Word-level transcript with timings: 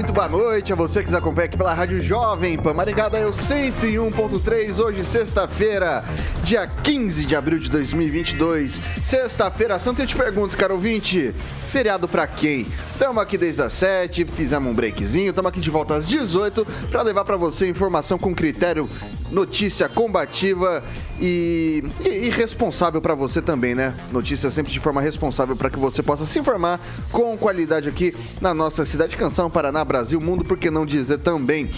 Muito 0.00 0.14
boa 0.14 0.30
noite 0.30 0.72
a 0.72 0.76
você 0.76 1.02
que 1.02 1.10
nos 1.10 1.14
acompanha 1.14 1.44
aqui 1.44 1.58
pela 1.58 1.74
Rádio 1.74 2.00
Jovem 2.00 2.56
Pan 2.56 2.72
Maringá, 2.72 3.10
da 3.10 3.20
eu 3.20 3.28
101.3, 3.28 4.78
hoje 4.78 5.04
sexta-feira, 5.04 6.02
dia 6.42 6.66
15 6.66 7.26
de 7.26 7.36
abril 7.36 7.58
de 7.58 7.68
2022. 7.68 8.80
Sexta-feira 9.04 9.78
santa, 9.78 10.00
eu 10.00 10.06
te 10.06 10.16
pergunto, 10.16 10.56
caro 10.56 10.72
ouvinte, 10.72 11.34
feriado 11.70 12.08
pra 12.08 12.26
quem? 12.26 12.66
Estamos 12.92 13.22
aqui 13.22 13.36
desde 13.36 13.60
as 13.60 13.74
7, 13.74 14.24
fizemos 14.24 14.72
um 14.72 14.74
breakzinho, 14.74 15.28
estamos 15.28 15.50
aqui 15.50 15.60
de 15.60 15.68
volta 15.68 15.94
às 15.94 16.08
18 16.08 16.66
para 16.90 17.02
levar 17.02 17.26
para 17.26 17.36
você 17.36 17.68
informação 17.68 18.16
com 18.16 18.34
critério, 18.34 18.88
notícia 19.30 19.86
combativa 19.86 20.82
e, 21.20 21.84
e, 22.00 22.08
e 22.08 22.30
responsável 22.30 23.00
para 23.00 23.14
você 23.14 23.42
também, 23.42 23.74
né? 23.74 23.94
Notícia 24.10 24.50
sempre 24.50 24.72
de 24.72 24.80
forma 24.80 25.00
responsável 25.00 25.54
para 25.54 25.68
que 25.68 25.78
você 25.78 26.02
possa 26.02 26.24
se 26.24 26.38
informar 26.38 26.80
com 27.12 27.36
qualidade 27.36 27.88
aqui 27.88 28.14
na 28.40 28.54
nossa 28.54 28.84
cidade 28.86 29.16
Canção, 29.16 29.50
Paraná, 29.50 29.84
Brasil, 29.84 30.20
mundo, 30.20 30.44
por 30.44 30.58
que 30.58 30.70
não 30.70 30.86
dizer 30.86 31.18
também. 31.18 31.70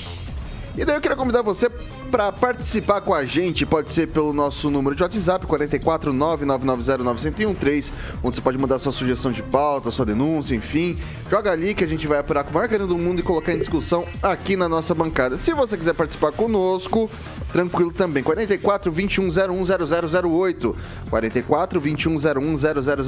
E 0.76 0.84
daí 0.84 0.96
eu 0.96 1.00
queria 1.00 1.16
convidar 1.16 1.42
você 1.42 1.68
para 2.12 2.30
participar 2.30 3.00
com 3.00 3.12
a 3.14 3.24
gente. 3.24 3.64
Pode 3.64 3.90
ser 3.90 4.06
pelo 4.06 4.34
nosso 4.34 4.70
número 4.70 4.94
de 4.94 5.02
WhatsApp, 5.02 5.46
44999091013, 5.46 7.90
onde 8.22 8.36
você 8.36 8.42
pode 8.42 8.58
mandar 8.58 8.78
sua 8.78 8.92
sugestão 8.92 9.32
de 9.32 9.42
pauta, 9.42 9.90
sua 9.90 10.04
denúncia, 10.04 10.54
enfim. 10.54 10.98
Joga 11.30 11.50
ali 11.50 11.74
que 11.74 11.82
a 11.82 11.86
gente 11.86 12.06
vai 12.06 12.18
apurar 12.18 12.44
com 12.44 12.50
o 12.50 12.54
maior 12.54 12.68
carinho 12.68 12.86
do 12.86 12.98
mundo 12.98 13.20
e 13.20 13.22
colocar 13.22 13.54
em 13.54 13.58
discussão 13.58 14.04
aqui 14.22 14.56
na 14.56 14.68
nossa 14.68 14.94
bancada. 14.94 15.38
Se 15.38 15.54
você 15.54 15.74
quiser 15.74 15.94
participar 15.94 16.32
conosco, 16.32 17.10
tranquilo 17.50 17.90
também. 17.90 18.22
44 18.22 18.92
2101 18.92 19.64
0008. 19.64 20.76
44 21.08 21.80
2101 21.80 22.56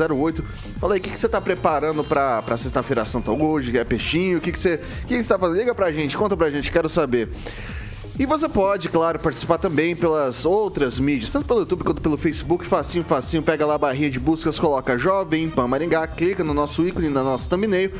0008. 0.09 0.43
Fala 0.81 0.95
aí, 0.95 1.01
o 1.01 1.03
que, 1.03 1.11
que 1.11 1.19
você 1.19 1.27
está 1.27 1.43
preparando 1.43 2.03
para 2.03 2.57
Sexta-feira 2.57 3.05
Santa 3.05 3.33
hoje? 3.33 3.77
É 3.77 3.85
peixinho? 3.85 4.39
O 4.39 4.41
que, 4.41 4.51
que 4.51 4.59
você 4.59 4.79
que 5.07 5.09
que 5.09 5.17
está 5.17 5.39
fazendo? 5.39 5.59
Liga 5.59 5.75
pra 5.75 5.93
gente, 5.93 6.17
conta 6.17 6.35
pra 6.35 6.51
gente, 6.51 6.73
quero 6.73 6.89
saber. 6.89 7.29
E 8.17 8.27
você 8.27 8.49
pode, 8.49 8.89
claro, 8.89 9.19
participar 9.19 9.59
também 9.59 9.97
pelas 9.97 10.45
outras 10.45 11.01
mídias, 11.01 11.33
tanto 11.33 11.47
pelo 11.47 11.61
YouTube 11.61 11.83
quanto 11.83 12.01
pelo 12.01 12.17
Facebook, 12.17 12.65
facinho, 12.65 13.03
facinho, 13.03 13.43
pega 13.43 13.67
lá 13.67 13.75
a 13.75 13.79
barrinha 13.79 14.09
de 14.09 14.21
buscas, 14.21 14.57
coloca 14.57 14.97
Jovem 14.97 15.51
Pan 15.51 15.67
Maringá, 15.67 16.07
clica 16.07 16.45
no 16.45 16.55
nosso 16.55 16.87
ícone, 16.87 17.09
na 17.09 17.25
nossa 17.25 17.51
thumbnail, 17.51 17.91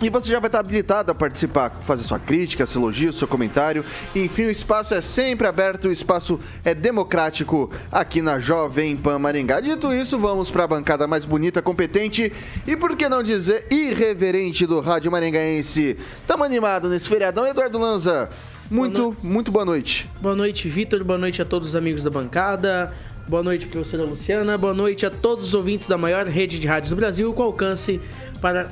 e 0.00 0.08
você 0.08 0.30
já 0.30 0.38
vai 0.38 0.46
estar 0.46 0.60
habilitado 0.60 1.10
a 1.10 1.14
participar, 1.14 1.70
fazer 1.70 2.04
sua 2.04 2.18
crítica, 2.20 2.64
seu 2.64 2.80
elogio, 2.80 3.12
seu 3.12 3.28
comentário. 3.28 3.84
Enfim, 4.14 4.44
o 4.44 4.50
espaço 4.50 4.94
é 4.94 5.00
sempre 5.00 5.46
aberto, 5.46 5.88
o 5.88 5.92
espaço 5.92 6.40
é 6.64 6.72
democrático 6.72 7.70
aqui 7.92 8.22
na 8.22 8.38
Jovem 8.38 8.96
Pan 8.96 9.18
Maringá. 9.18 9.60
Dito 9.60 9.92
isso, 9.92 10.18
vamos 10.18 10.50
para 10.50 10.64
a 10.64 10.68
bancada 10.68 11.06
mais 11.06 11.24
bonita, 11.24 11.60
competente 11.60 12.32
e, 12.66 12.76
por 12.76 12.96
que 12.96 13.08
não 13.08 13.22
dizer, 13.22 13.66
irreverente 13.70 14.64
do 14.66 14.80
Rádio 14.80 15.10
Maringaense. 15.10 15.98
Tamo 16.26 16.44
animado 16.44 16.88
nesse 16.88 17.08
feriadão, 17.08 17.46
Eduardo 17.46 17.76
Lanza. 17.76 18.30
Muito, 18.70 18.98
boa 18.98 19.16
muito 19.22 19.50
boa 19.50 19.64
noite. 19.64 20.08
Boa 20.20 20.36
noite, 20.36 20.68
Vitor. 20.68 21.02
Boa 21.02 21.18
noite 21.18 21.42
a 21.42 21.44
todos 21.44 21.68
os 21.68 21.76
amigos 21.76 22.04
da 22.04 22.10
bancada. 22.10 22.92
Boa 23.26 23.42
noite, 23.42 23.66
professora 23.66 24.04
Luciana. 24.04 24.56
Boa 24.56 24.72
noite 24.72 25.04
a 25.04 25.10
todos 25.10 25.48
os 25.48 25.54
ouvintes 25.54 25.86
da 25.86 25.98
maior 25.98 26.26
rede 26.26 26.58
de 26.58 26.66
rádios 26.66 26.90
do 26.90 26.96
Brasil, 26.96 27.32
com 27.32 27.42
alcance 27.42 28.00
para 28.40 28.68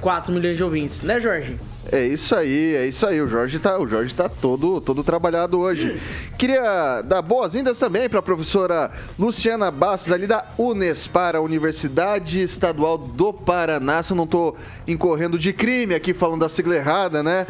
4 0.00 0.32
milhões 0.32 0.56
de 0.56 0.64
ouvintes, 0.64 1.02
né, 1.02 1.20
Jorge? 1.20 1.56
É 1.90 2.06
isso 2.06 2.34
aí, 2.34 2.74
é 2.76 2.86
isso 2.86 3.06
aí. 3.06 3.20
O 3.20 3.28
Jorge 3.28 3.58
tá, 3.58 3.78
o 3.78 3.86
Jorge 3.86 4.14
tá 4.14 4.28
todo, 4.28 4.80
todo 4.80 5.04
trabalhado 5.04 5.58
hoje. 5.58 6.00
Queria 6.38 7.02
dar 7.02 7.20
boas-vindas 7.20 7.78
também 7.78 8.08
para 8.08 8.20
a 8.20 8.22
professora 8.22 8.90
Luciana 9.18 9.70
Bastos, 9.70 10.12
ali 10.12 10.26
da 10.26 10.46
Unespar, 10.56 11.36
a 11.36 11.40
Universidade 11.40 12.40
Estadual 12.40 12.96
do 12.96 13.32
Paraná. 13.32 14.02
Se 14.02 14.12
eu 14.12 14.16
não 14.16 14.24
estou 14.24 14.56
incorrendo 14.88 15.38
de 15.38 15.52
crime 15.52 15.94
aqui 15.94 16.14
falando 16.14 16.40
da 16.40 16.48
sigla 16.48 16.76
errada, 16.76 17.22
né? 17.22 17.46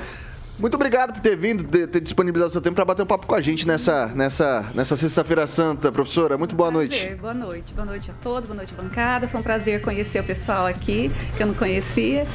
Muito 0.59 0.75
obrigado 0.75 1.15
por 1.15 1.21
ter 1.21 1.35
vindo, 1.35 1.65
ter, 1.65 1.87
ter 1.89 2.01
disponibilizado 2.01 2.53
seu 2.53 2.61
tempo 2.61 2.77
para 2.77 2.85
bater 2.85 3.03
um 3.03 3.07
papo 3.07 3.27
com 3.27 3.35
a 3.35 3.41
gente 3.41 3.67
nessa, 3.67 4.07
nessa, 4.09 4.65
nessa 4.75 4.97
sexta-feira 4.97 5.47
santa, 5.47 5.91
professora. 5.91 6.37
Muito 6.37 6.55
boa 6.55 6.71
prazer, 6.71 6.89
noite. 6.91 7.21
Boa 7.21 7.35
noite, 7.35 7.73
boa 7.73 7.87
noite 7.87 8.11
a 8.11 8.15
todos, 8.23 8.47
boa 8.47 8.57
noite, 8.57 8.73
bancada. 8.75 9.27
Foi 9.27 9.41
um 9.41 9.43
prazer 9.43 9.81
conhecer 9.81 10.21
o 10.21 10.25
pessoal 10.25 10.67
aqui, 10.67 11.11
que 11.37 11.43
eu 11.43 11.47
não 11.47 11.55
conhecia. 11.55 12.27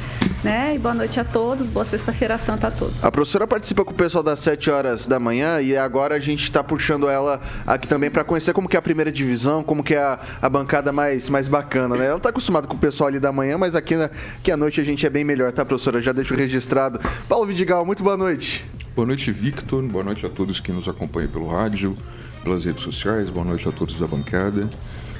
Né? 0.42 0.76
E 0.76 0.78
boa 0.78 0.94
noite 0.94 1.18
a 1.18 1.24
todos, 1.24 1.68
boa 1.68 1.84
sexta-feira 1.84 2.38
santa 2.38 2.68
a 2.68 2.70
todos. 2.70 3.02
A 3.02 3.10
professora 3.10 3.46
participa 3.46 3.84
com 3.84 3.90
o 3.90 3.94
pessoal 3.94 4.22
das 4.22 4.38
7 4.38 4.70
horas 4.70 5.06
da 5.06 5.18
manhã 5.18 5.60
e 5.60 5.76
agora 5.76 6.14
a 6.14 6.20
gente 6.20 6.44
está 6.44 6.62
puxando 6.62 7.08
ela 7.08 7.40
aqui 7.66 7.88
também 7.88 8.08
para 8.08 8.22
conhecer 8.22 8.52
como 8.52 8.68
que 8.68 8.76
é 8.76 8.78
a 8.78 8.82
primeira 8.82 9.10
divisão, 9.10 9.64
como 9.64 9.82
que 9.82 9.94
é 9.94 9.98
a, 9.98 10.18
a 10.40 10.48
bancada 10.48 10.92
mais, 10.92 11.28
mais 11.28 11.48
bacana, 11.48 11.96
né? 11.96 12.06
Ela 12.06 12.18
está 12.18 12.28
acostumada 12.28 12.68
com 12.68 12.76
o 12.76 12.78
pessoal 12.78 13.08
ali 13.08 13.18
da 13.18 13.32
manhã, 13.32 13.58
mas 13.58 13.74
aqui, 13.74 13.96
na, 13.96 14.04
aqui 14.04 14.52
à 14.52 14.56
noite 14.56 14.80
a 14.80 14.84
gente 14.84 15.04
é 15.04 15.10
bem 15.10 15.24
melhor, 15.24 15.50
tá, 15.50 15.64
professora? 15.64 16.00
Já 16.00 16.12
deixo 16.12 16.34
registrado. 16.34 17.00
Paulo 17.28 17.46
Vidigal, 17.46 17.84
muito 17.84 18.04
boa 18.04 18.16
noite. 18.18 18.64
Boa 18.94 19.06
noite, 19.06 19.30
Victor. 19.30 19.82
Boa 19.84 20.02
noite 20.02 20.26
a 20.26 20.28
todos 20.28 20.58
que 20.58 20.72
nos 20.72 20.88
acompanham 20.88 21.30
pelo 21.30 21.48
rádio, 21.48 21.96
pelas 22.42 22.64
redes 22.64 22.82
sociais. 22.82 23.30
Boa 23.30 23.46
noite 23.46 23.66
a 23.68 23.72
todos 23.72 23.98
da 23.98 24.06
bancada. 24.06 24.68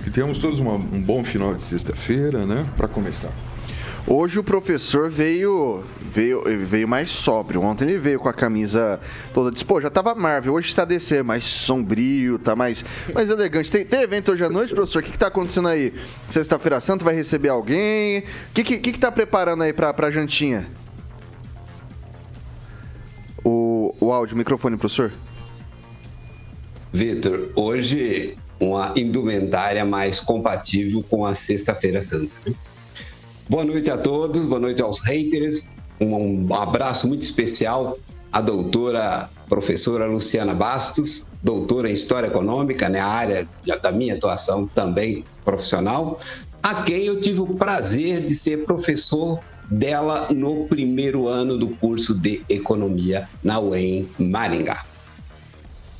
Que 0.03 0.11
tenhamos 0.11 0.39
todos 0.39 0.59
uma, 0.59 0.75
um 0.75 1.01
bom 1.01 1.23
final 1.23 1.55
de 1.55 1.63
sexta-feira, 1.63 2.45
né? 2.45 2.67
Para 2.77 2.89
começar. 2.89 3.33
Hoje 4.11 4.39
o 4.39 4.45
professor 4.45 5.11
veio, 5.11 5.83
veio 6.01 6.43
veio 6.65 6.89
mais 6.89 7.11
sóbrio. 7.11 7.63
Ontem 7.63 7.85
ele 7.85 7.99
veio 7.99 8.19
com 8.19 8.29
a 8.29 8.33
camisa 8.33 8.99
toda 9.35 9.55
pô, 9.65 9.81
já 9.81 9.91
tava 9.91 10.15
Marvel, 10.15 10.55
hoje 10.55 10.69
está 10.69 10.85
DC, 10.85 11.23
mais 11.23 11.45
sombrio, 11.45 12.39
tá 12.39 12.57
mais, 12.57 12.85
mais 13.15 13.29
elegante. 13.29 13.71
Tem, 13.71 13.85
tem 13.85 14.01
evento 14.01 14.33
hoje 14.33 14.43
à 14.43 14.49
noite, 14.49 14.75
professor? 14.75 15.01
O 15.01 15.05
que, 15.05 15.13
que 15.13 15.19
tá 15.19 15.27
acontecendo 15.27 15.69
aí? 15.69 15.93
Sexta-feira 16.29 16.81
Santa 16.81 17.05
vai 17.05 17.15
receber 17.15 17.51
alguém? 17.51 18.21
O 18.21 18.55
que, 18.55 18.65
que, 18.65 18.79
que, 18.79 18.93
que 18.93 18.99
tá 18.99 19.13
preparando 19.13 19.63
aí 19.63 19.75
pra, 19.75 19.93
pra 19.93 20.11
jantinha? 20.11 20.67
O, 24.01 24.13
áudio, 24.13 24.35
o 24.35 24.39
microfone, 24.39 24.77
professor. 24.77 25.13
Vitor, 26.93 27.51
hoje 27.57 28.37
uma 28.61 28.93
indumentária 28.97 29.85
mais 29.85 30.21
compatível 30.21 31.03
com 31.03 31.25
a 31.25 31.35
Sexta-feira 31.35 32.01
Santa. 32.01 32.33
Boa 33.49 33.65
noite 33.65 33.91
a 33.91 33.99
todos, 33.99 34.47
boa 34.47 34.61
noite 34.61 34.81
aos 34.83 35.01
haters. 35.01 35.73
Um 36.01 36.53
abraço 36.55 37.09
muito 37.09 37.23
especial 37.23 37.99
à 38.33 38.41
doutora 38.41 39.29
professora 39.49 40.07
Luciana 40.07 40.55
Bastos, 40.55 41.27
doutora 41.43 41.91
em 41.91 41.93
História 41.93 42.29
Econômica, 42.29 42.89
né, 42.89 43.01
a 43.01 43.07
área 43.07 43.49
da 43.83 43.91
minha 43.91 44.15
atuação 44.15 44.67
também 44.67 45.25
profissional, 45.45 46.19
a 46.63 46.83
quem 46.83 47.07
eu 47.07 47.21
tive 47.21 47.41
o 47.41 47.47
prazer 47.47 48.25
de 48.25 48.35
ser 48.35 48.65
professor 48.65 49.41
dela 49.71 50.29
no 50.31 50.67
primeiro 50.67 51.29
ano 51.29 51.57
do 51.57 51.69
curso 51.69 52.15
de 52.15 52.43
Economia 52.49 53.29
na 53.43 53.61
UEM 53.61 54.09
Maringá. 54.19 54.85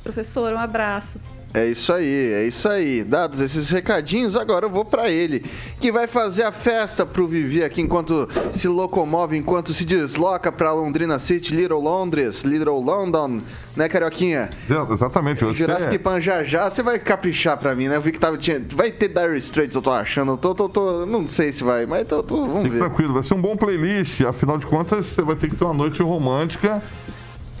Professor, 0.03 0.53
um 0.53 0.57
abraço. 0.57 1.19
É 1.51 1.65
isso 1.65 1.91
aí, 1.91 2.33
é 2.33 2.47
isso 2.47 2.69
aí. 2.69 3.03
Dados 3.03 3.39
esses 3.39 3.69
recadinhos, 3.69 4.35
agora 4.35 4.67
eu 4.67 4.69
vou 4.69 4.85
para 4.85 5.09
ele, 5.09 5.43
que 5.79 5.91
vai 5.91 6.07
fazer 6.07 6.43
a 6.43 6.51
festa 6.51 7.07
pro 7.07 7.27
Vivi 7.27 7.63
aqui 7.63 7.81
enquanto 7.81 8.29
se 8.51 8.67
locomove, 8.67 9.35
enquanto 9.35 9.73
se 9.73 9.83
desloca 9.83 10.51
para 10.51 10.71
Londrina 10.71 11.17
City, 11.17 11.55
Little 11.55 11.79
Londres, 11.79 12.43
Little 12.43 12.79
London, 12.79 13.41
né, 13.75 13.87
Carioquinha? 13.87 14.49
Exatamente. 14.91 15.43
Você 15.43 15.59
Jurassic 15.59 15.95
é... 15.95 15.97
Pan 15.97 16.19
já 16.19 16.43
já, 16.43 16.69
você 16.69 16.81
vai 16.83 16.99
caprichar 16.99 17.57
para 17.57 17.75
mim, 17.75 17.87
né? 17.87 17.95
Eu 17.95 18.01
vi 18.01 18.11
que 18.11 18.19
tava, 18.19 18.37
tinha, 18.37 18.61
vai 18.75 18.91
ter 18.91 19.07
Dire 19.07 19.37
Straits, 19.37 19.75
eu 19.75 19.81
tô 19.81 19.91
achando, 19.91 20.33
eu 20.33 20.37
tô, 20.37 20.55
tô, 20.55 20.69
tô, 20.69 21.05
não 21.05 21.27
sei 21.27 21.51
se 21.51 21.63
vai, 21.63 21.85
mas 21.85 22.07
tô, 22.07 22.23
tô 22.23 22.37
vamos 22.37 22.63
Fique 22.63 22.75
ver. 22.75 22.79
tranquilo, 22.79 23.13
vai 23.13 23.23
ser 23.23 23.33
um 23.33 23.41
bom 23.41 23.55
playlist, 23.55 24.21
afinal 24.21 24.57
de 24.57 24.65
contas 24.65 25.05
você 25.05 25.21
vai 25.21 25.35
ter 25.35 25.49
que 25.49 25.55
ter 25.55 25.63
uma 25.63 25.73
noite 25.73 26.01
romântica 26.01 26.81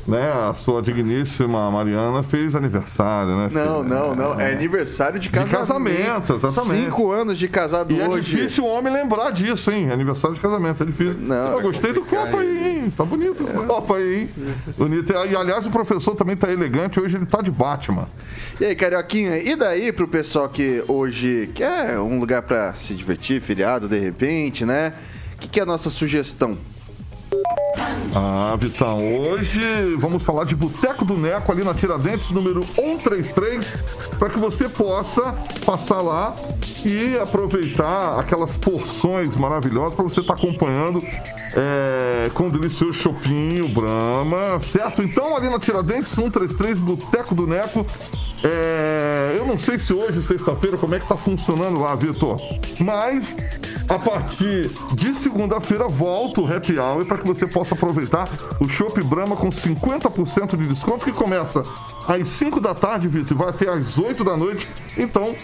né, 0.09 0.31
a 0.49 0.53
sua 0.53 0.81
digníssima 0.81 1.69
Mariana 1.71 2.23
fez 2.23 2.55
aniversário, 2.55 3.35
né? 3.37 3.49
Não, 3.51 3.83
filha? 3.83 3.95
não, 3.95 4.15
não. 4.15 4.39
É 4.39 4.51
aniversário 4.53 5.19
de 5.19 5.29
casamento. 5.29 5.57
casamento, 5.57 6.33
exatamente. 6.35 6.85
Cinco 6.85 7.11
anos 7.11 7.37
de 7.37 7.47
casado 7.47 7.93
E 7.93 8.01
é 8.01 8.07
hoje. 8.07 8.31
difícil 8.35 8.63
o 8.65 8.67
homem 8.67 8.91
lembrar 8.91 9.31
disso, 9.31 9.71
hein? 9.71 9.91
Aniversário 9.91 10.35
de 10.35 10.41
casamento, 10.41 10.83
é 10.83 10.85
difícil. 10.85 11.19
Não, 11.19 11.51
eu 11.51 11.59
é 11.59 11.61
gostei 11.61 11.93
do 11.93 12.03
copo 12.03 12.37
aí, 12.37 12.67
hein? 12.83 12.93
Tá 12.95 13.05
bonito 13.05 13.43
o 13.43 13.67
copo 13.67 13.93
aí, 13.93 14.21
hein? 14.21 14.29
Bonito. 14.77 15.11
E 15.13 15.35
aliás, 15.35 15.65
o 15.65 15.71
professor 15.71 16.15
também 16.15 16.35
tá 16.35 16.51
elegante, 16.51 16.99
hoje 16.99 17.15
ele 17.15 17.25
tá 17.25 17.41
de 17.41 17.51
Batman. 17.51 18.07
E 18.59 18.65
aí, 18.65 18.75
Carioquinha, 18.75 19.37
e 19.37 19.55
daí 19.55 19.91
pro 19.91 20.07
pessoal 20.07 20.49
que 20.49 20.83
hoje 20.87 21.49
quer 21.53 21.99
um 21.99 22.19
lugar 22.19 22.41
pra 22.41 22.73
se 22.73 22.93
divertir, 22.93 23.41
feriado, 23.41 23.87
de 23.87 23.99
repente, 23.99 24.65
né? 24.65 24.93
O 25.35 25.39
que, 25.39 25.47
que 25.47 25.59
é 25.59 25.63
a 25.63 25.65
nossa 25.65 25.89
sugestão? 25.89 26.57
Ah, 28.15 28.55
Vitão, 28.57 28.97
hoje 28.97 29.61
vamos 29.97 30.23
falar 30.23 30.43
de 30.43 30.55
Boteco 30.55 31.05
do 31.05 31.15
Neco 31.15 31.51
ali 31.51 31.63
na 31.63 31.73
Tiradentes, 31.73 32.29
número 32.31 32.65
133, 32.73 33.75
para 34.17 34.29
que 34.29 34.39
você 34.39 34.67
possa 34.67 35.35
passar 35.65 36.01
lá 36.01 36.35
e 36.85 37.17
aproveitar 37.17 38.19
aquelas 38.19 38.57
porções 38.57 39.35
maravilhosas 39.35 39.93
para 39.93 40.03
você 40.03 40.21
estar 40.21 40.33
acompanhando 40.33 41.01
é, 41.53 42.29
com 42.33 42.47
o 42.47 42.51
delicioso 42.51 42.93
chopinho, 42.93 43.67
Brahma, 43.69 44.59
certo? 44.59 45.01
Então, 45.01 45.35
ali 45.35 45.49
na 45.49 45.59
Tiradentes, 45.59 46.11
133, 46.11 46.79
Boteco 46.79 47.35
do 47.35 47.47
Neco. 47.47 47.85
É, 48.43 49.35
eu 49.37 49.45
não 49.45 49.57
sei 49.57 49.77
se 49.77 49.93
hoje, 49.93 50.23
sexta-feira, 50.23 50.77
como 50.77 50.95
é 50.95 50.99
que 50.99 51.07
tá 51.07 51.17
funcionando 51.17 51.79
lá, 51.79 51.93
Vitor. 51.95 52.37
Mas 52.79 53.35
a 53.89 53.99
partir 53.99 54.69
de 54.93 55.13
segunda-feira 55.13 55.87
volta 55.87 56.41
o 56.41 56.47
Happy 56.47 56.79
Hour 56.79 57.05
para 57.05 57.17
que 57.17 57.27
você 57.27 57.45
possa 57.45 57.73
aproveitar 57.73 58.29
o 58.59 58.69
Chopp 58.69 59.01
Brahma 59.03 59.35
com 59.35 59.49
50% 59.49 60.55
de 60.55 60.69
desconto 60.69 61.05
que 61.05 61.11
começa 61.11 61.61
às 62.07 62.27
5 62.29 62.61
da 62.61 62.73
tarde, 62.73 63.07
Vitor, 63.07 63.35
e 63.35 63.37
vai 63.37 63.49
até 63.49 63.69
às 63.69 63.97
8 63.97 64.23
da 64.23 64.37
noite. 64.37 64.69
Então, 64.97 65.35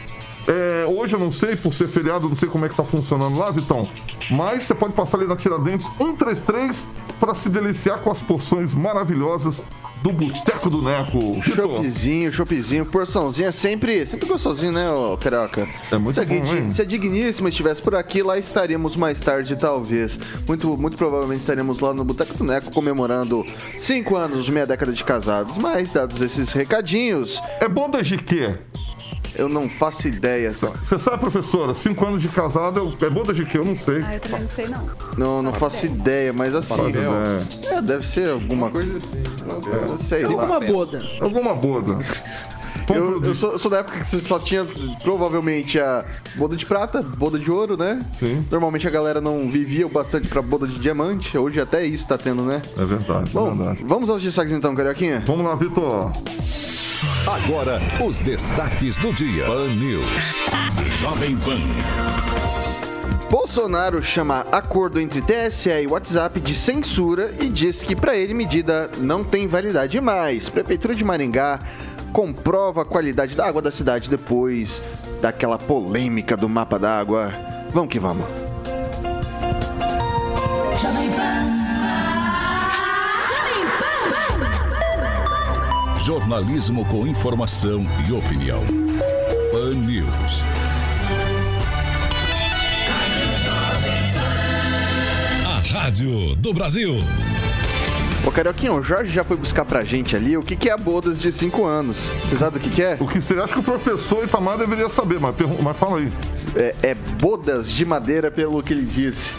é, 0.47 0.86
hoje 0.86 1.15
eu 1.15 1.19
não 1.19 1.31
sei, 1.31 1.56
por 1.56 1.74
ser 1.74 1.88
feriado, 1.88 2.30
não 2.30 2.36
sei 2.36 2.47
como 2.47 2.65
é 2.65 2.69
que 2.69 2.75
tá 2.75 2.83
funcionando 2.83 3.38
lá, 3.38 3.50
Vitão. 3.51 3.88
Mas 4.30 4.63
você 4.63 4.75
pode 4.75 4.94
passar 4.94 5.18
ali 5.18 5.27
na 5.27 5.36
Tiradentes 5.36 5.88
133 5.97 6.86
para 7.19 7.33
se 7.33 7.50
deliciar 7.50 8.00
com 8.00 8.12
as 8.12 8.21
porções 8.21 8.74
maravilhosas 8.74 9.63
do 10.03 10.12
Boteco 10.12 10.69
do 10.69 10.83
Neco. 10.83 11.33
Vitor. 11.42 11.56
Choppzinho, 11.56 12.31
choppzinho, 12.31 12.86
porçãozinha, 12.86 13.51
sempre, 13.51 14.06
sempre 14.06 14.27
gostosinho, 14.27 14.71
né, 14.71 14.92
ô 14.92 15.18
Carioca? 15.18 15.68
É 15.92 15.97
muito 15.97 16.15
se 16.15 16.21
a, 16.21 16.25
bom, 16.25 16.33
hein? 16.33 16.69
Se 16.69 16.81
a 16.81 16.86
Digníssima 16.86 17.50
estivesse 17.50 17.81
por 17.81 17.95
aqui, 17.95 18.21
lá 18.21 18.38
estaríamos 18.38 18.95
mais 18.95 19.19
tarde, 19.19 19.56
talvez. 19.56 20.19
Muito, 20.48 20.77
muito 20.77 20.95
provavelmente 20.95 21.41
estaremos 21.41 21.80
lá 21.80 21.91
no 21.94 22.03
Boteco 22.03 22.38
do 22.38 22.44
Neco 22.44 22.71
comemorando 22.71 23.44
cinco 23.77 24.15
anos, 24.15 24.48
meia 24.50 24.68
década 24.68 24.91
de 24.91 25.03
casados. 25.03 25.57
Mas, 25.57 25.91
dados 25.91 26.21
esses 26.21 26.51
recadinhos, 26.51 27.41
É 27.59 27.68
bodas 27.68 28.06
de 28.06 28.18
quê? 28.18 28.59
Eu 29.37 29.49
não 29.49 29.69
faço 29.69 30.07
ideia. 30.07 30.51
Você 30.51 30.97
sabe, 30.99 31.17
professora, 31.19 31.73
cinco 31.73 32.05
anos 32.05 32.21
de 32.21 32.29
casado 32.29 32.95
é 33.01 33.09
boda 33.09 33.33
de 33.33 33.45
quê? 33.45 33.57
Eu 33.57 33.65
não 33.65 33.75
sei. 33.75 34.01
Ah, 34.03 34.13
eu 34.15 34.19
também 34.19 34.41
não 34.41 34.47
sei 34.47 34.67
não. 34.67 34.89
Não, 35.17 35.41
não 35.41 35.53
faço 35.53 35.85
ideia, 35.85 36.31
mas 36.33 36.53
assim. 36.55 36.81
É, 37.65 37.75
É, 37.75 37.81
deve 37.81 38.05
ser 38.07 38.29
alguma 38.29 38.69
coisa 38.69 38.97
assim. 38.97 39.23
Sei 39.99 40.25
Fica 40.25 40.35
lá. 40.35 40.45
uma 40.45 40.59
boda. 40.59 40.99
alguma 41.21 41.53
boda. 41.55 41.97
Eu, 42.93 43.23
eu 43.23 43.33
sou, 43.33 43.53
eu 43.53 43.57
sou 43.59 43.71
da 43.71 43.79
época 43.79 43.99
que 43.99 44.07
você 44.07 44.19
só 44.21 44.37
tinha 44.37 44.63
provavelmente 45.01 45.79
a 45.79 46.05
boda 46.35 46.55
de 46.55 46.67
prata, 46.67 47.01
boda 47.01 47.39
de 47.39 47.49
ouro, 47.49 47.75
né? 47.75 47.99
Sim. 48.19 48.45
Normalmente 48.51 48.88
a 48.88 48.91
galera 48.91 49.19
não 49.19 49.49
vivia 49.49 49.88
o 49.88 49.89
bastante 49.89 50.27
pra 50.27 50.39
boda 50.39 50.67
de 50.67 50.77
diamante. 50.77 51.35
Hoje 51.35 51.59
até 51.59 51.83
isso 51.83 52.07
tá 52.07 52.15
tendo, 52.15 52.43
né? 52.43 52.61
É 52.77 52.85
verdade, 52.85 53.31
é 53.31 53.33
Bom, 53.33 53.55
verdade. 53.55 53.83
vamos 53.88 54.07
aos 54.07 54.21
destaques 54.21 54.53
então, 54.53 54.75
Carioquinha. 54.75 55.23
Vamos 55.25 55.43
lá, 55.43 55.55
Vitor. 55.55 56.11
Agora, 57.27 57.79
os 58.03 58.19
destaques 58.19 58.97
do 58.97 59.13
dia. 59.13 59.45
Pan 59.45 59.67
News. 59.67 60.33
Jovem 60.99 61.35
Pan. 61.37 61.59
Bolsonaro 63.29 64.01
chama 64.01 64.45
acordo 64.51 64.99
entre 64.99 65.21
TSE 65.21 65.69
e 65.69 65.87
WhatsApp 65.87 66.39
de 66.39 66.55
censura 66.55 67.31
e 67.39 67.49
diz 67.49 67.83
que 67.83 67.95
pra 67.95 68.15
ele 68.15 68.33
medida 68.33 68.89
não 68.97 69.23
tem 69.23 69.47
validade 69.47 69.99
mais. 69.99 70.47
Prefeitura 70.49 70.95
de 70.95 71.03
Maringá 71.03 71.59
comprova 72.13 72.83
a 72.83 72.85
qualidade 72.85 73.35
da 73.35 73.45
água 73.45 73.61
da 73.61 73.71
cidade 73.71 74.09
depois 74.09 74.81
daquela 75.21 75.57
polêmica 75.57 76.37
do 76.37 76.47
mapa 76.47 76.79
d'água. 76.79 77.33
Vamos 77.71 77.89
que 77.89 77.99
vamos. 77.99 78.54
Jornalismo 86.05 86.85
com 86.85 87.07
informação 87.07 87.83
e 88.07 88.13
opinião. 88.13 88.61
Pan 89.51 89.71
News. 89.71 90.43
A 95.43 95.63
Rádio 95.67 96.35
do 96.35 96.53
Brasil. 96.53 96.99
Ô 98.23 98.29
Carioquinha, 98.29 98.71
o 98.71 98.83
Jorge 98.83 99.11
já 99.11 99.23
foi 99.23 99.35
buscar 99.35 99.65
pra 99.65 99.83
gente 99.83 100.15
ali 100.15 100.37
o 100.37 100.43
que, 100.43 100.55
que 100.55 100.69
é 100.69 100.73
a 100.73 100.77
bodas 100.77 101.19
de 101.19 101.31
5 101.31 101.65
anos. 101.65 102.13
Você 102.25 102.37
sabe 102.37 102.57
o 102.57 102.59
que, 102.59 102.69
que 102.69 102.83
é? 102.83 102.97
O 102.99 103.07
que 103.07 103.19
você 103.19 103.33
acha 103.39 103.53
que 103.53 103.59
o 103.59 103.63
professor 103.63 104.23
Itamar 104.23 104.59
deveria 104.59 104.89
saber, 104.89 105.19
mas, 105.19 105.33
mas 105.63 105.75
fala 105.75 105.97
aí. 105.97 106.11
é? 106.55 106.75
É 106.83 106.93
bodas 106.93 107.71
de 107.71 107.83
madeira, 107.83 108.29
pelo 108.29 108.61
que 108.61 108.73
ele 108.73 108.85
disse. 108.85 109.31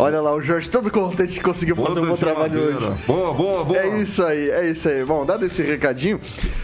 Olha 0.00 0.20
lá, 0.20 0.32
o 0.32 0.40
Jorge 0.40 0.70
todo 0.70 0.92
contente 0.92 1.38
que 1.38 1.44
conseguiu 1.44 1.74
fazer 1.74 1.98
um 1.98 2.06
bom 2.06 2.16
trabalho 2.16 2.60
hoje. 2.60 2.92
Boa, 3.04 3.34
boa, 3.34 3.64
boa. 3.64 3.78
É 3.78 4.00
isso 4.00 4.24
aí, 4.24 4.48
é 4.48 4.70
isso 4.70 4.88
aí. 4.88 5.04
Bom, 5.04 5.26
dado 5.26 5.44
esse 5.44 5.60
recadinho, 5.60 6.20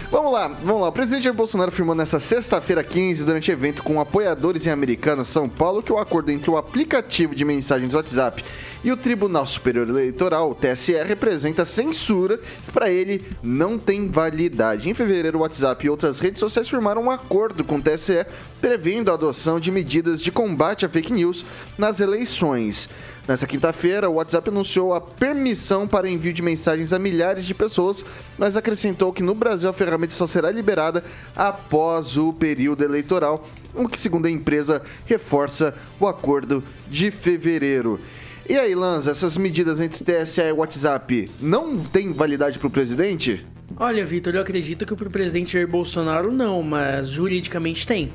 vamos 0.09 0.33
lá, 0.33 0.47
vamos 0.47 0.83
lá. 0.83 0.89
O 0.89 0.93
presidente 0.93 1.25
Jair 1.25 1.35
Bolsonaro 1.35 1.71
afirmou 1.71 1.97
nessa 1.97 2.21
sexta-feira 2.21 2.85
15, 2.85 3.25
durante 3.25 3.51
evento 3.51 3.83
com 3.83 4.01
apoiadores 4.01 4.69
em 4.69 4.71
Americana, 4.71 5.25
São 5.25 5.49
Paulo, 5.49 5.83
que 5.83 5.93
o 5.93 5.99
acordo 5.99 6.31
entre 6.31 6.49
o 6.49 6.57
aplicativo 6.57 7.35
de 7.35 7.45
mensagens 7.45 7.93
WhatsApp 7.93 8.45
e 8.85 8.93
o 8.93 8.97
Tribunal 8.99 9.47
Superior 9.47 9.89
Eleitoral, 9.89 10.51
o 10.51 10.55
TSE, 10.55 10.93
representa 11.05 11.65
censura 11.65 12.37
que 12.37 12.71
para 12.71 12.91
ele 12.91 13.25
não 13.43 13.79
tem 13.79 14.09
validade. 14.09 14.91
Em 14.91 14.95
fevereiro, 14.95 15.39
o 15.39 15.41
WhatsApp 15.41 15.87
e 15.87 15.89
outras 15.89 16.21
redes 16.21 16.39
sociais 16.39 16.69
firmaram 16.69 17.05
um 17.05 17.11
acordo 17.11 17.65
com 17.65 17.77
o 17.77 17.83
TSE 17.83 18.27
prevendo 18.61 19.11
a 19.11 19.15
adoção 19.15 19.59
de 19.59 19.71
medidas 19.71 20.21
de 20.21 20.31
combate 20.31 20.85
a 20.85 20.89
fake 20.89 21.15
news 21.15 21.47
nas 21.79 21.99
eleições. 21.99 22.91
Nessa 23.27 23.47
quinta-feira, 23.47 24.11
o 24.11 24.17
WhatsApp 24.17 24.51
anunciou 24.51 24.93
a 24.93 25.01
permissão 25.01 25.89
para 25.89 26.07
envio 26.07 26.35
de 26.35 26.43
mensagens 26.43 26.93
a 26.93 26.99
milhares 26.99 27.47
de 27.47 27.55
pessoas, 27.55 28.05
mas 28.37 28.55
acrescentou 28.55 29.15
que 29.15 29.23
no 29.23 29.35
Brasil 29.35 29.71
a 29.71 29.73
ferramenta 29.73 30.13
só 30.13 30.27
será 30.27 30.51
liberada 30.51 31.03
após 31.35 32.19
o 32.19 32.35
período 32.35 32.85
eleitoral, 32.85 33.49
o 33.75 33.89
que, 33.89 33.99
segundo 33.99 34.27
a 34.27 34.31
empresa, 34.31 34.83
reforça 35.07 35.75
o 35.99 36.07
acordo 36.07 36.63
de 36.87 37.11
fevereiro. 37.11 37.99
E 38.49 38.59
aí, 38.59 38.75
Lanza, 38.75 39.11
essas 39.11 39.39
medidas 39.39 39.81
entre 39.81 40.05
TSE 40.05 40.43
e 40.43 40.53
WhatsApp 40.53 41.31
não 41.41 41.79
têm 41.79 42.13
validade 42.13 42.59
para 42.59 42.69
o 42.69 42.71
presidente? 42.71 43.45
Olha, 43.77 44.05
Vitor, 44.05 44.35
eu 44.35 44.43
acredito 44.43 44.85
que 44.85 44.95
pro 44.95 45.09
presidente 45.09 45.55
Jair 45.55 45.67
Bolsonaro 45.67 46.31
não, 46.31 46.63
mas 46.63 47.09
juridicamente 47.09 47.87
tem. 47.87 48.13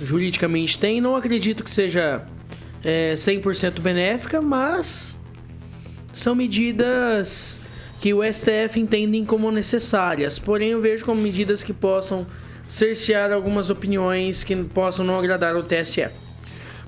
Juridicamente 0.00 0.78
tem, 0.78 1.00
não 1.00 1.16
acredito 1.16 1.64
que 1.64 1.70
seja 1.70 2.24
é, 2.84 3.14
100% 3.14 3.80
benéfica, 3.80 4.40
mas 4.40 5.20
são 6.12 6.34
medidas 6.34 7.58
que 8.00 8.14
o 8.14 8.22
STF 8.22 8.78
entendem 8.78 9.24
como 9.24 9.50
necessárias. 9.50 10.38
Porém, 10.38 10.70
eu 10.70 10.80
vejo 10.80 11.04
como 11.04 11.20
medidas 11.20 11.64
que 11.64 11.72
possam 11.72 12.26
cercear 12.68 13.32
algumas 13.32 13.68
opiniões 13.68 14.44
que 14.44 14.56
possam 14.68 15.04
não 15.04 15.18
agradar 15.18 15.56
ao 15.56 15.62
TSE. 15.62 16.08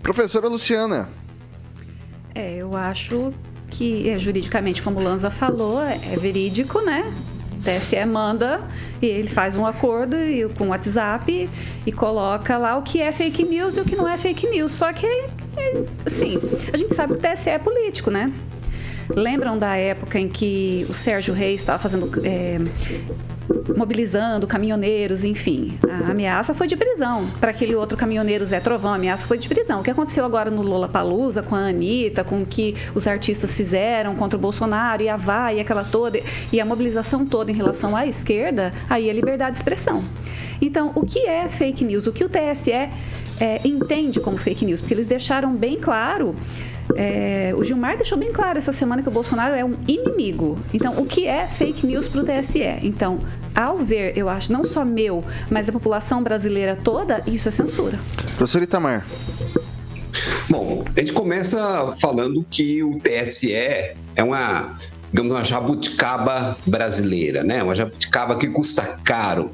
Professora 0.03 0.49
Luciana, 0.49 1.09
É, 2.35 2.57
eu 2.57 2.77
acho 2.77 3.33
que 3.71 4.09
é, 4.09 4.19
juridicamente, 4.19 4.83
como 4.83 4.99
o 5.01 5.03
Lanza 5.03 5.31
falou, 5.31 5.83
é, 5.83 5.99
é 6.13 6.17
verídico, 6.17 6.81
né? 6.81 7.13
TSE 7.63 8.05
manda 8.05 8.61
e 9.01 9.07
ele 9.07 9.29
faz 9.29 9.55
um 9.57 9.65
acordo 9.65 10.17
e- 10.17 10.49
com 10.59 10.65
o 10.65 10.69
WhatsApp 10.69 11.49
e 11.87 11.93
coloca 11.93 12.59
lá 12.59 12.77
o 12.77 12.83
que 12.83 13.01
é 13.01 13.13
fake 13.13 13.45
news 13.45 13.77
e 13.77 13.81
o 13.81 13.85
que 13.85 13.95
não 13.95 14.09
é 14.09 14.19
fake 14.19 14.49
news. 14.49 14.73
Só 14.73 14.93
que, 14.93 15.07
é, 15.07 15.85
assim, 16.05 16.39
a 16.73 16.77
gente 16.77 16.93
sabe 16.95 17.15
que 17.15 17.19
o 17.21 17.23
TSE 17.23 17.51
é 17.51 17.59
político, 17.59 18.11
né? 18.11 18.33
Lembram 19.09 19.57
da 19.59 19.77
época 19.77 20.19
em 20.19 20.29
que 20.29 20.85
o 20.89 20.95
Sérgio 20.95 21.33
Reis 21.35 21.61
estava 21.61 21.79
fazendo. 21.79 22.11
é, 22.25 22.59
mobilizando 23.77 24.47
caminhoneiros, 24.47 25.25
enfim. 25.25 25.79
A 25.89 26.11
ameaça 26.11 26.55
foi 26.55 26.67
de 26.67 26.77
prisão. 26.77 27.27
Para 27.41 27.51
aquele 27.51 27.75
outro 27.75 27.97
caminhoneiro 27.97 28.45
Zé 28.45 28.61
Trovão, 28.61 28.93
a 28.93 28.97
ameaça 28.97 29.27
foi 29.27 29.39
de 29.39 29.49
prisão. 29.49 29.81
O 29.81 29.83
que 29.83 29.91
aconteceu 29.91 30.25
agora 30.25 30.51
no 30.51 30.63
Lollapalooza 30.63 31.43
com 31.43 31.55
a 31.55 31.69
Anitta, 31.69 32.25
com 32.25 32.43
o 32.43 32.47
que 32.47 32.75
os 32.95 33.07
artistas 33.07 33.57
fizeram 33.57 34.15
contra 34.15 34.37
o 34.37 34.41
Bolsonaro 34.41 35.03
e 35.03 35.09
a 35.09 35.17
VAI, 35.17 35.57
e 35.57 35.61
aquela 35.61 35.85
toda, 35.85 36.21
e 36.53 36.61
a 36.61 36.65
mobilização 36.65 37.27
toda 37.27 37.51
em 37.51 37.55
relação 37.55 37.97
à 37.97 38.07
esquerda, 38.07 38.73
aí 38.89 39.09
é 39.09 39.13
liberdade 39.13 39.53
de 39.53 39.57
expressão. 39.59 40.05
Então, 40.61 40.91
o 40.95 41.05
que 41.05 41.27
é 41.27 41.49
fake 41.49 41.85
news? 41.85 42.07
O 42.07 42.13
que 42.13 42.25
o 42.25 42.29
TSE 42.29 42.71
é, 42.71 42.91
entende 43.65 44.21
como 44.21 44.37
fake 44.37 44.65
news? 44.65 44.81
Porque 44.81 44.95
eles 44.95 45.09
deixaram 45.09 45.55
bem 45.55 45.77
claro 45.77 46.37
É, 46.97 47.53
o 47.57 47.65
Gilmar 47.65 47.97
deixou 47.97 48.19
bem 48.19 48.33
claro 48.33 48.59
essa 48.59 48.73
semana 48.73 49.03
que 49.03 49.09
o 49.09 49.13
Bolsonaro 49.13 49.55
é 49.55 49.65
um 49.65 49.77
inimigo. 49.87 50.59
Então, 50.73 50.99
o 50.99 51.07
que 51.07 51.27
é 51.27 51.47
fake 51.47 51.87
news 51.87 52.09
para 52.09 52.21
o 52.21 52.25
TSE? 52.25 52.61
Então, 52.83 53.21
ao 53.55 53.79
ver, 53.79 54.17
eu 54.17 54.29
acho, 54.29 54.53
não 54.53 54.65
só 54.65 54.85
meu, 54.85 55.25
mas 55.51 55.67
da 55.67 55.73
população 55.73 56.23
brasileira 56.23 56.77
toda, 56.77 57.23
isso 57.27 57.49
é 57.49 57.53
censura. 57.53 58.01
Professor 58.37 58.63
Itamar. 58.63 59.07
Bom, 60.49 60.85
a 60.95 61.01
gente 61.01 61.13
começa 61.13 61.95
falando 62.01 62.45
que 62.51 62.83
o 62.83 62.99
TSE 63.01 63.53
é 63.53 63.95
uma, 64.23 64.75
digamos, 65.11 65.33
uma 65.33 65.45
jabuticaba 65.45 66.57
brasileira, 66.67 67.43
né? 67.43 67.63
Uma 67.63 67.75
jabuticaba 67.75 68.37
que 68.37 68.49
custa 68.49 68.99
caro. 69.05 69.53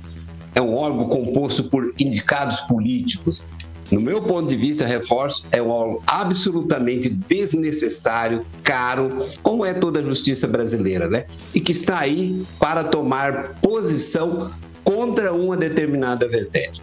É 0.55 0.61
um 0.61 0.75
órgão 0.75 1.09
composto 1.09 1.65
por 1.65 1.93
indicados 2.01 2.61
políticos. 2.63 3.47
No 3.91 4.01
meu 4.01 4.21
ponto 4.21 4.49
de 4.49 4.57
vista, 4.57 4.87
reforço, 4.87 5.47
é 5.51 5.63
um 5.63 5.71
órgão 5.71 6.03
absolutamente 6.07 7.09
desnecessário, 7.09 8.45
caro, 8.63 9.27
como 9.43 9.65
é 9.65 9.73
toda 9.73 10.01
a 10.01 10.03
justiça 10.03 10.47
brasileira, 10.47 11.09
né? 11.09 11.25
E 11.55 11.61
que 11.61 11.73
está 11.73 11.99
aí 12.01 12.45
para 12.59 12.85
tomar 12.85 13.59
posição 13.63 14.51
contra 14.85 15.33
uma 15.33 15.57
determinada 15.57 16.29
vertente 16.29 16.83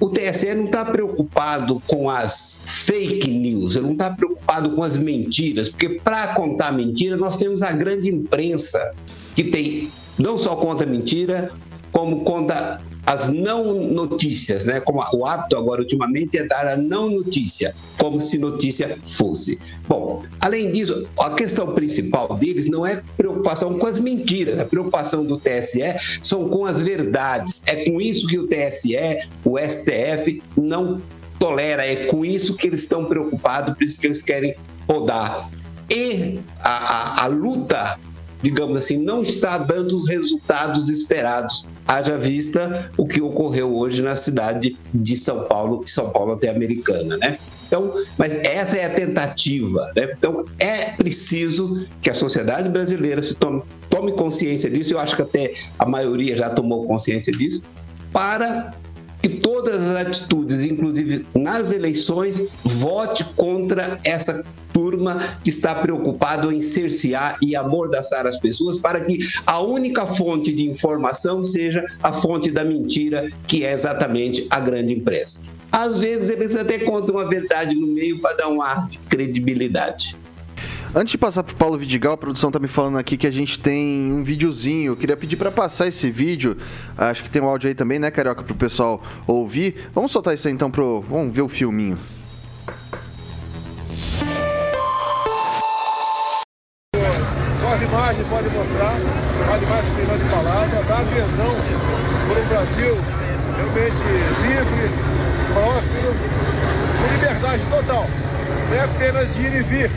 o 0.00 0.08
TSE 0.08 0.54
não 0.54 0.64
está 0.64 0.82
preocupado 0.82 1.80
com 1.86 2.08
as 2.08 2.60
fake 2.64 3.30
news, 3.30 3.76
ele 3.76 3.84
não 3.84 3.92
está 3.92 4.10
preocupado 4.10 4.70
com 4.70 4.82
as 4.82 4.96
mentiras, 4.96 5.68
porque 5.68 6.00
para 6.02 6.28
contar 6.28 6.72
mentira 6.72 7.18
nós 7.18 7.36
temos 7.36 7.62
a 7.62 7.70
grande 7.70 8.08
imprensa 8.08 8.94
que 9.36 9.44
tem 9.44 9.92
não 10.18 10.38
só 10.38 10.56
conta 10.56 10.86
mentira, 10.86 11.52
como 11.92 12.24
conta 12.24 12.80
as 13.06 13.28
não 13.28 13.74
notícias, 13.74 14.64
né? 14.64 14.80
Como 14.80 15.02
o 15.14 15.26
hábito 15.26 15.56
agora 15.56 15.80
ultimamente 15.80 16.38
é 16.38 16.46
dar 16.46 16.66
a 16.66 16.76
não 16.76 17.10
notícia, 17.10 17.74
como 17.98 18.20
se 18.20 18.38
notícia 18.38 18.98
fosse. 19.04 19.58
Bom, 19.88 20.22
além 20.40 20.70
disso, 20.70 21.08
a 21.18 21.30
questão 21.30 21.74
principal 21.74 22.36
deles 22.36 22.70
não 22.70 22.86
é 22.86 23.02
preocupação 23.16 23.78
com 23.78 23.86
as 23.86 23.98
mentiras, 23.98 24.58
a 24.58 24.64
preocupação 24.64 25.24
do 25.24 25.38
TSE 25.38 25.80
são 26.22 26.48
com 26.48 26.64
as 26.64 26.78
verdades. 26.78 27.62
É 27.66 27.90
com 27.90 28.00
isso 28.00 28.26
que 28.26 28.38
o 28.38 28.46
TSE, 28.46 28.96
o 29.44 29.58
STF 29.58 30.42
não 30.56 31.02
tolera, 31.38 31.84
é 31.84 32.04
com 32.06 32.24
isso 32.24 32.54
que 32.54 32.68
eles 32.68 32.82
estão 32.82 33.06
preocupados, 33.06 33.74
por 33.74 33.82
isso 33.82 33.98
que 33.98 34.06
eles 34.06 34.22
querem 34.22 34.54
podar. 34.86 35.50
E 35.90 36.38
a, 36.60 36.70
a, 36.70 37.24
a 37.24 37.26
luta 37.26 37.98
digamos 38.42 38.76
assim, 38.78 38.96
não 38.96 39.22
está 39.22 39.58
dando 39.58 39.98
os 39.98 40.08
resultados 40.08 40.88
esperados, 40.88 41.66
haja 41.86 42.18
vista 42.18 42.90
o 42.96 43.06
que 43.06 43.20
ocorreu 43.20 43.74
hoje 43.76 44.02
na 44.02 44.16
cidade 44.16 44.76
de 44.92 45.16
São 45.16 45.44
Paulo, 45.44 45.80
que 45.80 45.90
São 45.90 46.10
Paulo 46.10 46.32
até 46.32 46.48
americana, 46.48 47.16
né? 47.18 47.38
Então, 47.66 47.94
mas 48.18 48.34
essa 48.34 48.76
é 48.76 48.84
a 48.84 48.90
tentativa, 48.90 49.92
né? 49.94 50.12
Então, 50.18 50.44
é 50.58 50.86
preciso 50.96 51.86
que 52.02 52.10
a 52.10 52.14
sociedade 52.14 52.68
brasileira 52.68 53.22
se 53.22 53.34
tome, 53.34 53.62
tome 53.88 54.12
consciência 54.12 54.68
disso, 54.68 54.94
eu 54.94 54.98
acho 54.98 55.14
que 55.14 55.22
até 55.22 55.54
a 55.78 55.86
maioria 55.86 56.36
já 56.36 56.50
tomou 56.50 56.84
consciência 56.84 57.32
disso, 57.32 57.62
para 58.12 58.74
que 59.22 59.28
todas 59.28 59.82
as 59.82 60.06
atitudes, 60.06 60.62
inclusive 60.62 61.26
nas 61.34 61.70
eleições, 61.70 62.42
vote 62.64 63.24
contra 63.36 64.00
essa 64.04 64.44
turma 64.80 65.36
que 65.44 65.50
está 65.50 65.74
preocupado 65.74 66.50
em 66.50 66.62
cercear 66.62 67.36
e 67.42 67.54
amordaçar 67.54 68.26
as 68.26 68.40
pessoas 68.40 68.78
para 68.78 68.98
que 69.00 69.18
a 69.46 69.60
única 69.60 70.06
fonte 70.06 70.54
de 70.54 70.62
informação 70.62 71.44
seja 71.44 71.84
a 72.02 72.14
fonte 72.14 72.50
da 72.50 72.64
mentira, 72.64 73.30
que 73.46 73.62
é 73.62 73.74
exatamente 73.74 74.46
a 74.48 74.58
grande 74.58 74.94
imprensa. 74.94 75.42
Às 75.70 76.00
vezes 76.00 76.30
eles 76.30 76.56
até 76.56 76.78
contam 76.78 77.18
a 77.18 77.26
verdade 77.26 77.74
no 77.74 77.88
meio 77.88 78.20
para 78.20 78.36
dar 78.36 78.48
um 78.48 78.62
ar 78.62 78.88
de 78.88 78.98
credibilidade. 79.00 80.16
Antes 80.94 81.12
de 81.12 81.18
passar 81.18 81.42
pro 81.42 81.54
Paulo 81.54 81.78
Vidigal, 81.78 82.14
a 82.14 82.16
produção 82.16 82.50
tá 82.50 82.58
me 82.58 82.66
falando 82.66 82.96
aqui 82.96 83.18
que 83.18 83.26
a 83.26 83.30
gente 83.30 83.58
tem 83.58 84.12
um 84.12 84.24
videozinho. 84.24 84.92
Eu 84.92 84.96
queria 84.96 85.16
pedir 85.16 85.36
para 85.36 85.50
passar 85.50 85.86
esse 85.86 86.10
vídeo. 86.10 86.56
Acho 86.96 87.22
que 87.22 87.30
tem 87.30 87.40
um 87.40 87.46
áudio 87.46 87.68
aí 87.68 87.74
também, 87.74 87.98
né, 87.98 88.10
Carioca, 88.10 88.42
pro 88.42 88.54
pessoal 88.54 89.00
ouvir. 89.26 89.76
Vamos 89.94 90.10
soltar 90.10 90.34
isso 90.34 90.48
aí 90.48 90.54
então 90.54 90.70
pro. 90.70 91.02
Vamos 91.02 91.32
ver 91.32 91.42
o 91.42 91.48
filminho. 91.48 91.96
As 97.80 97.88
imagens 97.88 98.26
podem 98.28 98.52
mostrar, 98.52 98.94
as 98.94 99.62
imagens 99.62 99.96
tem 99.96 100.18
de 100.18 100.30
palavras, 100.30 100.86
dá 100.86 100.98
adesão 100.98 101.56
por 102.28 102.36
um 102.36 102.46
Brasil 102.48 102.98
realmente 103.56 104.02
livre, 104.42 104.90
próspero, 105.54 106.14
com 106.98 107.14
liberdade 107.14 107.62
total. 107.70 108.06
Não 108.68 108.76
é 108.76 108.84
apenas 108.84 109.34
de 109.34 109.40
ir 109.40 109.54
e 109.54 109.62
vir, 109.62 109.90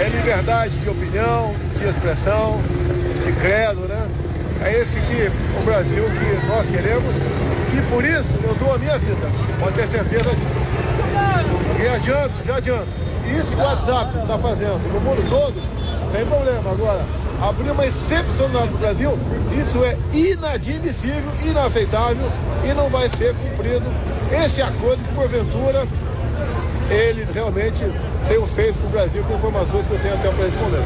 é 0.00 0.08
liberdade 0.08 0.76
de 0.80 0.90
opinião, 0.90 1.54
de 1.78 1.84
expressão, 1.84 2.60
de 3.24 3.32
credo, 3.34 3.86
né? 3.86 4.08
É 4.64 4.80
esse 4.80 4.98
que 4.98 5.30
o 5.60 5.64
Brasil 5.64 6.04
que 6.04 6.46
nós 6.48 6.66
queremos 6.66 7.14
e 7.72 7.82
por 7.82 8.04
isso 8.04 8.34
eu 8.42 8.54
dou 8.56 8.74
a 8.74 8.78
minha 8.78 8.98
vida, 8.98 9.30
pode 9.60 9.76
ter 9.76 9.86
certeza 9.88 10.30
disso. 10.30 11.84
E 11.84 11.88
adianto, 11.88 12.34
já 12.44 12.56
adianto. 12.56 12.88
Isso 13.26 13.50
que 13.50 13.60
o 13.60 13.64
WhatsApp 13.64 14.18
está 14.18 14.38
fazendo 14.38 14.92
no 14.92 15.00
mundo 15.00 15.28
todo, 15.28 15.75
sem 16.16 16.24
problema. 16.26 16.70
Agora, 16.70 17.04
abrir 17.42 17.70
uma 17.70 17.84
excepcionalidade 17.84 18.72
no 18.72 18.78
Brasil, 18.78 19.18
isso 19.60 19.84
é 19.84 19.98
inadmissível, 20.16 21.32
inaceitável 21.44 22.30
e 22.64 22.72
não 22.72 22.88
vai 22.88 23.08
ser 23.10 23.34
cumprido 23.34 23.84
esse 24.44 24.62
acordo 24.62 25.02
que, 25.04 25.14
porventura, 25.14 25.86
ele 26.90 27.26
realmente 27.32 27.84
tem 28.28 28.46
feito 28.48 28.78
para 28.78 28.86
o 28.86 28.90
Brasil 28.90 29.22
com 29.24 29.34
informações 29.34 29.86
que 29.86 29.92
eu 29.92 30.00
tenho 30.00 30.14
até 30.14 30.30
para 30.30 30.44
responder. 30.44 30.82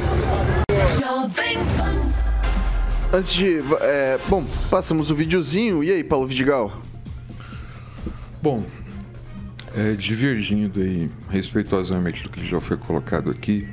Antes 3.12 3.32
de. 3.32 3.60
É, 3.80 4.18
bom, 4.28 4.44
passamos 4.70 5.10
o 5.10 5.14
videozinho. 5.14 5.82
E 5.82 5.90
aí, 5.90 6.04
Paulo 6.04 6.28
Vidigal? 6.28 6.72
Bom, 8.40 8.64
é, 9.76 9.92
divergindo 9.94 10.80
aí 10.80 11.10
respeitosamente 11.28 12.22
do 12.22 12.30
que 12.30 12.46
já 12.46 12.60
foi 12.60 12.76
colocado 12.76 13.30
aqui, 13.30 13.68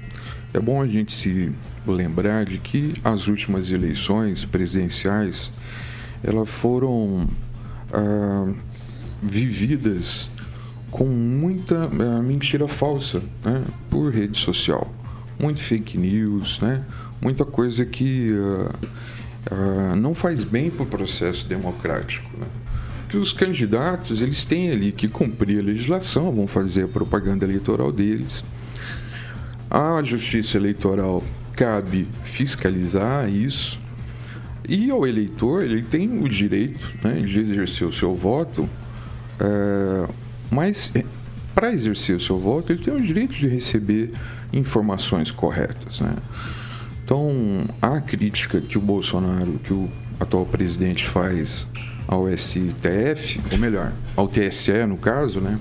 é 0.58 0.60
bom 0.60 0.82
a 0.82 0.88
gente 0.88 1.14
se 1.14 1.52
lembrar 1.86 2.46
de 2.46 2.58
que 2.58 2.94
as 3.04 3.28
últimas 3.28 3.70
eleições 3.70 4.44
presidenciais 4.44 5.52
elas 6.24 6.50
foram 6.50 7.28
ah, 7.94 8.52
vividas 9.22 10.32
com 10.90 11.06
muita 11.06 11.86
ah, 11.86 12.22
mentira 12.24 12.68
falsa 12.68 13.22
né, 13.46 13.64
por 13.90 14.12
rede 14.12 14.38
social, 14.38 14.92
muito 15.40 15.62
fake 15.62 15.96
news, 15.96 16.60
né, 16.60 16.84
muita 17.22 17.46
coisa 17.46 17.86
que 17.86 18.32
ah, 19.52 19.96
não 19.96 20.16
faz 20.16 20.44
bem 20.44 20.72
para 20.72 20.84
o 20.84 20.88
processo 20.88 21.48
democrático. 21.48 22.30
Né 22.38 22.48
que 23.10 23.16
os 23.16 23.32
candidatos 23.32 24.20
eles 24.20 24.44
têm 24.44 24.70
ali 24.70 24.92
que 24.92 25.08
cumprir 25.08 25.60
a 25.60 25.64
legislação, 25.64 26.30
vão 26.30 26.46
fazer 26.46 26.84
a 26.84 26.88
propaganda 26.90 27.46
eleitoral 27.46 27.90
deles. 27.90 28.44
A 29.70 30.02
Justiça 30.02 30.58
Eleitoral 30.58 31.22
cabe 31.54 32.08
fiscalizar 32.24 33.30
isso 33.30 33.80
e 34.68 34.90
ao 34.90 35.08
eleitor 35.08 35.64
ele 35.64 35.82
tem 35.82 36.22
o 36.22 36.30
direito 36.30 36.90
né, 37.04 37.20
de 37.22 37.40
exercer 37.40 37.88
o 37.88 37.92
seu 37.92 38.14
voto, 38.14 38.70
é, 39.40 40.08
mas 40.52 40.92
é, 40.96 41.04
para 41.56 41.74
exercer 41.74 42.16
o 42.16 42.20
seu 42.20 42.38
voto 42.40 42.72
ele 42.72 42.82
tem 42.82 42.94
o 42.94 43.02
direito 43.02 43.34
de 43.34 43.48
receber 43.48 44.12
informações 44.54 45.32
corretas. 45.32 46.00
Né? 46.00 46.16
Então 47.04 47.66
a 47.82 48.00
crítica 48.00 48.62
que 48.62 48.78
o 48.78 48.82
Bolsonaro, 48.82 49.60
que 49.64 49.74
o 49.74 49.90
atual 50.20 50.46
presidente 50.46 51.08
faz 51.08 51.70
ao 52.08 52.26
STF, 52.30 53.42
ou 53.52 53.58
melhor, 53.58 53.92
ao 54.16 54.28
TSE 54.28 54.86
no 54.88 54.98
caso, 54.98 55.42
né, 55.42 55.60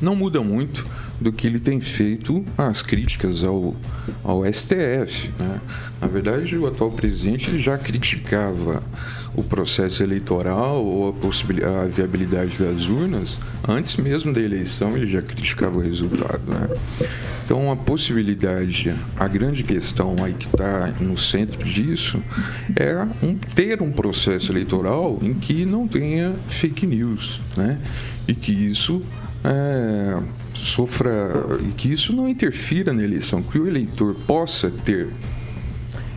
não 0.00 0.14
muda 0.14 0.42
muito 0.42 0.86
do 1.20 1.32
que 1.32 1.46
ele 1.46 1.58
tem 1.58 1.80
feito 1.80 2.44
as 2.56 2.82
críticas 2.82 3.42
ao, 3.42 3.74
ao 4.22 4.44
STF. 4.52 5.30
Né? 5.38 5.60
Na 6.00 6.06
verdade, 6.08 6.56
o 6.56 6.66
atual 6.66 6.90
presidente 6.90 7.58
já 7.58 7.78
criticava 7.78 8.82
o 9.34 9.42
processo 9.42 10.02
eleitoral 10.02 10.84
ou 10.84 11.08
a, 11.08 11.82
a 11.82 11.86
viabilidade 11.86 12.56
das 12.58 12.86
urnas 12.86 13.38
antes 13.66 13.96
mesmo 13.96 14.32
da 14.32 14.40
eleição, 14.40 14.96
ele 14.96 15.06
já 15.06 15.22
criticava 15.22 15.78
o 15.78 15.80
resultado. 15.80 16.42
Né? 16.46 16.68
Então, 17.44 17.70
a 17.70 17.76
possibilidade, 17.76 18.92
a 19.16 19.28
grande 19.28 19.62
questão 19.62 20.16
aí 20.22 20.34
que 20.34 20.46
está 20.46 20.88
no 21.00 21.16
centro 21.16 21.64
disso 21.64 22.20
é 22.74 22.96
um, 23.24 23.34
ter 23.36 23.80
um 23.80 23.92
processo 23.92 24.50
eleitoral 24.50 25.18
em 25.22 25.32
que 25.32 25.64
não 25.64 25.86
tenha 25.86 26.34
fake 26.48 26.86
news, 26.86 27.40
né? 27.56 27.78
E 28.26 28.34
que 28.34 28.50
isso 28.50 29.00
é, 29.44 30.22
sofra 30.54 31.58
e 31.60 31.72
que 31.72 31.92
isso 31.92 32.14
não 32.14 32.28
interfira 32.28 32.92
na 32.92 33.02
eleição, 33.02 33.42
que 33.42 33.58
o 33.58 33.66
eleitor 33.66 34.14
possa 34.26 34.70
ter 34.70 35.08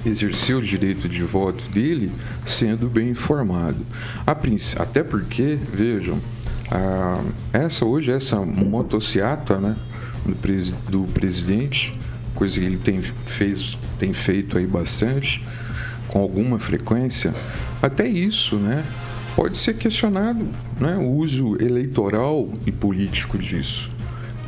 exercer 0.05 0.55
o 0.55 0.61
direito 0.61 1.09
de 1.09 1.21
voto 1.23 1.63
dele 1.71 2.11
sendo 2.45 2.87
bem 2.89 3.09
informado. 3.09 3.85
Até 4.25 5.03
porque, 5.03 5.57
vejam, 5.73 6.19
a, 6.71 7.21
essa 7.51 7.85
hoje 7.85 8.11
essa 8.11 8.37
motociata, 8.37 9.57
né, 9.57 9.75
do, 10.25 10.35
pres, 10.35 10.71
do 10.89 11.03
presidente, 11.03 11.97
coisa 12.35 12.59
que 12.59 12.65
ele 12.65 12.77
tem, 12.77 13.01
fez, 13.01 13.77
tem 13.99 14.13
feito 14.13 14.57
aí 14.57 14.65
bastante, 14.65 15.43
com 16.07 16.19
alguma 16.19 16.57
frequência, 16.57 17.33
até 17.81 18.07
isso, 18.07 18.55
né? 18.55 18.83
Pode 19.39 19.57
ser 19.57 19.75
questionado 19.75 20.45
né, 20.81 20.97
o 20.97 21.07
uso 21.11 21.55
eleitoral 21.63 22.49
e 22.65 22.73
político 22.73 23.37
disso. 23.37 23.89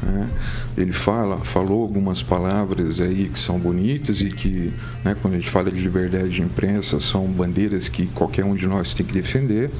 Né? 0.03 0.27
Ele 0.75 0.91
fala, 0.91 1.38
falou 1.38 1.83
algumas 1.83 2.21
palavras 2.21 3.00
aí 3.00 3.29
que 3.29 3.39
são 3.39 3.57
bonitas 3.57 4.19
e 4.19 4.29
que, 4.29 4.74
né, 5.01 5.15
quando 5.21 5.36
a 5.36 5.38
gente 5.38 5.50
fala 5.50 5.71
de 5.71 5.79
liberdade 5.79 6.27
de 6.27 6.41
imprensa, 6.41 7.00
são 7.00 7.25
bandeiras 7.25 7.88
que 7.88 8.05
qualquer 8.07 8.43
um 8.43 8.53
de 8.53 8.67
nós 8.67 8.93
tem 8.93 9.05
que 9.05 9.13
defender. 9.13 9.71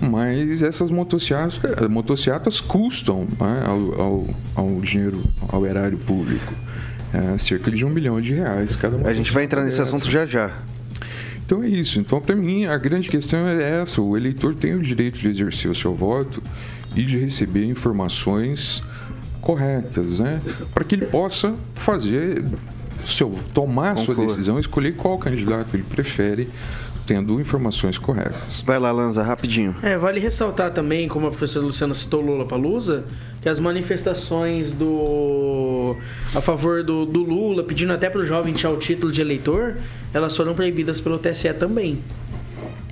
Mas 0.00 0.62
essas 0.62 0.90
motocicletas, 0.92 1.88
motocicletas 1.90 2.60
custam 2.60 3.26
né, 3.40 3.64
ao, 3.66 4.00
ao, 4.00 4.26
ao, 4.54 4.80
dinheiro, 4.80 5.24
ao 5.48 5.66
erário 5.66 5.98
público, 5.98 6.54
é, 7.12 7.36
cerca 7.36 7.68
de 7.68 7.84
um 7.84 7.90
milhão 7.90 8.20
de 8.20 8.34
reais 8.34 8.76
cada 8.76 8.96
A 9.08 9.12
gente 9.12 9.32
vai 9.32 9.42
entrar 9.42 9.64
nesse 9.64 9.82
assunto 9.82 10.08
já 10.08 10.24
já. 10.24 10.62
Então 11.44 11.62
é 11.62 11.68
isso. 11.68 12.00
Então, 12.00 12.20
para 12.20 12.34
mim, 12.34 12.64
a 12.64 12.76
grande 12.76 13.08
questão 13.08 13.46
é 13.46 13.82
essa: 13.82 14.00
o 14.00 14.16
eleitor 14.16 14.54
tem 14.54 14.74
o 14.74 14.82
direito 14.82 15.18
de 15.18 15.28
exercer 15.28 15.70
o 15.70 15.74
seu 15.74 15.94
voto 15.94 16.42
e 16.96 17.02
de 17.02 17.18
receber 17.18 17.64
informações 17.66 18.82
corretas, 19.40 20.20
né? 20.20 20.40
Para 20.72 20.84
que 20.84 20.94
ele 20.94 21.06
possa 21.06 21.54
fazer 21.74 22.42
seu 23.04 23.30
tomar 23.52 23.96
Conclua. 23.96 24.14
sua 24.16 24.26
decisão, 24.26 24.58
escolher 24.58 24.96
qual 24.96 25.18
candidato 25.18 25.74
ele 25.76 25.82
prefere 25.82 26.48
tendo 27.06 27.40
informações 27.40 27.98
corretas. 27.98 28.62
Vai 28.62 28.78
lá, 28.78 28.90
Lanza, 28.90 29.22
rapidinho. 29.22 29.74
É, 29.82 29.96
vale 29.96 30.20
ressaltar 30.20 30.72
também, 30.72 31.08
como 31.08 31.26
a 31.26 31.30
professora 31.30 31.64
Luciana 31.64 31.94
citou 31.94 32.20
Lula 32.20 32.46
Palusa, 32.46 33.04
que 33.40 33.48
as 33.48 33.58
manifestações 33.58 34.72
do 34.72 35.96
a 36.34 36.40
favor 36.40 36.82
do, 36.82 37.04
do 37.04 37.22
Lula, 37.22 37.62
pedindo 37.62 37.92
até 37.92 38.08
para 38.08 38.20
o 38.20 38.26
jovem 38.26 38.54
tirar 38.54 38.72
o 38.72 38.76
título 38.76 39.12
de 39.12 39.20
eleitor, 39.20 39.76
elas 40.12 40.36
foram 40.36 40.54
proibidas 40.54 41.00
pelo 41.00 41.18
TSE 41.18 41.52
também. 41.54 41.98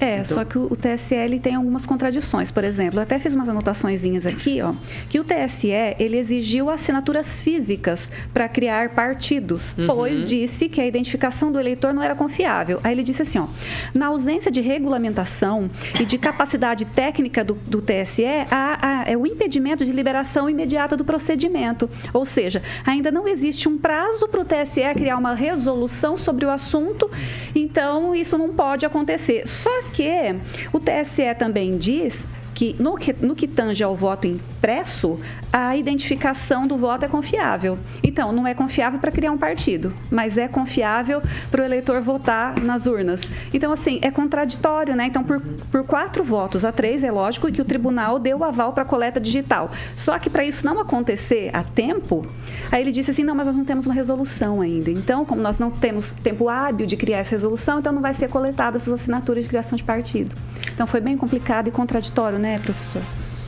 É, 0.03 0.15
então... 0.15 0.25
só 0.25 0.45
que 0.45 0.59
o, 0.59 0.75
TSE 0.75 1.39
tem 1.41 1.55
algumas 1.55 1.87
contradições. 1.87 2.51
Por 2.51 2.65
exemplo, 2.65 2.99
eu 2.99 3.05
até 3.05 3.21
fiz 3.21 3.35
umas 3.35 3.49
anotações 3.49 4.03
aqui, 4.27 4.61
ó, 4.61 4.75
que 5.09 5.21
o 5.21 5.25
TSE 5.25 5.71
ele 5.97 6.17
exigiu 6.17 6.69
assinaturas 6.69 7.39
físicas 7.39 8.11
para 8.35 8.49
criar 8.49 8.91
partidos, 8.91 9.77
uhum. 9.79 9.87
pois 9.87 10.21
disse 10.21 10.69
que 10.69 10.81
a 10.81 10.87
identificação 10.87 11.53
do 11.53 11.61
eleitor 11.61 11.95
não 11.95 12.03
era 12.03 12.17
confiável. 12.17 12.81
Aí 12.83 12.93
ele 12.93 13.05
disse 13.05 13.23
assim, 13.23 13.39
ó, 13.39 13.47
na 13.95 14.07
ausência 14.07 14.51
de 14.51 14.61
regulamentação 14.61 15.71
e 16.01 16.05
de 16.05 16.19
capacidade 16.19 16.85
técnica 16.85 17.45
do, 17.45 17.55
do 17.55 17.81
TSE, 17.81 18.25
há, 18.51 18.79
há, 18.83 19.05
é 19.07 19.17
o 19.17 19.25
impedimento 19.25 19.85
de 19.85 19.93
liberação 19.93 20.51
imediata 20.51 20.97
do 20.97 21.05
procedimento. 21.05 21.89
Ou 22.13 22.25
seja, 22.25 22.61
ainda 22.85 23.13
não 23.13 23.29
existe 23.29 23.69
um 23.69 23.79
prazo 23.79 24.27
para 24.27 24.41
o 24.41 24.45
TSE 24.45 24.81
criar 24.95 25.17
uma 25.17 25.35
resolução 25.35 26.17
sobre 26.17 26.45
o 26.45 26.51
assunto, 26.51 27.09
então 27.55 28.13
isso 28.17 28.37
não 28.37 28.53
pode 28.53 28.85
acontecer. 28.85 29.47
Só 29.47 29.71
que 29.93 30.35
o 30.73 30.81
TSE 30.81 31.35
também 31.39 31.77
diz 31.77 32.27
que 32.55 32.77
no, 32.79 32.97
que 32.97 33.13
no 33.13 33.35
que 33.35 33.47
tange 33.47 33.83
ao 33.83 33.95
voto 33.97 34.27
impresso, 34.27 35.19
a 35.53 35.77
identificação 35.77 36.67
do 36.67 36.77
voto 36.77 37.05
é 37.05 37.09
confiável. 37.09 37.79
Então, 38.03 38.33
não 38.33 38.47
é 38.47 38.55
confiável 38.55 38.99
para 38.99 39.11
criar 39.11 39.33
um 39.33 39.39
partido, 39.39 39.93
mas 40.11 40.39
é 40.39 40.49
confiável 40.49 41.23
para 41.51 41.63
o 41.63 41.65
eleitor 41.65 42.01
votar 42.01 42.59
nas 42.61 42.87
urnas. 42.87 43.21
Então, 43.53 43.73
assim, 43.73 43.99
é 44.03 44.11
contraditório, 44.11 44.95
né? 44.95 45.07
Então, 45.07 45.23
por, 45.23 45.41
por 45.41 45.85
quatro 45.85 46.25
votos 46.25 46.65
a 46.65 46.73
três, 46.73 47.05
é 47.05 47.11
lógico 47.11 47.51
que 47.51 47.61
o 47.61 47.65
tribunal 47.65 48.19
deu 48.19 48.39
o 48.39 48.45
aval 48.45 48.73
para 48.73 48.83
a 48.83 48.87
coleta 48.87 49.21
digital. 49.21 49.71
Só 49.97 50.19
que 50.19 50.31
para 50.31 50.45
isso 50.45 50.65
não 50.65 50.81
acontecer 50.81 51.51
a 51.53 51.63
tempo, 51.63 52.27
aí 52.71 52.83
ele 52.83 52.93
disse 52.93 53.11
assim: 53.11 53.23
não, 53.23 53.35
mas 53.35 53.47
nós 53.47 53.57
não 53.57 53.65
temos 53.65 53.87
uma 53.87 53.95
resolução 53.95 54.61
ainda. 54.61 54.91
Então, 54.91 55.25
como 55.25 55.41
nós 55.41 55.59
não 55.59 55.71
temos 55.71 56.13
tempo 56.13 56.49
hábil 56.49 56.87
de 56.87 56.97
criar 56.97 57.19
essa 57.19 57.33
resolução, 57.33 57.79
então 57.79 57.93
não 57.93 58.03
vai 58.03 58.15
ser 58.15 58.29
coletada 58.29 58.77
essas 58.77 58.93
assinaturas 58.93 59.45
de 59.45 59.49
criação 59.49 59.77
de 59.77 59.85
partido. 59.85 60.37
Então, 60.75 60.87
foi 60.87 61.01
bem 61.01 61.17
complicado 61.17 61.69
e 61.69 61.71
contraditório, 61.71 62.39
né, 62.39 62.59
professor? 62.59 63.03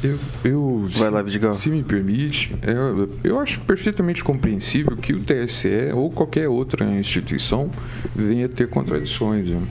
Eu, 0.05 0.19
eu 0.45 0.87
Vai 0.91 1.09
lá, 1.09 1.23
Vidigal. 1.23 1.55
Se 1.55 1.71
me 1.71 1.83
permite, 1.83 2.55
eu, 2.63 3.09
eu 3.25 3.41
acho 3.41 3.61
perfeitamente 3.61 4.23
compreensível 4.23 4.95
que 4.99 5.15
o 5.15 5.21
TSE 5.21 5.93
ou 5.95 6.11
qualquer 6.11 6.47
outra 6.47 6.85
instituição 6.85 7.71
venha 8.15 8.47
ter 8.47 8.69
contradições. 8.69 9.49
Né? 9.49 9.63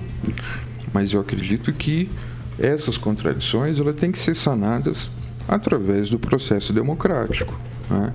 Mas 0.92 1.14
eu 1.14 1.22
acredito 1.22 1.72
que 1.72 2.10
essas 2.58 2.98
contradições 2.98 3.80
elas 3.80 3.96
têm 3.96 4.12
que 4.12 4.20
ser 4.20 4.34
sanadas 4.34 5.12
através 5.48 6.10
do 6.10 6.18
processo 6.18 6.74
democrático. 6.74 7.60
Né? 7.88 8.12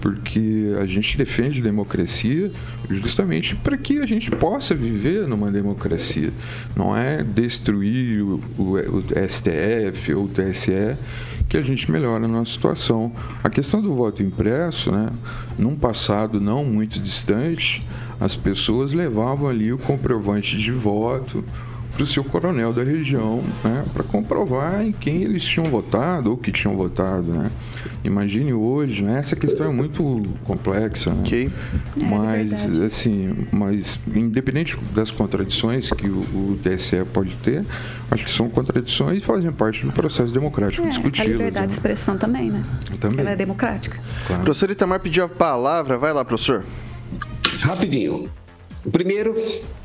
Porque 0.00 0.74
a 0.80 0.86
gente 0.86 1.16
defende 1.16 1.60
democracia 1.60 2.50
justamente 2.88 3.54
para 3.56 3.76
que 3.76 4.00
a 4.00 4.06
gente 4.06 4.30
possa 4.30 4.74
viver 4.74 5.26
numa 5.26 5.50
democracia. 5.50 6.32
Não 6.74 6.96
é 6.96 7.22
destruir 7.22 8.22
o, 8.22 8.40
o, 8.58 8.74
o 8.74 9.02
STF 9.28 10.14
ou 10.14 10.24
o 10.24 10.28
TSE 10.28 10.96
que 11.48 11.56
a 11.56 11.62
gente 11.62 11.90
melhora 11.90 12.24
a 12.24 12.28
nossa 12.28 12.52
situação. 12.52 13.12
A 13.42 13.50
questão 13.50 13.82
do 13.82 13.92
voto 13.92 14.22
impresso, 14.22 14.92
né, 14.92 15.10
num 15.58 15.74
passado 15.74 16.40
não 16.40 16.64
muito 16.64 17.00
distante, 17.00 17.82
as 18.20 18.36
pessoas 18.36 18.92
levavam 18.92 19.48
ali 19.48 19.72
o 19.72 19.78
comprovante 19.78 20.56
de 20.56 20.70
voto, 20.70 21.44
para 21.92 22.04
o 22.04 22.06
seu 22.06 22.22
coronel 22.22 22.72
da 22.72 22.84
região, 22.84 23.42
né, 23.64 23.84
para 23.92 24.04
comprovar 24.04 24.82
em 24.82 24.92
quem 24.92 25.22
eles 25.22 25.42
tinham 25.42 25.68
votado 25.68 26.30
ou 26.30 26.36
que 26.36 26.52
tinham 26.52 26.76
votado, 26.76 27.32
né. 27.32 27.50
Imagine 28.02 28.52
hoje, 28.54 29.02
né, 29.02 29.18
essa 29.18 29.36
questão 29.36 29.66
é 29.66 29.72
muito 29.72 30.22
complexa, 30.44 31.10
né, 31.10 31.20
okay. 31.20 31.50
É, 32.00 32.06
mas 32.06 32.78
é 32.78 32.84
assim, 32.86 33.46
mas 33.52 33.98
independente 34.14 34.76
das 34.94 35.10
contradições 35.10 35.90
que 35.90 36.08
o, 36.08 36.20
o, 36.20 36.58
TSE 36.62 37.04
pode 37.12 37.34
ter, 37.36 37.64
acho 38.10 38.24
que 38.24 38.30
são 38.30 38.48
contradições 38.48 39.22
e 39.22 39.24
fazem 39.24 39.50
parte 39.52 39.84
do 39.84 39.92
processo 39.92 40.32
democrático 40.32 40.86
é, 40.86 40.88
discutido. 40.88 41.28
A 41.28 41.32
liberdade 41.32 41.60
né? 41.60 41.66
de 41.66 41.72
expressão 41.74 42.16
também, 42.16 42.50
né? 42.50 42.64
Também. 42.98 43.20
Ela 43.20 43.30
é 43.30 43.36
democrática. 43.36 44.00
Claro. 44.26 44.44
Professor 44.44 44.70
Itamar 44.70 45.00
pediu 45.00 45.24
a 45.24 45.28
palavra, 45.28 45.98
vai 45.98 46.12
lá, 46.12 46.24
professor. 46.24 46.64
Rapidinho. 47.60 48.30
Primeiro, 48.90 49.34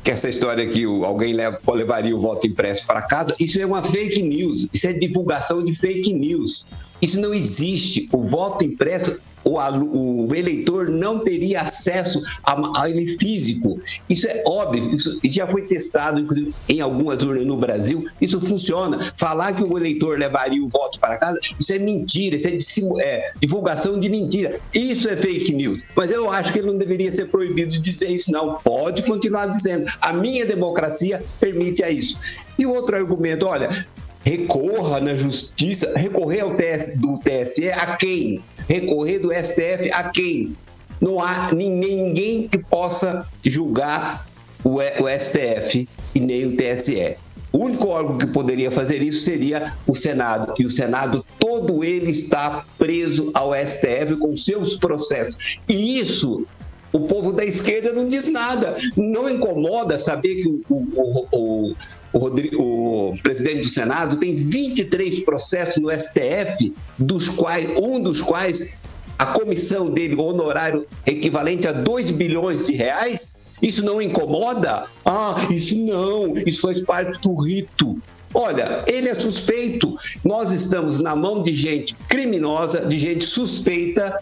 que 0.02 0.10
essa 0.10 0.28
história 0.28 0.66
que 0.66 0.84
alguém 0.84 1.34
leva, 1.34 1.58
levaria 1.74 2.16
o 2.16 2.20
voto 2.20 2.46
impresso 2.46 2.86
para 2.86 3.02
casa, 3.02 3.34
isso 3.38 3.60
é 3.60 3.66
uma 3.66 3.82
fake 3.82 4.22
news, 4.22 4.68
isso 4.72 4.86
é 4.86 4.92
divulgação 4.94 5.62
de 5.62 5.74
fake 5.74 6.14
news. 6.14 6.66
Isso 7.00 7.20
não 7.20 7.34
existe. 7.34 8.08
O 8.12 8.22
voto 8.22 8.64
impresso 8.64 9.20
o, 9.46 10.26
o 10.28 10.34
eleitor 10.34 10.88
não 10.88 11.20
teria 11.20 11.60
acesso 11.60 12.20
a, 12.42 12.82
a, 12.82 12.90
ele 12.90 13.06
físico. 13.16 13.80
Isso 14.08 14.26
é 14.26 14.42
óbvio, 14.46 14.94
isso 14.94 15.20
já 15.24 15.46
foi 15.46 15.62
testado 15.62 16.26
em 16.68 16.80
algumas 16.80 17.22
urnas 17.22 17.46
no 17.46 17.56
Brasil, 17.56 18.04
isso 18.20 18.40
funciona. 18.40 18.98
Falar 19.16 19.54
que 19.54 19.62
o 19.62 19.78
eleitor 19.78 20.18
levaria 20.18 20.62
o 20.62 20.68
voto 20.68 20.98
para 20.98 21.16
casa, 21.16 21.38
isso 21.58 21.72
é 21.72 21.78
mentira, 21.78 22.36
isso 22.36 22.98
é, 22.98 23.04
é 23.04 23.32
divulgação 23.40 24.00
de 24.00 24.08
mentira. 24.08 24.58
Isso 24.74 25.08
é 25.08 25.16
fake 25.16 25.54
news. 25.54 25.82
Mas 25.94 26.10
eu 26.10 26.30
acho 26.30 26.52
que 26.52 26.58
ele 26.58 26.66
não 26.68 26.78
deveria 26.78 27.12
ser 27.12 27.26
proibido 27.26 27.70
de 27.70 27.80
dizer 27.80 28.10
isso, 28.10 28.32
não. 28.32 28.58
Pode 28.64 29.02
continuar 29.02 29.46
dizendo. 29.46 29.90
A 30.00 30.12
minha 30.12 30.44
democracia 30.44 31.24
permite 31.38 31.84
a 31.84 31.90
isso. 31.90 32.18
E 32.58 32.66
outro 32.66 32.96
argumento, 32.96 33.46
olha, 33.46 33.68
recorra 34.26 35.00
na 35.00 35.14
justiça, 35.14 35.92
recorrer 35.94 36.40
ao 36.40 36.56
TS, 36.56 36.96
do 36.96 37.16
TSE 37.20 37.70
a 37.70 37.96
quem? 37.96 38.42
Recorrer 38.68 39.20
do 39.20 39.32
STF 39.32 39.88
a 39.92 40.10
quem? 40.10 40.56
Não 41.00 41.22
há 41.22 41.52
ninguém 41.54 42.48
que 42.48 42.58
possa 42.58 43.24
julgar 43.44 44.26
o, 44.64 44.78
o 44.78 45.20
STF 45.20 45.88
e 46.12 46.18
nem 46.18 46.46
o 46.46 46.56
TSE. 46.56 47.16
O 47.52 47.58
único 47.58 47.86
órgão 47.86 48.18
que 48.18 48.26
poderia 48.26 48.70
fazer 48.70 49.00
isso 49.00 49.20
seria 49.20 49.72
o 49.86 49.94
Senado. 49.94 50.54
E 50.58 50.66
o 50.66 50.70
Senado, 50.70 51.24
todo 51.38 51.84
ele 51.84 52.10
está 52.10 52.66
preso 52.76 53.30
ao 53.32 53.52
STF 53.54 54.16
com 54.18 54.36
seus 54.36 54.74
processos. 54.74 55.58
E 55.68 56.00
isso 56.00 56.44
o 56.92 57.00
povo 57.00 57.32
da 57.32 57.44
esquerda 57.44 57.92
não 57.92 58.08
diz 58.08 58.30
nada. 58.30 58.76
Não 58.96 59.28
incomoda 59.28 59.98
saber 59.98 60.36
que 60.36 60.48
o, 60.48 60.62
o, 60.70 61.26
o, 61.30 61.74
o, 62.16 62.18
Rodrigo, 62.18 62.62
o 62.62 63.22
presidente 63.22 63.60
do 63.60 63.68
Senado 63.68 64.16
tem 64.16 64.34
23 64.34 65.20
processos 65.20 65.82
no 65.82 65.90
STF, 65.90 66.72
dos 66.98 67.28
quais, 67.28 67.68
um 67.78 68.00
dos 68.00 68.22
quais 68.22 68.72
a 69.18 69.26
comissão 69.26 69.90
dele, 69.90 70.14
o 70.14 70.22
honorário 70.22 70.86
equivalente 71.06 71.68
a 71.68 71.72
2 71.72 72.12
bilhões 72.12 72.66
de 72.66 72.74
reais? 72.74 73.36
Isso 73.60 73.84
não 73.84 74.00
incomoda? 74.00 74.86
Ah, 75.04 75.46
isso 75.50 75.76
não, 75.76 76.34
isso 76.46 76.62
faz 76.62 76.80
parte 76.80 77.20
do 77.20 77.34
rito. 77.34 78.00
Olha, 78.32 78.82
ele 78.86 79.08
é 79.08 79.18
suspeito. 79.18 79.94
Nós 80.24 80.52
estamos 80.52 81.00
na 81.00 81.14
mão 81.14 81.42
de 81.42 81.54
gente 81.54 81.94
criminosa, 82.08 82.80
de 82.80 82.98
gente 82.98 83.24
suspeita 83.24 84.20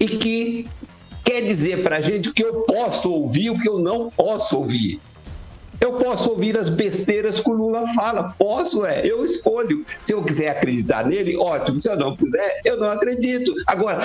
e 0.00 0.06
que 0.06 0.66
quer 1.22 1.42
dizer 1.42 1.82
para 1.82 1.96
a 1.96 2.00
gente 2.00 2.30
o 2.30 2.32
que 2.32 2.44
eu 2.44 2.62
posso 2.62 3.10
ouvir 3.10 3.50
o 3.50 3.58
que 3.58 3.68
eu 3.68 3.78
não 3.78 4.10
posso 4.10 4.56
ouvir. 4.56 4.98
Eu 5.82 5.94
posso 5.94 6.30
ouvir 6.30 6.56
as 6.56 6.68
besteiras 6.68 7.40
que 7.40 7.50
o 7.50 7.54
Lula 7.54 7.84
fala. 7.88 8.32
Posso, 8.38 8.86
é. 8.86 9.04
Eu 9.04 9.24
escolho. 9.24 9.84
Se 10.04 10.14
eu 10.14 10.22
quiser 10.22 10.50
acreditar 10.50 11.04
nele, 11.04 11.36
ótimo. 11.36 11.80
Se 11.80 11.88
eu 11.88 11.96
não 11.96 12.16
quiser, 12.16 12.60
eu 12.64 12.76
não 12.76 12.88
acredito. 12.88 13.52
Agora, 13.66 13.98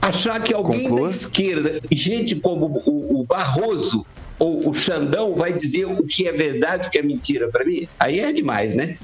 achar 0.00 0.40
que 0.40 0.54
alguém 0.54 0.84
Conclua. 0.84 1.08
da 1.08 1.10
esquerda, 1.10 1.80
gente 1.90 2.36
como 2.36 2.80
o, 2.86 3.20
o 3.20 3.24
Barroso 3.24 4.06
ou 4.38 4.68
o 4.68 4.72
Xandão, 4.72 5.34
vai 5.34 5.52
dizer 5.52 5.84
o 5.84 6.06
que 6.06 6.28
é 6.28 6.32
verdade 6.32 6.84
e 6.84 6.86
o 6.86 6.90
que 6.90 6.98
é 6.98 7.02
mentira 7.02 7.48
para 7.48 7.64
mim, 7.64 7.88
aí 7.98 8.20
é 8.20 8.32
demais, 8.32 8.74
né? 8.74 8.96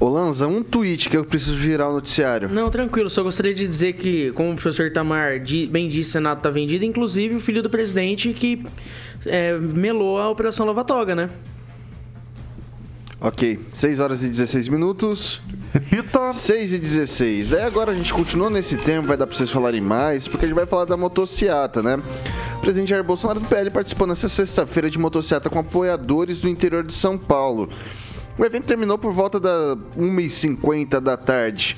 Ô 0.00 0.08
Lanza, 0.08 0.46
um 0.46 0.62
tweet 0.62 1.08
que 1.08 1.16
eu 1.16 1.24
preciso 1.24 1.56
girar 1.58 1.88
o 1.88 1.92
noticiário. 1.94 2.48
Não, 2.48 2.68
tranquilo, 2.68 3.08
só 3.08 3.22
gostaria 3.22 3.54
de 3.54 3.66
dizer 3.66 3.94
que, 3.94 4.32
como 4.32 4.50
o 4.52 4.54
professor 4.54 4.86
Itamar 4.86 5.38
di- 5.40 5.66
bem 5.66 5.88
disse, 5.88 6.10
o 6.10 6.12
Senado 6.14 6.40
tá 6.42 6.50
vendido, 6.50 6.84
inclusive 6.84 7.36
o 7.36 7.40
filho 7.40 7.62
do 7.62 7.70
presidente 7.70 8.32
que 8.34 8.64
é, 9.24 9.56
melou 9.56 10.18
a 10.20 10.28
Operação 10.28 10.66
Lava 10.66 10.84
Toga, 10.84 11.14
né? 11.14 11.30
Ok, 13.20 13.58
6 13.72 14.00
horas 14.00 14.22
e 14.22 14.28
16 14.28 14.68
minutos. 14.68 15.40
Repita. 15.72 16.32
6 16.32 16.74
e 16.74 16.78
16. 16.78 17.50
Daí 17.50 17.62
agora 17.62 17.92
a 17.92 17.94
gente 17.94 18.12
continua 18.12 18.50
nesse 18.50 18.76
tempo, 18.76 19.06
vai 19.08 19.16
dar 19.16 19.26
pra 19.26 19.34
vocês 19.34 19.48
falarem 19.50 19.80
mais, 19.80 20.28
porque 20.28 20.44
a 20.44 20.48
gente 20.48 20.56
vai 20.56 20.66
falar 20.66 20.84
da 20.84 20.96
motociata, 20.96 21.82
né? 21.82 21.98
O 22.58 22.60
presidente 22.60 22.90
Jair 22.90 23.02
Bolsonaro 23.04 23.40
do 23.40 23.46
PL 23.46 23.70
participou 23.70 24.06
nessa 24.06 24.28
sexta-feira 24.28 24.90
de 24.90 24.98
motociata 24.98 25.48
com 25.48 25.58
apoiadores 25.58 26.38
do 26.40 26.48
interior 26.48 26.82
de 26.84 26.92
São 26.92 27.16
Paulo. 27.16 27.70
O 28.36 28.44
evento 28.44 28.64
terminou 28.64 28.98
por 28.98 29.12
volta 29.12 29.38
da 29.38 29.76
1h50 29.96 31.00
da 31.00 31.16
tarde. 31.16 31.76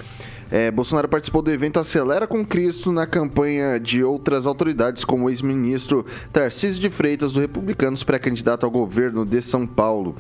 É, 0.51 0.71
Bolsonaro 0.71 1.09
participou 1.09 1.43
do 1.43 1.51
evento 1.51 1.81
Acelera 1.81 2.27
com 2.27 2.47
Cristo 2.47 2.93
na 2.93 3.05
campanha 3.05 3.81
de 3.81 4.05
outras 4.05 4.47
autoridades, 4.47 5.05
como 5.05 5.27
o 5.27 5.31
ex-ministro 5.31 6.07
Tarcísio 6.33 6.81
de 6.81 6.89
Freitas, 6.89 7.33
do 7.33 7.41
Republicanos, 7.41 8.05
pré-candidato 8.05 8.65
ao 8.65 8.71
governo 8.71 9.27
de 9.27 9.43
São 9.43 9.67
Paulo. 9.67 10.17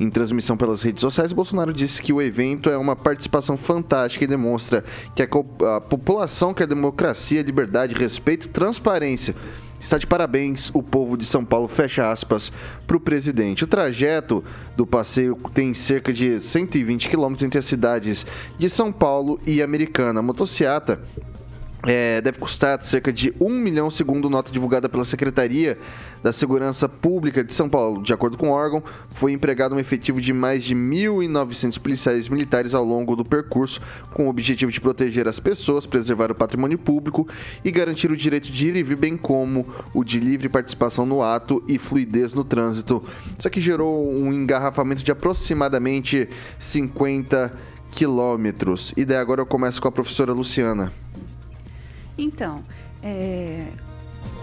Em 0.00 0.08
transmissão 0.08 0.56
pelas 0.56 0.82
redes 0.82 1.02
sociais, 1.02 1.32
Bolsonaro 1.32 1.74
disse 1.74 2.00
que 2.00 2.12
o 2.12 2.22
evento 2.22 2.70
é 2.70 2.76
uma 2.78 2.96
participação 2.96 3.56
fantástica 3.56 4.24
e 4.24 4.28
demonstra 4.28 4.82
que 5.14 5.22
a, 5.22 5.28
a 5.76 5.80
população 5.80 6.54
quer 6.54 6.66
democracia, 6.66 7.42
liberdade, 7.42 7.94
respeito 7.94 8.46
e 8.46 8.50
transparência. 8.50 9.36
Está 9.78 9.98
de 9.98 10.06
parabéns 10.06 10.70
o 10.74 10.82
povo 10.82 11.16
de 11.16 11.24
São 11.24 11.44
Paulo, 11.44 11.68
fecha 11.68 12.10
aspas, 12.10 12.50
para 12.86 12.96
o 12.96 13.00
presidente. 13.00 13.64
O 13.64 13.66
trajeto 13.66 14.42
do 14.76 14.86
passeio 14.86 15.38
tem 15.52 15.74
cerca 15.74 16.12
de 16.12 16.40
120 16.40 17.08
quilômetros 17.08 17.42
entre 17.42 17.58
as 17.58 17.66
cidades 17.66 18.26
de 18.58 18.68
São 18.70 18.90
Paulo 18.90 19.38
e 19.46 19.62
Americana. 19.62 20.20
A 20.20 20.22
motociata 20.22 21.00
é, 21.86 22.20
deve 22.20 22.38
custar 22.38 22.82
cerca 22.82 23.12
de 23.12 23.32
1 23.40 23.48
milhão, 23.48 23.88
segundo 23.90 24.28
nota 24.28 24.50
divulgada 24.50 24.88
pela 24.88 25.04
Secretaria 25.04 25.78
da 26.22 26.32
Segurança 26.32 26.88
Pública 26.88 27.44
de 27.44 27.54
São 27.54 27.68
Paulo. 27.68 28.02
De 28.02 28.12
acordo 28.12 28.36
com 28.36 28.48
o 28.48 28.52
órgão, 28.52 28.82
foi 29.10 29.30
empregado 29.32 29.74
um 29.74 29.78
efetivo 29.78 30.20
de 30.20 30.32
mais 30.32 30.64
de 30.64 30.74
1.900 30.74 31.78
policiais 31.78 32.28
militares 32.28 32.74
ao 32.74 32.84
longo 32.84 33.14
do 33.14 33.24
percurso, 33.24 33.80
com 34.12 34.26
o 34.26 34.28
objetivo 34.28 34.72
de 34.72 34.80
proteger 34.80 35.28
as 35.28 35.38
pessoas, 35.38 35.86
preservar 35.86 36.32
o 36.32 36.34
patrimônio 36.34 36.76
público 36.76 37.28
e 37.64 37.70
garantir 37.70 38.10
o 38.10 38.16
direito 38.16 38.50
de 38.50 38.66
ir 38.66 38.76
e 38.76 38.82
vir, 38.82 38.96
bem 38.96 39.16
como 39.16 39.66
o 39.94 40.02
de 40.02 40.18
livre 40.18 40.48
participação 40.48 41.06
no 41.06 41.22
ato 41.22 41.62
e 41.68 41.78
fluidez 41.78 42.34
no 42.34 42.42
trânsito. 42.42 43.02
Isso 43.38 43.46
aqui 43.46 43.60
gerou 43.60 44.12
um 44.12 44.32
engarrafamento 44.32 45.04
de 45.04 45.12
aproximadamente 45.12 46.28
50 46.58 47.52
quilômetros. 47.92 48.92
E 48.96 49.04
daí 49.04 49.18
agora 49.18 49.40
eu 49.40 49.46
começo 49.46 49.80
com 49.80 49.86
a 49.86 49.92
professora 49.92 50.32
Luciana. 50.32 50.92
Então, 52.18 52.62
é, 53.02 53.68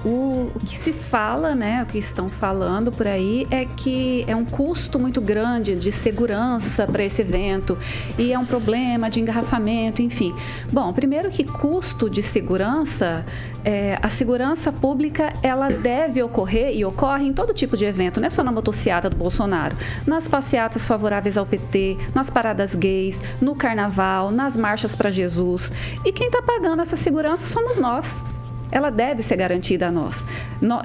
o, 0.03 0.51
o 0.53 0.59
que 0.59 0.77
se 0.77 0.91
fala, 0.91 1.55
né, 1.55 1.81
o 1.83 1.85
que 1.85 1.97
estão 1.97 2.27
falando 2.27 2.91
por 2.91 3.07
aí 3.07 3.47
é 3.49 3.65
que 3.65 4.25
é 4.27 4.35
um 4.35 4.43
custo 4.43 4.99
muito 4.99 5.21
grande 5.21 5.75
de 5.75 5.91
segurança 5.91 6.85
para 6.85 7.03
esse 7.03 7.21
evento 7.21 7.77
e 8.17 8.33
é 8.33 8.39
um 8.39 8.45
problema 8.45 9.09
de 9.09 9.21
engarrafamento, 9.21 10.01
enfim. 10.01 10.35
Bom, 10.71 10.91
primeiro 10.91 11.29
que 11.29 11.43
custo 11.43 12.09
de 12.09 12.21
segurança, 12.21 13.25
é, 13.63 13.97
a 14.01 14.09
segurança 14.09 14.71
pública 14.71 15.33
ela 15.41 15.69
deve 15.69 16.21
ocorrer 16.21 16.75
e 16.75 16.83
ocorre 16.83 17.25
em 17.25 17.33
todo 17.33 17.53
tipo 17.53 17.77
de 17.77 17.85
evento, 17.85 18.19
não 18.19 18.27
é 18.27 18.29
só 18.29 18.43
na 18.43 18.51
motociata 18.51 19.09
do 19.09 19.15
Bolsonaro, 19.15 19.75
nas 20.05 20.27
passeatas 20.27 20.85
favoráveis 20.85 21.37
ao 21.37 21.45
PT, 21.45 21.97
nas 22.13 22.29
paradas 22.29 22.75
gays, 22.75 23.21
no 23.39 23.55
carnaval, 23.55 24.31
nas 24.31 24.57
marchas 24.57 24.95
para 24.95 25.09
Jesus. 25.09 25.71
E 26.03 26.11
quem 26.11 26.27
está 26.27 26.41
pagando 26.41 26.81
essa 26.81 26.97
segurança 26.97 27.45
somos 27.45 27.79
nós 27.79 28.21
ela 28.73 28.89
deve 28.89 29.21
ser 29.21 29.35
garantida 29.35 29.87
a 29.87 29.91
nós. 29.91 30.25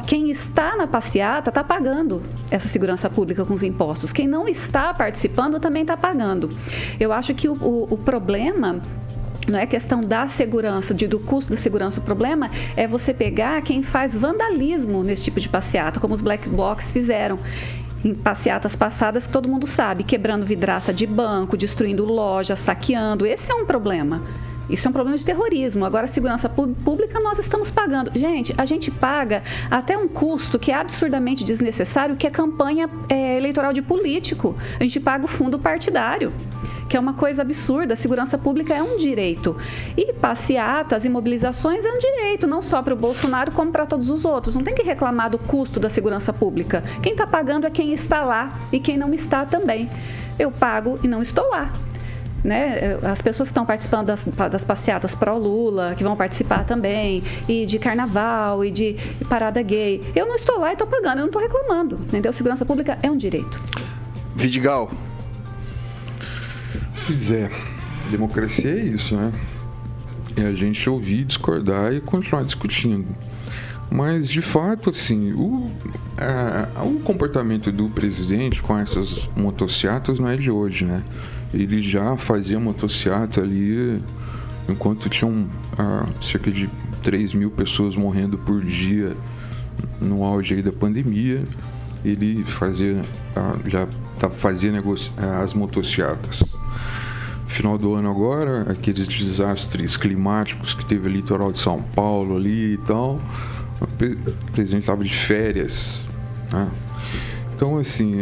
Quem 0.06 0.30
está 0.30 0.76
na 0.76 0.86
passeata 0.86 1.48
está 1.50 1.64
pagando 1.64 2.22
essa 2.50 2.68
segurança 2.68 3.08
pública 3.08 3.44
com 3.46 3.54
os 3.54 3.62
impostos. 3.62 4.12
Quem 4.12 4.28
não 4.28 4.46
está 4.46 4.92
participando 4.92 5.58
também 5.58 5.82
está 5.82 5.96
pagando. 5.96 6.50
Eu 7.00 7.12
acho 7.12 7.32
que 7.34 7.48
o, 7.48 7.54
o- 7.54 7.88
o 7.90 7.96
problema 7.96 8.78
não 9.48 9.58
é 9.58 9.64
questão 9.64 10.02
da 10.02 10.28
segurança, 10.28 10.92
de, 10.92 11.06
do 11.06 11.18
custo 11.18 11.50
da 11.50 11.56
segurança. 11.56 12.00
O 12.00 12.02
problema 12.02 12.50
é 12.76 12.86
você 12.86 13.14
pegar 13.14 13.62
quem 13.62 13.82
faz 13.82 14.14
vandalismo 14.18 15.02
nesse 15.02 15.22
tipo 15.22 15.40
de 15.40 15.48
passeata, 15.48 15.98
como 15.98 16.12
os 16.12 16.20
black 16.20 16.46
box 16.46 16.92
fizeram 16.92 17.38
em 18.04 18.12
passeatas 18.14 18.76
passadas 18.76 19.26
que 19.26 19.32
todo 19.32 19.48
mundo 19.48 19.66
sabe, 19.66 20.04
quebrando 20.04 20.44
vidraça 20.44 20.92
de 20.92 21.06
banco, 21.06 21.56
destruindo 21.56 22.04
loja, 22.04 22.54
saqueando. 22.54 23.24
Esse 23.24 23.50
é 23.50 23.54
um 23.54 23.64
problema. 23.64 24.22
Isso 24.68 24.86
é 24.86 24.90
um 24.90 24.92
problema 24.92 25.16
de 25.16 25.24
terrorismo. 25.24 25.84
Agora, 25.84 26.06
segurança 26.06 26.48
pú- 26.48 26.68
pública 26.84 27.18
nós 27.20 27.38
estamos 27.38 27.70
pagando. 27.70 28.10
Gente, 28.14 28.54
a 28.58 28.64
gente 28.64 28.90
paga 28.90 29.42
até 29.70 29.96
um 29.96 30.06
custo 30.08 30.58
que 30.58 30.70
é 30.70 30.74
absurdamente 30.74 31.44
desnecessário, 31.44 32.16
que 32.16 32.26
é 32.26 32.30
campanha 32.30 32.88
é, 33.08 33.36
eleitoral 33.36 33.72
de 33.72 33.80
político. 33.82 34.56
A 34.78 34.82
gente 34.82 35.00
paga 35.00 35.24
o 35.24 35.28
fundo 35.28 35.58
partidário 35.58 36.32
que 36.88 36.96
é 36.96 37.00
uma 37.00 37.12
coisa 37.12 37.42
absurda. 37.42 37.92
A 37.92 37.96
segurança 37.96 38.38
pública 38.38 38.72
é 38.72 38.82
um 38.82 38.96
direito. 38.96 39.54
E 39.94 40.10
passeatas 40.14 41.04
e 41.04 41.08
mobilizações 41.10 41.84
é 41.84 41.92
um 41.92 41.98
direito, 41.98 42.46
não 42.46 42.62
só 42.62 42.80
para 42.82 42.94
o 42.94 42.96
Bolsonaro, 42.96 43.52
como 43.52 43.70
para 43.70 43.84
todos 43.84 44.08
os 44.08 44.24
outros. 44.24 44.56
Não 44.56 44.62
tem 44.64 44.74
que 44.74 44.82
reclamar 44.82 45.28
do 45.28 45.36
custo 45.38 45.78
da 45.78 45.90
segurança 45.90 46.32
pública. 46.32 46.82
Quem 47.02 47.12
está 47.12 47.26
pagando 47.26 47.66
é 47.66 47.70
quem 47.70 47.92
está 47.92 48.22
lá 48.24 48.50
e 48.72 48.80
quem 48.80 48.96
não 48.96 49.12
está 49.12 49.44
também. 49.44 49.90
Eu 50.38 50.50
pago 50.50 50.98
e 51.02 51.08
não 51.08 51.20
estou 51.20 51.46
lá. 51.50 51.70
Né? 52.44 52.96
As 53.02 53.20
pessoas 53.20 53.48
que 53.48 53.52
estão 53.52 53.66
participando 53.66 54.06
das, 54.06 54.24
das 54.50 54.64
passeatas 54.64 55.14
pró-Lula, 55.14 55.94
que 55.96 56.04
vão 56.04 56.14
participar 56.16 56.64
também, 56.64 57.22
e 57.48 57.66
de 57.66 57.78
carnaval, 57.78 58.64
e 58.64 58.70
de 58.70 58.94
parada 59.28 59.60
gay. 59.60 60.02
Eu 60.14 60.26
não 60.26 60.36
estou 60.36 60.58
lá 60.58 60.70
e 60.70 60.72
estou 60.74 60.86
pagando, 60.86 61.14
eu 61.18 61.22
não 61.22 61.26
estou 61.26 61.42
reclamando. 61.42 61.96
Entendeu? 61.96 62.32
Segurança 62.32 62.64
pública 62.64 62.96
é 63.02 63.10
um 63.10 63.16
direito. 63.16 63.60
Vidigal. 64.36 64.90
Pois 67.06 67.30
é, 67.30 67.50
democracia 68.10 68.70
é 68.70 68.78
isso, 68.80 69.16
né? 69.16 69.32
É 70.36 70.42
a 70.42 70.52
gente 70.54 70.88
ouvir, 70.88 71.24
discordar 71.24 71.92
e 71.92 72.00
continuar 72.00 72.44
discutindo. 72.44 73.06
Mas, 73.90 74.28
de 74.28 74.42
fato, 74.42 74.90
assim, 74.90 75.32
o, 75.32 75.70
a- 76.16 76.84
o 76.84 77.00
comportamento 77.00 77.72
do 77.72 77.88
presidente 77.88 78.62
com 78.62 78.78
essas 78.78 79.28
motocicletas 79.34 80.20
não 80.20 80.28
é 80.28 80.36
de 80.36 80.50
hoje, 80.50 80.84
né? 80.84 81.02
Ele 81.52 81.82
já 81.82 82.16
fazia 82.16 82.58
motocicleta 82.60 83.40
ali 83.40 84.02
enquanto 84.68 85.08
tinham 85.08 85.46
ah, 85.78 86.06
cerca 86.20 86.50
de 86.50 86.68
3 87.02 87.32
mil 87.32 87.50
pessoas 87.50 87.96
morrendo 87.96 88.36
por 88.38 88.62
dia 88.64 89.16
no 90.00 90.24
auge 90.24 90.60
da 90.62 90.72
pandemia. 90.72 91.42
Ele 92.04 92.44
fazia, 92.44 93.02
ah, 93.34 93.56
já 93.66 93.86
fazia 94.30 94.70
negoci- 94.70 95.10
ah, 95.16 95.40
as 95.42 95.54
motocicletas 95.54 96.42
final 97.46 97.78
do 97.78 97.94
ano 97.94 98.10
agora, 98.10 98.70
aqueles 98.70 99.08
desastres 99.08 99.96
climáticos 99.96 100.74
que 100.74 100.84
teve 100.84 101.08
o 101.08 101.10
litoral 101.10 101.50
de 101.50 101.58
São 101.58 101.82
Paulo 101.82 102.36
ali 102.36 102.74
e 102.74 102.76
tal, 102.78 103.18
o 103.80 103.86
pre- 103.86 104.12
o 104.26 104.52
presidente 104.52 104.82
estava 104.82 105.02
de 105.02 105.16
férias. 105.16 106.04
né? 106.52 106.68
Então, 107.56 107.78
assim, 107.78 108.20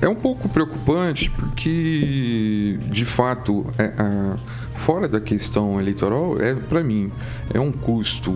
é, 0.00 0.06
é 0.06 0.08
um 0.08 0.14
pouco 0.14 0.48
preocupante 0.48 1.30
porque, 1.30 2.78
de 2.90 3.04
fato, 3.04 3.66
é, 3.78 3.84
é, 3.84 4.36
fora 4.74 5.08
da 5.08 5.20
questão 5.20 5.80
eleitoral, 5.80 6.40
é 6.40 6.54
para 6.54 6.82
mim, 6.82 7.10
é 7.52 7.60
um 7.60 7.72
custo, 7.72 8.34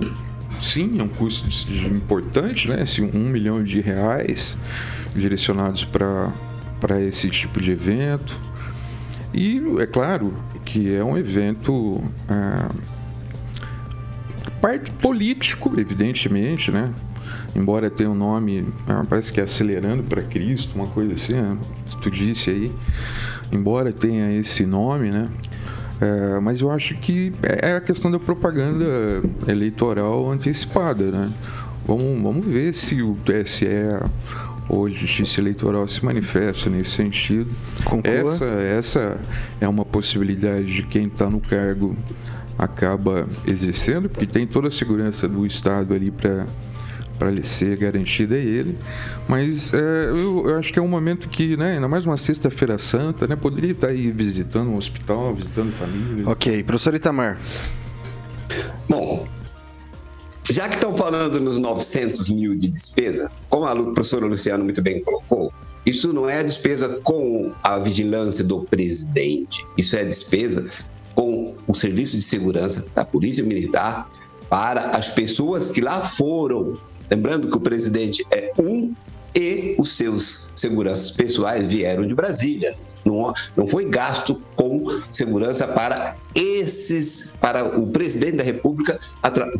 sim, 0.58 0.98
é 0.98 1.02
um 1.02 1.08
custo 1.08 1.48
importante, 1.72 2.68
né? 2.68 2.82
Assim, 2.82 3.10
um 3.14 3.28
milhão 3.28 3.62
de 3.62 3.80
reais 3.80 4.58
direcionados 5.14 5.84
para 5.84 7.00
esse 7.00 7.28
tipo 7.30 7.60
de 7.60 7.72
evento. 7.72 8.38
E 9.32 9.60
é 9.78 9.86
claro 9.86 10.34
que 10.64 10.94
é 10.94 11.04
um 11.04 11.18
evento 11.18 12.02
ah, 12.28 12.70
parte 14.60 14.90
político, 14.90 15.78
evidentemente, 15.78 16.70
né? 16.70 16.92
Embora 17.54 17.90
tenha 17.90 18.10
um 18.10 18.14
nome, 18.14 18.66
ah, 18.86 19.04
parece 19.08 19.32
que 19.32 19.40
é 19.40 19.44
acelerando 19.44 20.02
para 20.02 20.22
Cristo, 20.22 20.74
uma 20.74 20.86
coisa 20.86 21.14
assim, 21.14 21.34
né? 21.34 21.56
tu 22.00 22.10
disse 22.10 22.50
aí. 22.50 22.72
Embora 23.50 23.92
tenha 23.92 24.32
esse 24.38 24.64
nome, 24.66 25.10
né? 25.10 25.28
É, 26.00 26.38
mas 26.40 26.60
eu 26.60 26.70
acho 26.70 26.94
que 26.94 27.32
é 27.42 27.74
a 27.74 27.80
questão 27.80 28.10
da 28.10 28.18
propaganda 28.18 29.22
eleitoral 29.46 30.30
antecipada, 30.30 31.04
né? 31.10 31.32
Vamos, 31.86 32.22
vamos 32.22 32.46
ver 32.46 32.74
se 32.74 33.02
o 33.02 33.16
TSE 33.24 33.66
ou 34.68 34.86
a 34.86 34.90
Justiça 34.90 35.40
Eleitoral 35.40 35.88
se 35.88 36.04
manifesta 36.04 36.68
nesse 36.68 36.90
sentido. 36.90 37.50
Conclua. 37.84 38.12
Essa, 38.12 38.44
essa 38.44 39.20
é 39.60 39.66
uma 39.66 39.84
possibilidade 39.84 40.66
de 40.66 40.82
quem 40.82 41.06
está 41.06 41.30
no 41.30 41.40
cargo 41.40 41.96
acaba 42.58 43.26
exercendo, 43.46 44.08
porque 44.08 44.26
tem 44.26 44.46
toda 44.46 44.68
a 44.68 44.70
segurança 44.70 45.26
do 45.26 45.46
Estado 45.46 45.94
ali 45.94 46.10
para 46.10 46.44
para 47.18 47.44
ser 47.44 47.76
garantida 47.76 48.34
a 48.34 48.38
ele. 48.38 48.78
Mas 49.26 49.72
é, 49.74 49.78
eu, 50.08 50.48
eu, 50.48 50.58
acho 50.58 50.72
que 50.72 50.78
é 50.78 50.82
um 50.82 50.88
momento 50.88 51.28
que, 51.28 51.56
né, 51.56 51.74
ainda 51.74 51.88
mais 51.88 52.06
uma 52.06 52.16
sexta-feira 52.16 52.78
santa, 52.78 53.26
né, 53.26 53.36
poderia 53.36 53.72
estar 53.72 53.88
aí 53.88 54.10
visitando 54.10 54.70
um 54.70 54.76
hospital, 54.76 55.34
visitando 55.34 55.72
família. 55.72 56.28
Ok, 56.28 56.62
professor 56.62 56.94
Itamar. 56.94 57.38
Bom, 58.88 59.28
já 60.50 60.66
que 60.68 60.76
estão 60.76 60.96
falando 60.96 61.40
nos 61.40 61.58
900 61.58 62.30
mil 62.30 62.56
de 62.56 62.68
despesa, 62.68 63.30
como 63.50 63.66
a 63.66 63.74
professora 63.92 64.24
Luciano 64.24 64.64
muito 64.64 64.80
bem 64.80 65.02
colocou, 65.02 65.52
isso 65.84 66.12
não 66.12 66.28
é 66.28 66.38
a 66.38 66.42
despesa 66.42 67.00
com 67.02 67.52
a 67.62 67.78
vigilância 67.78 68.42
do 68.42 68.60
presidente, 68.60 69.66
isso 69.76 69.94
é 69.94 70.00
a 70.00 70.04
despesa 70.04 70.66
com 71.14 71.54
o 71.66 71.74
serviço 71.74 72.16
de 72.16 72.22
segurança 72.22 72.84
da 72.94 73.04
Polícia 73.04 73.44
Militar 73.44 74.08
para 74.48 74.96
as 74.96 75.10
pessoas 75.10 75.70
que 75.70 75.80
lá 75.80 76.00
foram. 76.00 76.78
Lembrando 77.10 77.48
que 77.48 77.56
o 77.56 77.60
presidente 77.60 78.26
é 78.32 78.52
um 78.58 78.94
e 79.34 79.76
os 79.78 79.96
seus 79.96 80.50
seguranças 80.54 81.10
pessoais 81.10 81.64
vieram 81.64 82.06
de 82.06 82.14
Brasília. 82.14 82.76
Não, 83.04 83.32
não 83.56 83.66
foi 83.66 83.86
gasto 83.86 84.42
com 84.56 84.82
segurança 85.10 85.66
para 85.66 86.16
esses, 86.34 87.34
para 87.40 87.78
o 87.78 87.86
presidente 87.86 88.36
da 88.36 88.44
República 88.44 88.98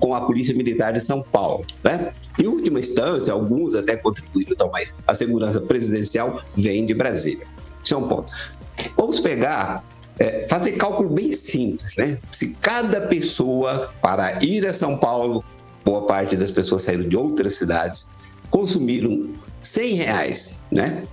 com 0.00 0.14
a 0.14 0.20
Polícia 0.22 0.54
Militar 0.54 0.92
de 0.92 1.00
São 1.00 1.22
Paulo. 1.22 1.64
Né? 1.82 2.12
Em 2.38 2.46
última 2.46 2.80
instância, 2.80 3.32
alguns 3.32 3.74
até 3.74 3.96
contribuíram, 3.96 4.52
então, 4.52 4.70
mas 4.72 4.94
a 5.06 5.14
segurança 5.14 5.61
presidencial 5.61 6.42
vem 6.56 6.84
de 6.84 6.92
Brasília. 6.92 7.46
Isso 7.82 7.94
é 7.94 7.96
um 7.96 8.08
ponto. 8.08 8.30
Vamos 8.96 9.20
pegar 9.20 9.82
é, 10.18 10.46
fazer 10.48 10.72
cálculo 10.72 11.08
bem 11.08 11.32
simples, 11.32 11.96
né? 11.96 12.18
Se 12.30 12.48
cada 12.61 13.02
pessoa 13.02 13.94
para 14.02 14.44
ir 14.44 14.66
a 14.66 14.72
São 14.72 14.98
Paulo, 14.98 15.44
boa 15.88 16.03
parte 16.03 16.37
das 16.37 16.51
pessoas 16.51 16.83
saíram 16.83 17.09
de 17.09 17.16
outras 17.16 17.55
cidades, 17.55 18.11
consumiram 18.51 19.31
100 19.62 19.94
reais, 19.94 20.61
né? 20.70 21.05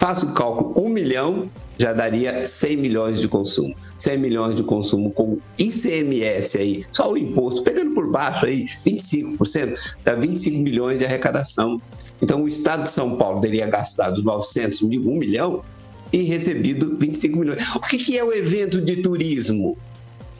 Faça 0.00 0.26
o 0.26 0.34
cálculo, 0.34 0.74
1 0.84 0.88
milhão 0.88 1.48
já 1.78 1.92
daria 1.92 2.44
100 2.44 2.76
milhões 2.76 3.20
de 3.20 3.28
consumo. 3.28 3.72
100 3.96 4.18
milhões 4.18 4.56
de 4.56 4.64
consumo 4.64 5.12
com 5.12 5.38
ICMS 5.56 6.58
aí, 6.58 6.84
só 6.90 7.12
o 7.12 7.16
imposto, 7.16 7.62
pegando 7.62 7.94
por 7.94 8.10
baixo 8.10 8.46
aí, 8.46 8.66
25%, 8.84 9.78
dá 10.04 10.16
25 10.16 10.58
milhões 10.58 10.98
de 10.98 11.04
arrecadação. 11.04 11.80
Então, 12.20 12.42
o 12.42 12.48
Estado 12.48 12.82
de 12.82 12.90
São 12.90 13.16
Paulo 13.16 13.40
teria 13.40 13.66
gastado 13.68 14.20
900 14.20 14.82
mil, 14.82 15.02
1 15.02 15.16
milhão, 15.16 15.62
e 16.12 16.22
recebido 16.22 16.96
25 16.98 17.38
milhões. 17.38 17.62
O 17.74 17.80
que 17.80 18.18
é 18.18 18.24
o 18.24 18.32
evento 18.32 18.80
de 18.80 18.96
turismo? 18.96 19.78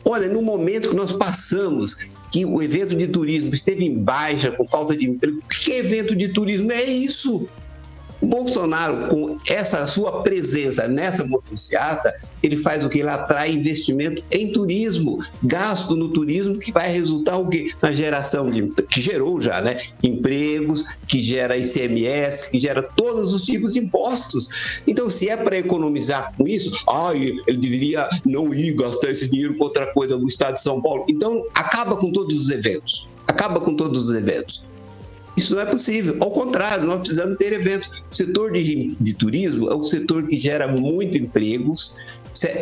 Olha, 0.07 0.29
no 0.29 0.41
momento 0.41 0.89
que 0.89 0.95
nós 0.95 1.11
passamos, 1.11 1.97
que 2.31 2.45
o 2.45 2.61
evento 2.61 2.95
de 2.95 3.07
turismo 3.07 3.53
esteve 3.53 3.83
em 3.83 3.97
baixa, 3.97 4.51
com 4.51 4.65
falta 4.65 4.95
de 4.95 5.09
emprego, 5.09 5.41
que 5.63 5.71
evento 5.73 6.15
de 6.15 6.27
turismo? 6.27 6.71
É 6.71 6.83
isso. 6.83 7.49
O 8.25 8.27
Bolsonaro, 8.27 9.07
com 9.07 9.37
essa 9.47 9.85
sua 9.85 10.23
presença 10.23 10.87
nessa 10.87 11.23
motocicleta, 11.23 12.11
ele 12.41 12.57
faz 12.57 12.83
o 12.83 12.89
que? 12.89 12.97
Ele 12.97 13.09
atrai 13.09 13.51
investimento 13.51 14.23
em 14.31 14.51
turismo, 14.51 15.23
gasto 15.43 15.95
no 15.95 16.09
turismo, 16.09 16.57
que 16.57 16.71
vai 16.71 16.91
resultar 16.91 17.37
o 17.37 17.47
quê? 17.47 17.71
Na 17.83 17.91
geração 17.91 18.49
de. 18.49 18.67
que 18.89 18.99
gerou 18.99 19.39
já, 19.39 19.61
né? 19.61 19.77
Empregos, 20.01 20.83
que 21.07 21.21
gera 21.21 21.55
ICMS, 21.55 22.49
que 22.49 22.59
gera 22.59 22.81
todos 22.81 23.31
os 23.31 23.43
tipos 23.43 23.73
de 23.73 23.79
impostos. 23.79 24.81
Então, 24.87 25.07
se 25.07 25.29
é 25.29 25.37
para 25.37 25.59
economizar 25.59 26.33
com 26.35 26.47
isso, 26.47 26.83
ai, 26.89 27.31
ele 27.45 27.57
deveria 27.57 28.09
não 28.25 28.51
ir 28.51 28.73
gastar 28.73 29.11
esse 29.11 29.29
dinheiro 29.29 29.55
com 29.55 29.65
outra 29.65 29.93
coisa 29.93 30.17
no 30.17 30.27
estado 30.27 30.55
de 30.55 30.61
São 30.61 30.81
Paulo. 30.81 31.05
Então, 31.07 31.45
acaba 31.53 31.95
com 31.95 32.11
todos 32.11 32.39
os 32.39 32.49
eventos. 32.49 33.07
Acaba 33.27 33.59
com 33.59 33.75
todos 33.75 34.05
os 34.05 34.15
eventos. 34.15 34.65
Isso 35.35 35.53
não 35.53 35.61
é 35.61 35.65
possível. 35.65 36.15
Ao 36.19 36.31
contrário, 36.31 36.85
nós 36.85 36.99
precisamos 36.99 37.37
ter 37.37 37.53
eventos. 37.53 38.03
O 38.09 38.15
setor 38.15 38.51
de, 38.53 38.95
de 38.99 39.13
turismo 39.15 39.69
é 39.69 39.75
um 39.75 39.83
setor 39.83 40.25
que 40.25 40.37
gera 40.37 40.67
muito 40.67 41.17
empregos, 41.17 41.93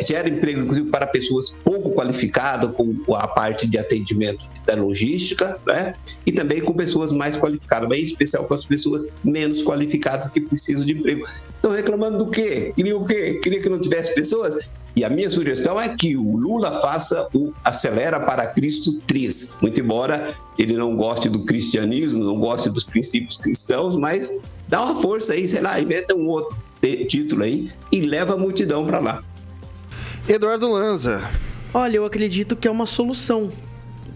gera 0.06 0.28
emprego, 0.28 0.60
inclusive, 0.60 0.88
para 0.90 1.06
pessoas 1.06 1.54
pouco 1.64 1.92
qualificadas, 1.92 2.70
com 2.74 2.96
a 3.14 3.28
parte 3.28 3.66
de 3.66 3.78
atendimento 3.78 4.48
da 4.66 4.74
logística, 4.74 5.58
né? 5.66 5.94
E 6.26 6.32
também 6.32 6.60
com 6.60 6.72
pessoas 6.72 7.12
mais 7.12 7.36
qualificadas, 7.36 7.88
mas 7.88 7.98
em 7.98 8.04
especial 8.04 8.46
com 8.46 8.54
as 8.54 8.66
pessoas 8.66 9.06
menos 9.22 9.62
qualificadas 9.62 10.28
que 10.28 10.40
precisam 10.40 10.84
de 10.84 10.92
emprego. 10.92 11.24
Estão 11.56 11.72
reclamando 11.72 12.18
do 12.18 12.30
quê? 12.30 12.72
Queria 12.76 12.96
o 12.96 13.04
quê? 13.04 13.40
Queria 13.42 13.60
que 13.60 13.68
não 13.68 13.80
tivesse 13.80 14.14
pessoas? 14.14 14.56
E 14.96 15.02
a 15.04 15.10
minha 15.10 15.28
sugestão 15.28 15.80
é 15.80 15.88
que 15.88 16.16
o 16.16 16.36
Lula 16.36 16.70
faça 16.80 17.28
o 17.34 17.52
Acelera 17.64 18.20
para 18.20 18.46
Cristo 18.46 18.92
3. 19.06 19.56
Muito 19.60 19.80
embora 19.80 20.36
ele 20.56 20.74
não 20.74 20.96
goste 20.96 21.28
do 21.28 21.44
cristianismo, 21.44 22.22
não 22.22 22.38
goste 22.38 22.70
dos 22.70 22.84
princípios 22.84 23.36
cristãos, 23.36 23.96
mas 23.96 24.32
dá 24.68 24.84
uma 24.84 25.02
força 25.02 25.32
aí, 25.32 25.48
sei 25.48 25.60
lá, 25.60 25.80
inventa 25.80 26.14
um 26.14 26.28
outro 26.28 26.56
título 27.08 27.42
aí 27.42 27.70
e 27.90 28.02
leva 28.02 28.34
a 28.34 28.36
multidão 28.36 28.86
para 28.86 29.00
lá. 29.00 29.24
Eduardo 30.28 30.70
Lanza. 30.70 31.28
Olha, 31.72 31.96
eu 31.96 32.04
acredito 32.04 32.54
que 32.54 32.68
é 32.68 32.70
uma 32.70 32.86
solução 32.86 33.50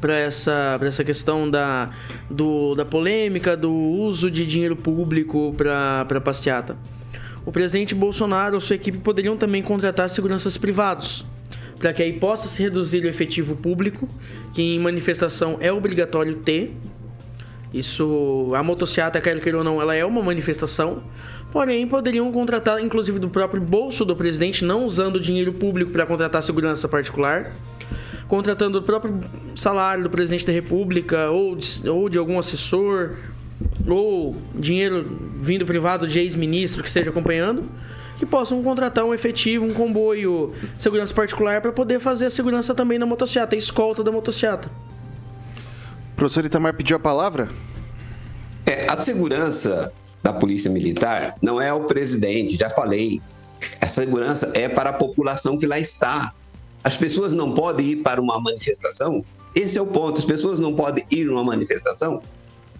para 0.00 0.16
essa, 0.16 0.78
essa 0.80 1.02
questão 1.02 1.50
da, 1.50 1.90
do, 2.30 2.76
da 2.76 2.84
polêmica 2.84 3.56
do 3.56 3.72
uso 3.72 4.30
de 4.30 4.46
dinheiro 4.46 4.76
público 4.76 5.52
para 5.56 6.20
passeata 6.20 6.76
o 7.48 7.50
presidente 7.50 7.94
Bolsonaro 7.94 8.56
ou 8.56 8.60
sua 8.60 8.76
equipe 8.76 8.98
poderiam 8.98 9.34
também 9.34 9.62
contratar 9.62 10.10
seguranças 10.10 10.58
privados, 10.58 11.24
para 11.78 11.94
que 11.94 12.02
aí 12.02 12.12
possa 12.12 12.46
se 12.46 12.62
reduzir 12.62 13.02
o 13.06 13.08
efetivo 13.08 13.56
público, 13.56 14.06
que 14.52 14.60
em 14.60 14.78
manifestação 14.78 15.56
é 15.58 15.72
obrigatório 15.72 16.34
ter. 16.36 16.76
Isso, 17.72 18.52
a 18.54 18.62
motocicleta, 18.62 19.18
quer 19.18 19.40
queira 19.40 19.56
ou 19.56 19.64
não, 19.64 19.80
ela 19.80 19.94
é 19.94 20.04
uma 20.04 20.22
manifestação. 20.22 21.02
Porém, 21.50 21.88
poderiam 21.88 22.30
contratar, 22.30 22.82
inclusive 22.82 23.18
do 23.18 23.30
próprio 23.30 23.62
bolso 23.62 24.04
do 24.04 24.14
presidente, 24.14 24.62
não 24.62 24.84
usando 24.84 25.18
dinheiro 25.18 25.54
público 25.54 25.90
para 25.90 26.04
contratar 26.04 26.42
segurança 26.42 26.86
particular, 26.86 27.54
contratando 28.28 28.78
o 28.78 28.82
próprio 28.82 29.20
salário 29.56 30.04
do 30.04 30.10
presidente 30.10 30.44
da 30.44 30.52
República 30.52 31.30
ou 31.30 31.56
de, 31.56 31.88
ou 31.88 32.10
de 32.10 32.18
algum 32.18 32.38
assessor 32.38 33.14
ou 33.86 34.36
dinheiro 34.54 35.04
vindo 35.40 35.64
privado 35.64 36.06
de 36.06 36.18
ex-ministro 36.18 36.82
que 36.82 36.88
esteja 36.88 37.10
acompanhando, 37.10 37.64
que 38.18 38.26
possam 38.26 38.62
contratar 38.62 39.04
um 39.04 39.14
efetivo, 39.14 39.64
um 39.64 39.72
comboio 39.72 40.52
segurança 40.76 41.14
particular 41.14 41.60
para 41.60 41.72
poder 41.72 42.00
fazer 42.00 42.26
a 42.26 42.30
segurança 42.30 42.74
também 42.74 42.98
na 42.98 43.06
motocicleta, 43.06 43.54
a 43.54 43.58
escolta 43.58 44.02
da 44.02 44.10
motocicleta. 44.10 44.68
O 46.12 46.16
professor 46.16 46.44
Itamar 46.44 46.74
pediu 46.74 46.96
a 46.96 47.00
palavra? 47.00 47.48
É, 48.66 48.90
a 48.90 48.96
segurança 48.96 49.92
da 50.22 50.32
Polícia 50.32 50.70
Militar 50.70 51.36
não 51.40 51.60
é 51.60 51.72
o 51.72 51.84
presidente, 51.84 52.56
já 52.56 52.68
falei. 52.68 53.20
A 53.80 53.86
segurança 53.86 54.52
é 54.54 54.68
para 54.68 54.90
a 54.90 54.92
população 54.92 55.56
que 55.56 55.66
lá 55.66 55.78
está. 55.78 56.32
As 56.82 56.96
pessoas 56.96 57.32
não 57.32 57.54
podem 57.54 57.86
ir 57.86 57.96
para 57.96 58.20
uma 58.20 58.40
manifestação. 58.40 59.24
Esse 59.54 59.78
é 59.78 59.82
o 59.82 59.86
ponto. 59.86 60.18
As 60.18 60.24
pessoas 60.24 60.58
não 60.58 60.74
podem 60.74 61.04
ir 61.10 61.24
numa 61.24 61.44
manifestação 61.44 62.20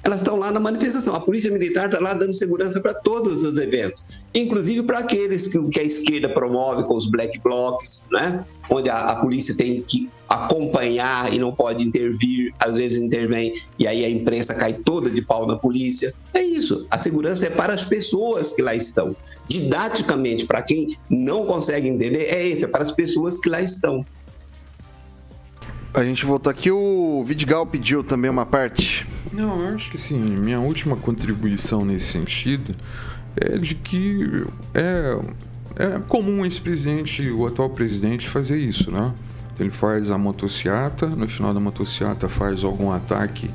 elas 0.05 0.21
estão 0.21 0.37
lá 0.37 0.51
na 0.51 0.61
manifestação. 0.61 1.15
A 1.15 1.21
Polícia 1.21 1.51
Militar 1.51 1.87
está 1.87 1.99
lá 2.01 2.15
dando 2.15 2.35
segurança 2.35 2.81
para 2.81 2.95
todos 2.95 3.43
os 3.43 3.59
eventos, 3.59 4.03
inclusive 4.35 4.83
para 4.83 5.01
aqueles 5.01 5.47
que, 5.47 5.69
que, 5.69 5.81
a 5.81 5.83
esquerda 5.83 6.29
promove 6.29 6.85
com 6.85 6.95
os 6.95 7.07
black 7.07 7.39
blocs, 7.41 8.07
né? 8.11 8.45
onde 8.71 8.89
a, 8.89 8.99
a, 8.99 9.17
polícia 9.17 9.57
tem 9.57 9.83
que 9.83 10.09
acompanhar 10.29 11.33
e 11.33 11.39
não 11.39 11.53
pode 11.53 11.87
intervir, 11.87 12.53
às 12.59 12.77
vezes 12.77 12.99
intervém 12.99 13.53
e 13.79 13.87
aí 13.87 14.05
a 14.05 14.11
imprensa 14.11 14.55
cai 14.55 14.75
toda 14.75 15.11
de 15.11 15.23
pau 15.23 15.47
na 15.47 15.57
polícia. 15.57 16.15
É 16.35 16.43
isso. 16.43 16.87
A 16.91 16.99
segurança 16.99 17.47
é 17.47 17.51
para 17.51 17.73
as 17.73 17.85
pessoas 17.85 18.53
que 18.53 18.61
lá 18.61 18.75
estão. 18.75 19.17
Didaticamente, 19.49 20.45
para 20.45 20.63
quem 20.63 20.97
não 21.09 21.47
consegue 21.47 21.89
entender, 21.89 22.25
é 22.25 22.47
isso, 22.47 22.67
é 22.67 22.69
para 22.69 22.83
as 22.83 22.93
pessoas 22.93 23.39
que 23.39 23.49
lá 23.49 23.63
estão. 23.63 24.05
A 25.99 26.05
gente 26.05 26.25
voltou 26.25 26.49
aqui, 26.49 26.71
o 26.71 27.25
Vidigal 27.25 27.67
pediu 27.67 28.05
também 28.05 28.31
uma 28.31 28.47
parte. 28.47 29.05
Não, 29.33 29.61
eu 29.65 29.75
acho 29.75 29.91
que 29.91 29.99
sim. 29.99 30.17
Minha 30.17 30.61
última 30.61 30.95
contribuição 30.95 31.85
nesse 31.85 32.07
sentido 32.07 32.73
é 33.35 33.59
de 33.59 33.75
que 33.75 34.47
é, 34.73 35.19
é 35.75 35.99
comum 36.07 36.47
esse 36.47 36.61
presidente, 36.61 37.29
o 37.29 37.45
atual 37.49 37.71
presidente, 37.71 38.29
fazer 38.29 38.59
isso, 38.59 38.93
né? 38.93 39.13
Ele 39.59 39.71
faz 39.71 40.09
a 40.09 40.17
motociata, 40.17 41.05
no 41.05 41.27
final 41.27 41.53
da 41.53 41.59
motociata 41.59 42.29
faz 42.29 42.63
algum 42.63 42.93
ataque 42.93 43.51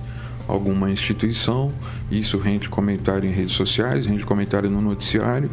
a 0.46 0.52
alguma 0.52 0.92
instituição, 0.92 1.72
isso 2.12 2.38
rende 2.38 2.68
comentário 2.68 3.26
em 3.26 3.32
redes 3.32 3.54
sociais, 3.54 4.06
rende 4.06 4.26
comentário 4.26 4.70
no 4.70 4.82
noticiário. 4.82 5.50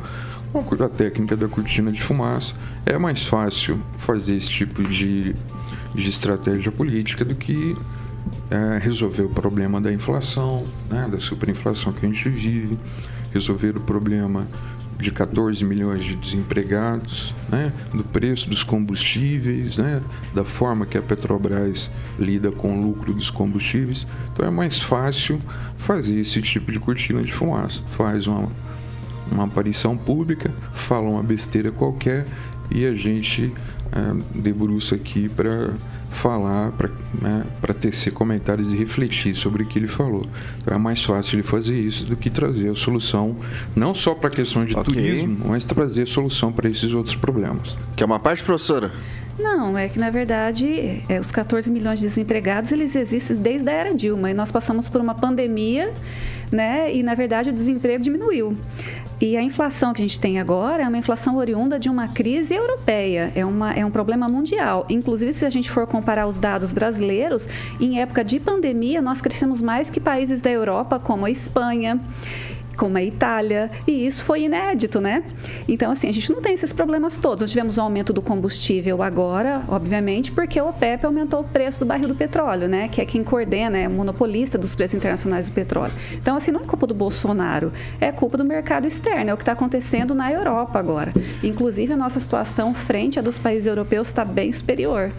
Com 0.52 0.82
a 0.82 0.88
técnica 0.88 1.36
da 1.36 1.46
cortina 1.46 1.92
de 1.92 2.02
fumaça, 2.02 2.52
é 2.84 2.98
mais 2.98 3.24
fácil 3.24 3.80
fazer 3.96 4.36
esse 4.36 4.50
tipo 4.50 4.82
de 4.82 5.36
de 5.94 6.08
estratégia 6.08 6.70
política 6.70 7.24
do 7.24 7.34
que 7.34 7.76
é, 8.50 8.78
resolver 8.78 9.22
o 9.22 9.28
problema 9.28 9.80
da 9.80 9.92
inflação, 9.92 10.66
né, 10.88 11.08
da 11.10 11.20
superinflação 11.20 11.92
que 11.92 12.04
a 12.04 12.08
gente 12.08 12.28
vive, 12.28 12.78
resolver 13.32 13.76
o 13.76 13.80
problema 13.80 14.46
de 14.98 15.10
14 15.10 15.64
milhões 15.64 16.04
de 16.04 16.14
desempregados, 16.14 17.34
né, 17.48 17.72
do 17.92 18.04
preço 18.04 18.48
dos 18.48 18.62
combustíveis, 18.62 19.78
né, 19.78 20.02
da 20.34 20.44
forma 20.44 20.84
que 20.84 20.98
a 20.98 21.02
Petrobras 21.02 21.90
lida 22.18 22.52
com 22.52 22.78
o 22.78 22.82
lucro 22.82 23.14
dos 23.14 23.30
combustíveis. 23.30 24.06
Então 24.32 24.46
é 24.46 24.50
mais 24.50 24.80
fácil 24.80 25.40
fazer 25.76 26.20
esse 26.20 26.42
tipo 26.42 26.70
de 26.70 26.78
cortina 26.78 27.22
de 27.22 27.32
fumaça. 27.32 27.82
Faz 27.86 28.26
uma, 28.26 28.48
uma 29.30 29.44
aparição 29.44 29.96
pública, 29.96 30.52
fala 30.74 31.08
uma 31.08 31.22
besteira 31.22 31.72
qualquer 31.72 32.26
e 32.70 32.84
a 32.84 32.94
gente 32.94 33.52
é, 33.92 34.38
debruça 34.38 34.94
aqui 34.94 35.28
para 35.28 35.70
falar, 36.10 36.72
para 36.72 36.90
né, 37.20 37.44
tecer 37.80 38.12
comentários 38.12 38.72
e 38.72 38.76
refletir 38.76 39.34
sobre 39.36 39.62
o 39.62 39.66
que 39.66 39.78
ele 39.78 39.86
falou. 39.86 40.26
Então 40.60 40.74
é 40.74 40.78
mais 40.78 41.02
fácil 41.04 41.36
ele 41.36 41.42
fazer 41.42 41.78
isso 41.78 42.04
do 42.04 42.16
que 42.16 42.28
trazer 42.28 42.68
a 42.68 42.74
solução, 42.74 43.36
não 43.74 43.94
só 43.94 44.14
para 44.14 44.28
a 44.28 44.32
questão 44.32 44.64
de 44.64 44.76
okay. 44.76 44.94
turismo, 44.94 45.38
mas 45.46 45.64
trazer 45.64 46.02
a 46.02 46.06
solução 46.06 46.52
para 46.52 46.68
esses 46.68 46.92
outros 46.92 47.14
problemas. 47.14 47.76
Que 47.96 48.02
é 48.02 48.06
uma 48.06 48.18
parte, 48.18 48.42
professora? 48.42 48.90
Não, 49.38 49.78
é 49.78 49.88
que 49.88 49.98
na 49.98 50.10
verdade 50.10 51.02
é, 51.08 51.18
os 51.18 51.30
14 51.30 51.70
milhões 51.70 52.00
de 52.00 52.06
desempregados 52.06 52.72
eles 52.72 52.94
existem 52.94 53.36
desde 53.36 53.70
a 53.70 53.72
era 53.72 53.94
Dilma 53.94 54.30
e 54.30 54.34
nós 54.34 54.52
passamos 54.52 54.88
por 54.88 55.00
uma 55.00 55.14
pandemia, 55.14 55.92
né? 56.50 56.94
E 56.94 57.02
na 57.02 57.14
verdade 57.14 57.50
o 57.50 57.52
desemprego 57.52 58.02
diminuiu. 58.02 58.56
E 59.20 59.36
a 59.36 59.42
inflação 59.42 59.92
que 59.92 60.00
a 60.00 60.04
gente 60.06 60.18
tem 60.18 60.40
agora 60.40 60.82
é 60.82 60.88
uma 60.88 60.96
inflação 60.96 61.36
oriunda 61.36 61.78
de 61.78 61.90
uma 61.90 62.08
crise 62.08 62.54
europeia, 62.54 63.30
é, 63.34 63.44
uma, 63.44 63.72
é 63.74 63.84
um 63.84 63.90
problema 63.90 64.26
mundial. 64.26 64.86
Inclusive, 64.88 65.30
se 65.34 65.44
a 65.44 65.50
gente 65.50 65.70
for 65.70 65.86
comparar 65.86 66.26
os 66.26 66.38
dados 66.38 66.72
brasileiros, 66.72 67.46
em 67.78 68.00
época 68.00 68.24
de 68.24 68.40
pandemia, 68.40 69.02
nós 69.02 69.20
crescemos 69.20 69.60
mais 69.60 69.90
que 69.90 70.00
países 70.00 70.40
da 70.40 70.50
Europa, 70.50 70.98
como 70.98 71.26
a 71.26 71.30
Espanha 71.30 72.00
como 72.80 72.96
a 72.96 73.02
Itália, 73.02 73.70
e 73.86 74.06
isso 74.06 74.24
foi 74.24 74.44
inédito, 74.44 75.02
né? 75.02 75.22
Então, 75.68 75.92
assim, 75.92 76.08
a 76.08 76.12
gente 76.12 76.32
não 76.32 76.40
tem 76.40 76.54
esses 76.54 76.72
problemas 76.72 77.18
todos. 77.18 77.42
Nós 77.42 77.50
tivemos 77.50 77.76
um 77.76 77.82
aumento 77.82 78.10
do 78.10 78.22
combustível 78.22 79.02
agora, 79.02 79.62
obviamente, 79.68 80.32
porque 80.32 80.58
o 80.58 80.66
OPEP 80.66 81.04
aumentou 81.04 81.40
o 81.40 81.44
preço 81.44 81.80
do 81.80 81.84
barril 81.84 82.08
do 82.08 82.14
petróleo, 82.14 82.68
né? 82.68 82.88
Que 82.88 83.02
é 83.02 83.04
quem 83.04 83.22
coordena, 83.22 83.76
é 83.76 83.86
o 83.86 83.90
monopolista 83.90 84.56
dos 84.56 84.74
preços 84.74 84.94
internacionais 84.94 85.46
do 85.46 85.52
petróleo. 85.52 85.92
Então, 86.14 86.38
assim, 86.38 86.50
não 86.50 86.62
é 86.62 86.64
culpa 86.64 86.86
do 86.86 86.94
Bolsonaro, 86.94 87.70
é 88.00 88.10
culpa 88.10 88.38
do 88.38 88.46
mercado 88.46 88.86
externo, 88.86 89.28
é 89.28 89.34
o 89.34 89.36
que 89.36 89.42
está 89.42 89.52
acontecendo 89.52 90.14
na 90.14 90.32
Europa 90.32 90.78
agora. 90.78 91.12
Inclusive, 91.42 91.92
a 91.92 91.98
nossa 91.98 92.18
situação 92.18 92.72
frente 92.72 93.18
à 93.18 93.22
dos 93.22 93.38
países 93.38 93.66
europeus 93.66 94.08
está 94.08 94.24
bem 94.24 94.50
superior. 94.50 95.12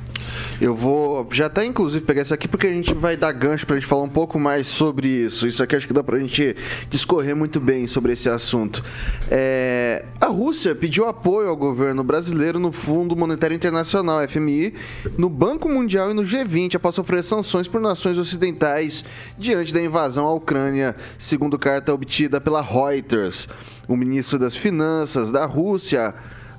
Eu 0.60 0.76
vou 0.76 1.28
já 1.32 1.48
até, 1.48 1.66
inclusive, 1.66 2.04
pegar 2.06 2.22
isso 2.22 2.34
aqui 2.34 2.48
porque 2.48 2.68
a 2.68 2.72
gente 2.72 2.94
vai 2.94 3.18
dar 3.18 3.32
gancho 3.32 3.66
para 3.66 3.76
a 3.76 3.80
gente 3.80 3.88
falar 3.88 4.04
um 4.04 4.10
pouco 4.10 4.40
mais 4.40 4.68
sobre 4.68 5.08
isso. 5.08 5.48
Isso 5.48 5.62
aqui 5.62 5.76
acho 5.76 5.88
que 5.88 5.94
dá 5.94 6.04
para 6.04 6.18
a 6.18 6.20
gente 6.20 6.56
discorrer 6.90 7.36
muito 7.36 7.51
muito 7.52 7.60
bem 7.60 7.86
sobre 7.86 8.14
esse 8.14 8.30
assunto. 8.30 8.82
É, 9.30 10.06
a 10.22 10.28
Rússia 10.28 10.74
pediu 10.74 11.06
apoio 11.10 11.50
ao 11.50 11.58
governo 11.58 12.02
brasileiro 12.02 12.58
no 12.60 12.72
Fundo 12.72 13.14
Monetário 13.14 13.54
Internacional, 13.54 14.26
FMI, 14.26 14.74
no 15.18 15.28
Banco 15.28 15.68
Mundial 15.68 16.12
e 16.12 16.14
no 16.14 16.24
G20 16.24 16.76
após 16.76 16.96
sofrer 16.96 17.22
sanções 17.22 17.68
por 17.68 17.82
nações 17.82 18.18
ocidentais 18.18 19.04
diante 19.38 19.74
da 19.74 19.82
invasão 19.82 20.26
à 20.26 20.34
Ucrânia, 20.34 20.96
segundo 21.18 21.60
carta 21.60 21.94
obtida 21.94 22.40
pela 22.40 22.62
Reuters. 22.62 23.50
O 23.86 23.98
ministro 23.98 24.40
das 24.40 24.56
Finanças 24.56 25.30
da 25.30 25.46
Rússia, 25.46 26.16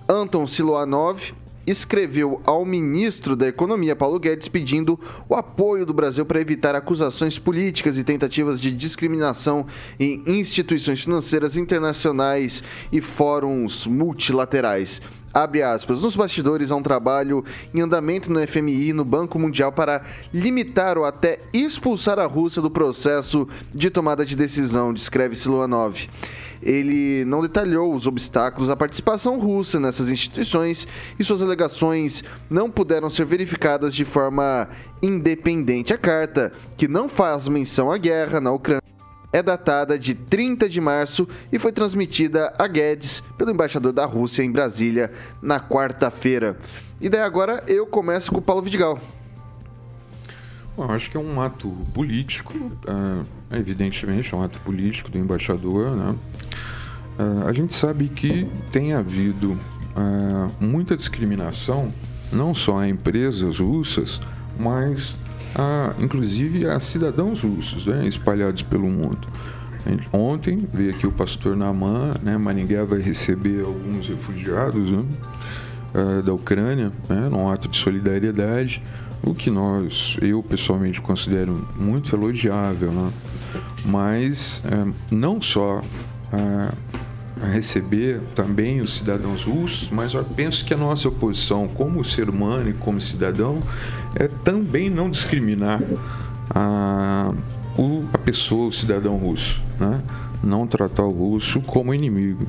Anton 0.06 0.46
Siluanov, 0.46 1.32
escreveu 1.66 2.40
ao 2.44 2.64
ministro 2.64 3.36
da 3.36 3.46
Economia, 3.46 3.96
Paulo 3.96 4.18
Guedes, 4.18 4.48
pedindo 4.48 4.98
o 5.28 5.34
apoio 5.34 5.86
do 5.86 5.92
Brasil 5.92 6.24
para 6.24 6.40
evitar 6.40 6.74
acusações 6.74 7.38
políticas 7.38 7.98
e 7.98 8.04
tentativas 8.04 8.60
de 8.60 8.70
discriminação 8.70 9.66
em 9.98 10.22
instituições 10.26 11.02
financeiras 11.02 11.56
internacionais 11.56 12.62
e 12.90 13.00
fóruns 13.00 13.86
multilaterais. 13.86 15.00
Abre 15.34 15.62
aspas, 15.62 16.02
nos 16.02 16.14
bastidores 16.14 16.70
há 16.70 16.76
um 16.76 16.82
trabalho 16.82 17.42
em 17.72 17.80
andamento 17.80 18.30
no 18.30 18.46
FMI 18.46 18.90
e 18.90 18.92
no 18.92 19.04
Banco 19.04 19.38
Mundial 19.38 19.72
para 19.72 20.02
limitar 20.32 20.98
ou 20.98 21.06
até 21.06 21.40
expulsar 21.54 22.18
a 22.18 22.26
Rússia 22.26 22.60
do 22.60 22.70
processo 22.70 23.48
de 23.74 23.88
tomada 23.88 24.26
de 24.26 24.36
decisão, 24.36 24.92
descreve 24.92 25.34
Siluanov 25.34 26.06
ele 26.62 27.24
não 27.24 27.42
detalhou 27.42 27.94
os 27.94 28.06
obstáculos 28.06 28.70
à 28.70 28.76
participação 28.76 29.38
russa 29.38 29.80
nessas 29.80 30.10
instituições 30.10 30.86
e 31.18 31.24
suas 31.24 31.42
alegações 31.42 32.22
não 32.48 32.70
puderam 32.70 33.10
ser 33.10 33.24
verificadas 33.24 33.94
de 33.94 34.04
forma 34.04 34.68
independente. 35.02 35.92
A 35.92 35.98
carta, 35.98 36.52
que 36.76 36.86
não 36.86 37.08
faz 37.08 37.48
menção 37.48 37.90
à 37.90 37.98
guerra 37.98 38.40
na 38.40 38.52
Ucrânia, 38.52 38.82
é 39.32 39.42
datada 39.42 39.98
de 39.98 40.14
30 40.14 40.68
de 40.68 40.80
março 40.80 41.26
e 41.50 41.58
foi 41.58 41.72
transmitida 41.72 42.52
a 42.58 42.66
Guedes 42.66 43.22
pelo 43.38 43.50
embaixador 43.50 43.92
da 43.92 44.04
Rússia 44.04 44.42
em 44.42 44.52
Brasília 44.52 45.10
na 45.40 45.58
quarta-feira. 45.58 46.58
E 47.00 47.08
daí 47.08 47.22
agora 47.22 47.64
eu 47.66 47.86
começo 47.86 48.30
com 48.30 48.38
o 48.38 48.42
Paulo 48.42 48.62
Vidigal. 48.62 49.00
Bom, 50.76 50.90
acho 50.90 51.10
que 51.10 51.16
é 51.16 51.20
um 51.20 51.40
ato 51.40 51.68
político, 51.92 52.54
é, 52.86 53.24
evidentemente, 53.52 54.34
é 54.34 54.36
um 54.36 54.42
ato 54.42 54.60
político 54.60 55.10
do 55.10 55.18
embaixador. 55.18 55.90
Né? 55.96 56.14
É, 57.18 57.48
a 57.48 57.52
gente 57.52 57.74
sabe 57.74 58.08
que 58.08 58.46
tem 58.70 58.92
havido 58.92 59.58
é, 59.96 60.64
muita 60.64 60.96
discriminação, 60.96 61.92
não 62.32 62.54
só 62.54 62.78
a 62.78 62.88
empresas 62.88 63.58
russas, 63.58 64.20
mas 64.58 65.16
a, 65.54 65.94
inclusive 65.98 66.66
a 66.66 66.80
cidadãos 66.80 67.42
russos 67.42 67.86
né, 67.86 68.06
espalhados 68.06 68.62
pelo 68.62 68.88
mundo. 68.88 69.28
Ontem 70.12 70.68
veio 70.72 70.90
aqui 70.90 71.06
o 71.06 71.12
pastor 71.12 71.56
Naman, 71.56 72.14
né, 72.22 72.38
Maringá 72.38 72.84
vai 72.84 73.00
receber 73.00 73.64
alguns 73.64 74.06
refugiados 74.06 74.90
né, 74.90 75.04
é, 75.92 76.22
da 76.22 76.32
Ucrânia, 76.32 76.92
né, 77.08 77.28
num 77.28 77.50
ato 77.50 77.68
de 77.68 77.76
solidariedade 77.76 78.80
o 79.22 79.34
que 79.34 79.50
nós, 79.50 80.16
eu 80.20 80.42
pessoalmente 80.42 81.00
considero 81.00 81.66
muito 81.76 82.14
elogiável, 82.14 82.90
né? 82.90 83.12
Mas 83.84 84.62
é, 84.66 84.92
não 85.10 85.40
só 85.40 85.82
é, 86.32 87.46
receber 87.52 88.20
também 88.34 88.80
os 88.80 88.94
cidadãos 88.94 89.44
russos, 89.44 89.90
mas 89.90 90.14
eu 90.14 90.24
penso 90.24 90.64
que 90.64 90.74
a 90.74 90.76
nossa 90.76 91.10
posição 91.10 91.66
como 91.68 92.04
ser 92.04 92.28
humano 92.28 92.68
e 92.70 92.72
como 92.72 93.00
cidadão 93.00 93.60
é 94.14 94.28
também 94.28 94.88
não 94.88 95.10
discriminar 95.10 95.82
a, 96.50 97.32
o, 97.76 98.04
a 98.12 98.18
pessoa, 98.18 98.68
o 98.68 98.72
cidadão 98.72 99.16
russo, 99.16 99.60
né? 99.78 100.00
não 100.42 100.66
tratar 100.66 101.04
o 101.04 101.10
russo 101.10 101.60
como 101.60 101.94
inimigo. 101.94 102.46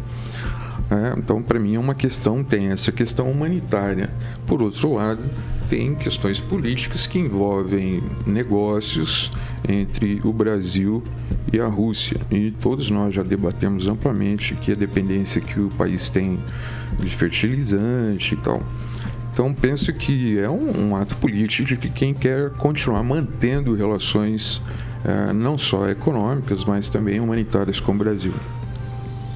É, 0.90 1.18
então, 1.18 1.42
para 1.42 1.60
mim, 1.60 1.76
é 1.76 1.80
uma 1.80 1.96
questão, 1.96 2.44
tem 2.44 2.68
essa 2.68 2.92
questão 2.92 3.30
humanitária. 3.32 4.10
Por 4.46 4.62
outro 4.62 4.94
lado, 4.94 5.22
tem 5.70 5.96
questões 5.96 6.40
políticas 6.40 7.08
que 7.08 7.20
envolvem 7.20 8.02
negócios 8.26 9.32
entre 9.68 10.22
o 10.24 10.32
Brasil 10.32 11.04
e 11.52 11.60
a 11.60 11.68
Rússia. 11.68 12.20
E 12.32 12.52
todos 12.52 12.90
nós 12.90 13.14
já 13.14 13.24
debatemos 13.24 13.88
amplamente 13.88 14.56
que 14.56 14.72
a 14.72 14.76
dependência 14.76 15.42
que 15.42 15.60
o 15.60 15.70
país 15.70 16.10
tem 16.10 16.40
de 17.00 17.10
fertilizante 17.10 18.34
e 18.34 18.38
tal. 18.38 18.62
Então 19.32 19.54
penso 19.54 19.92
que 19.92 20.40
é 20.40 20.50
um, 20.50 20.90
um 20.90 20.96
ato 20.96 21.16
político 21.16 21.68
de 21.68 21.78
que 21.78 21.90
quem 21.90 22.14
quer 22.14 22.52
continuar 22.52 23.04
mantendo 23.04 23.74
relações 23.74 24.62
eh, 25.04 25.34
não 25.34 25.58
só 25.58 25.90
econômicas, 25.90 26.64
mas 26.66 26.88
também 26.88 27.20
humanitárias 27.20 27.80
com 27.80 27.94
o 27.94 27.96
Brasil. 27.96 28.34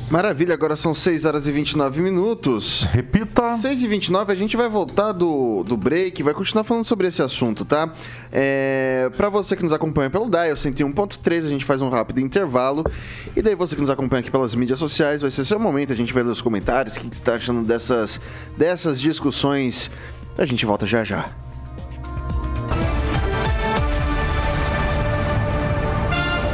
Maravilha, 0.10 0.54
agora 0.54 0.78
são 0.78 0.94
6 0.94 1.26
horas 1.26 1.48
e 1.48 1.52
29 1.52 2.02
minutos. 2.02 2.88
Repita. 2.92 3.58
6 3.58 3.84
e 3.84 3.88
29, 3.88 4.32
a 4.32 4.36
gente 4.36 4.56
vai 4.56 4.70
voltar 4.70 5.12
do, 5.12 5.64
do 5.64 5.76
break, 5.76 6.24
vai 6.24 6.34
continuar 6.34 6.64
falando 6.64 6.86
sobre 6.86 7.08
esse 7.08 7.22
assunto, 7.22 7.66
tá? 7.66 7.94
É, 8.32 9.12
para 9.18 9.28
você 9.28 9.54
que 9.54 9.64
nos 9.64 9.74
acompanha 9.74 10.10
pelo 10.10 10.30
Dial 10.30 10.56
101.3, 10.56 11.46
a 11.46 11.50
gente 11.50 11.66
faz 11.66 11.82
um 11.82 11.90
rápido 11.90 12.22
intervalo. 12.22 12.86
E 13.36 13.42
daí 13.42 13.54
você 13.54 13.76
que 13.76 13.82
nos 13.82 13.90
acompanha 13.90 14.22
aqui 14.22 14.32
pelas 14.32 14.56
mídias 14.56 14.80
sociais, 14.80 15.22
vai 15.22 15.30
ser 15.30 15.44
seu 15.44 15.60
momento, 15.60 15.92
a 15.92 15.96
gente 15.96 16.14
vai 16.14 16.24
ler 16.24 16.32
os 16.32 16.42
comentários, 16.42 16.96
o 16.96 17.00
que 17.02 17.06
você 17.06 17.12
está 17.12 17.36
achando 17.36 17.62
dessas, 17.64 18.22
dessas 18.58 19.02
discussões. 19.02 19.92
A 20.38 20.46
gente 20.46 20.66
volta 20.66 20.88
já 20.88 21.04
já. 21.04 21.47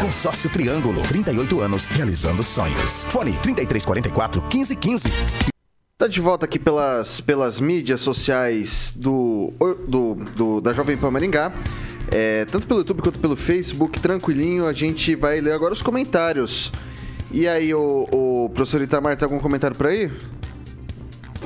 Consórcio 0.00 0.50
Triângulo, 0.50 1.02
38 1.02 1.60
anos, 1.60 1.86
realizando 1.88 2.42
sonhos. 2.42 3.04
Fone 3.06 3.32
3344 3.32 4.42
1515. 4.42 5.08
Tá 5.96 6.06
de 6.06 6.20
volta 6.20 6.44
aqui 6.44 6.58
pelas, 6.58 7.22
pelas 7.22 7.58
mídias 7.58 8.02
sociais 8.02 8.92
do, 8.94 9.54
do, 9.88 10.14
do 10.36 10.60
da 10.60 10.74
Jovem 10.74 10.98
Pan 10.98 11.10
Maringá. 11.10 11.50
É, 12.12 12.44
tanto 12.44 12.66
pelo 12.66 12.80
YouTube 12.80 13.00
quanto 13.00 13.18
pelo 13.18 13.36
Facebook, 13.36 13.98
tranquilinho. 13.98 14.66
A 14.66 14.74
gente 14.74 15.14
vai 15.14 15.40
ler 15.40 15.52
agora 15.52 15.72
os 15.72 15.80
comentários. 15.80 16.70
E 17.32 17.48
aí, 17.48 17.72
o, 17.72 18.06
o 18.12 18.50
professor 18.50 18.82
Itamar, 18.82 19.16
tem 19.16 19.24
algum 19.24 19.38
comentário 19.38 19.74
por 19.74 19.86
aí? 19.86 20.10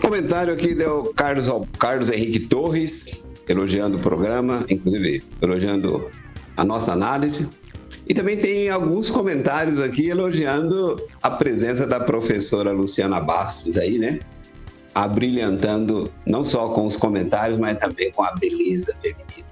Comentário 0.03 0.53
aqui 0.53 0.75
do 0.75 1.15
Carlos, 1.15 1.49
Carlos 1.79 2.11
Henrique 2.11 2.41
Torres, 2.41 3.25
elogiando 3.49 3.99
o 3.99 4.01
programa, 4.01 4.67
inclusive 4.69 5.23
elogiando 5.41 6.11
a 6.57 6.65
nossa 6.65 6.93
análise. 6.93 7.60
E 8.11 8.15
também 8.15 8.37
tem 8.37 8.69
alguns 8.69 9.09
comentários 9.09 9.79
aqui 9.79 10.09
elogiando 10.09 11.01
a 11.23 11.31
presença 11.31 11.87
da 11.87 12.01
professora 12.01 12.73
Luciana 12.73 13.21
Bastos 13.21 13.77
aí, 13.77 13.99
né? 13.99 14.19
Abrilhantando 14.93 16.11
não 16.27 16.43
só 16.43 16.71
com 16.71 16.87
os 16.87 16.97
comentários, 16.97 17.57
mas 17.57 17.79
também 17.79 18.11
com 18.11 18.25
a 18.25 18.33
beleza 18.33 18.97
feminina. 19.01 19.47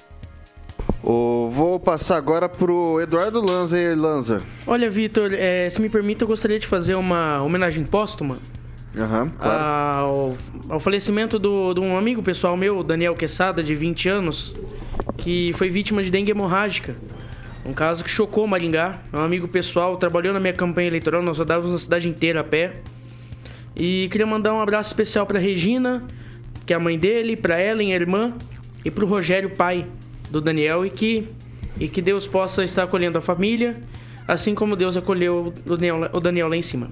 Oh, 1.05 1.49
vou 1.53 1.79
passar 1.79 2.17
agora 2.17 2.49
pro 2.49 3.01
Eduardo 3.01 3.41
Lanza 3.41 3.79
e 3.79 3.95
Lanza. 3.95 4.43
Olha, 4.67 4.91
Vitor, 4.91 5.33
é, 5.33 5.71
se 5.71 5.81
me 5.81 5.89
permite, 5.89 6.23
eu 6.23 6.27
gostaria 6.27 6.59
de 6.59 6.67
fazer 6.67 6.97
uma 6.97 7.41
homenagem 7.41 7.85
póstuma. 7.85 8.41
Uhum, 8.93 9.31
claro. 9.39 9.63
ao, 9.63 10.37
ao 10.69 10.81
falecimento 10.81 11.39
do, 11.39 11.75
de 11.75 11.79
um 11.79 11.97
amigo 11.97 12.25
pessoal 12.25 12.57
meu, 12.57 12.83
Daniel 12.83 13.15
Quesada, 13.15 13.63
de 13.63 13.77
20 13.77 14.09
anos, 14.09 14.53
que 15.17 15.53
foi 15.53 15.71
vítima 15.71 16.03
de 16.03 16.11
dengue 16.11 16.33
hemorrágica. 16.33 16.97
Um 17.69 17.75
caso 17.75 18.03
que 18.03 18.09
chocou 18.09 18.47
Maringá. 18.47 18.99
Um 19.13 19.21
amigo 19.21 19.47
pessoal, 19.47 19.99
trabalhou 19.99 20.33
na 20.33 20.41
minha 20.41 20.55
campanha 20.55 20.89
eleitoral, 20.89 21.23
nós 21.23 21.37
rodávamos 21.37 21.75
a 21.75 21.79
cidade 21.79 22.09
inteira 22.09 22.41
a 22.41 22.45
pé. 22.45 22.77
E 23.77 24.09
queria 24.11 24.27
mandar 24.27 24.55
um 24.55 24.61
abraço 24.63 24.89
especial 24.89 25.27
para 25.27 25.39
Regina, 25.39 26.03
que 26.65 26.73
é 26.73 26.77
a 26.77 26.81
mãe 26.81 26.99
dele, 26.99 27.37
para 27.37 27.63
Ellen, 27.63 27.93
a 27.93 27.97
irmã, 27.97 28.33
e 28.83 28.91
para 28.91 29.05
o 29.05 29.07
Rogério, 29.07 29.51
pai 29.51 29.87
do 30.31 30.41
Daniel, 30.41 30.87
e 30.87 30.89
que, 30.89 31.29
e 31.79 31.89
que 31.89 32.01
Deus 32.01 32.27
possa 32.27 32.65
estar 32.65 32.85
acolhendo 32.85 33.19
a 33.19 33.21
família, 33.21 33.77
assim 34.27 34.55
como 34.55 34.75
Deus 34.75 34.97
acolheu 34.97 35.53
o 35.67 35.77
Daniel, 35.77 36.09
o 36.11 36.21
Daniel 36.21 36.49
lá 36.49 36.57
em 36.57 36.63
cima. 36.63 36.89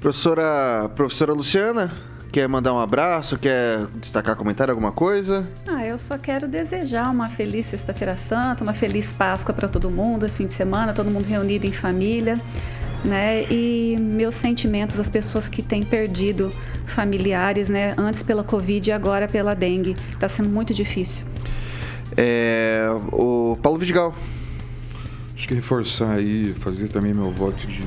Professora, 0.00 0.90
professora 0.96 1.32
Luciana, 1.32 1.92
Quer 2.32 2.48
mandar 2.48 2.72
um 2.72 2.78
abraço? 2.78 3.36
Quer 3.36 3.86
destacar 3.96 4.36
comentário, 4.36 4.70
alguma 4.70 4.92
coisa? 4.92 5.44
Ah, 5.66 5.84
eu 5.84 5.98
só 5.98 6.16
quero 6.16 6.46
desejar 6.46 7.10
uma 7.10 7.28
feliz 7.28 7.66
Sexta-feira 7.66 8.14
Santa, 8.14 8.62
uma 8.62 8.72
feliz 8.72 9.12
Páscoa 9.12 9.52
para 9.52 9.66
todo 9.66 9.90
mundo, 9.90 10.26
esse 10.26 10.36
fim 10.36 10.46
de 10.46 10.54
semana, 10.54 10.92
todo 10.92 11.10
mundo 11.10 11.26
reunido 11.26 11.66
em 11.66 11.72
família. 11.72 12.40
Né? 13.04 13.50
E 13.50 13.96
meus 13.98 14.36
sentimentos 14.36 15.00
às 15.00 15.08
pessoas 15.08 15.48
que 15.48 15.60
têm 15.60 15.82
perdido 15.82 16.52
familiares, 16.86 17.68
né? 17.68 17.94
Antes 17.96 18.22
pela 18.22 18.44
Covid 18.44 18.90
e 18.90 18.92
agora 18.92 19.26
pela 19.26 19.54
dengue. 19.54 19.96
Está 20.12 20.28
sendo 20.28 20.50
muito 20.50 20.72
difícil. 20.72 21.24
É, 22.16 22.86
o 23.10 23.58
Paulo 23.60 23.78
Vidigal. 23.78 24.14
Acho 25.34 25.48
que 25.48 25.54
reforçar 25.54 26.12
aí, 26.12 26.54
fazer 26.60 26.88
também 26.88 27.14
meu 27.14 27.32
voto 27.32 27.66
de 27.66 27.82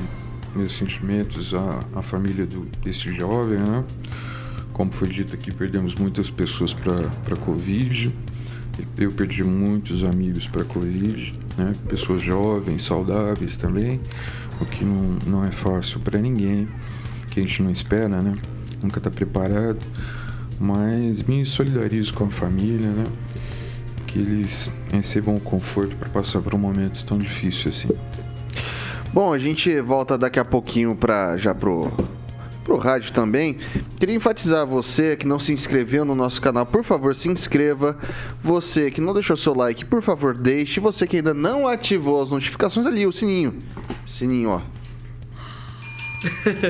meus 0.54 0.72
sentimentos 0.72 1.54
à, 1.54 1.80
à 1.94 2.02
família 2.02 2.44
do, 2.44 2.62
desse 2.82 3.12
jovem, 3.14 3.58
né? 3.58 3.84
Como 4.74 4.90
foi 4.90 5.06
dito 5.06 5.34
aqui, 5.34 5.52
perdemos 5.52 5.94
muitas 5.94 6.28
pessoas 6.28 6.74
para 6.74 7.06
a 7.32 7.36
Covid. 7.36 8.12
Eu 8.98 9.12
perdi 9.12 9.44
muitos 9.44 10.02
amigos 10.02 10.48
para 10.48 10.62
a 10.62 10.64
Covid, 10.64 11.32
né? 11.56 11.72
pessoas 11.88 12.20
jovens, 12.20 12.82
saudáveis 12.82 13.56
também, 13.56 14.00
o 14.60 14.66
que 14.66 14.84
não, 14.84 15.18
não 15.26 15.44
é 15.44 15.52
fácil 15.52 16.00
para 16.00 16.18
ninguém, 16.18 16.68
que 17.30 17.38
a 17.38 17.42
gente 17.44 17.62
não 17.62 17.70
espera, 17.70 18.20
né? 18.20 18.34
Nunca 18.82 18.98
está 18.98 19.12
preparado. 19.12 19.78
Mas 20.58 21.22
me 21.22 21.46
solidarizo 21.46 22.12
com 22.12 22.24
a 22.24 22.30
família, 22.30 22.90
né? 22.90 23.06
Que 24.08 24.18
eles 24.18 24.68
recebam 24.90 25.36
o 25.36 25.40
conforto 25.40 25.94
para 25.94 26.08
passar 26.08 26.40
por 26.40 26.52
um 26.52 26.58
momento 26.58 27.04
tão 27.04 27.16
difícil 27.16 27.70
assim. 27.70 27.90
Bom, 29.12 29.32
a 29.32 29.38
gente 29.38 29.80
volta 29.80 30.18
daqui 30.18 30.40
a 30.40 30.44
pouquinho 30.44 30.96
para 30.96 31.36
já 31.36 31.54
pro 31.54 31.92
pro 32.64 32.78
rádio 32.78 33.12
também. 33.12 33.58
Queria 33.98 34.14
enfatizar 34.16 34.66
você 34.66 35.14
que 35.16 35.26
não 35.26 35.38
se 35.38 35.52
inscreveu 35.52 36.04
no 36.04 36.14
nosso 36.14 36.40
canal, 36.40 36.66
por 36.66 36.82
favor, 36.82 37.14
se 37.14 37.28
inscreva. 37.28 37.96
Você 38.42 38.90
que 38.90 39.00
não 39.00 39.12
deixou 39.12 39.36
seu 39.36 39.54
like, 39.54 39.84
por 39.84 40.02
favor, 40.02 40.34
deixe. 40.36 40.80
Você 40.80 41.06
que 41.06 41.18
ainda 41.18 41.34
não 41.34 41.68
ativou 41.68 42.20
as 42.20 42.30
notificações 42.30 42.86
ali, 42.86 43.06
o 43.06 43.12
sininho. 43.12 43.54
Sininho, 44.04 44.48
ó. 44.48 44.73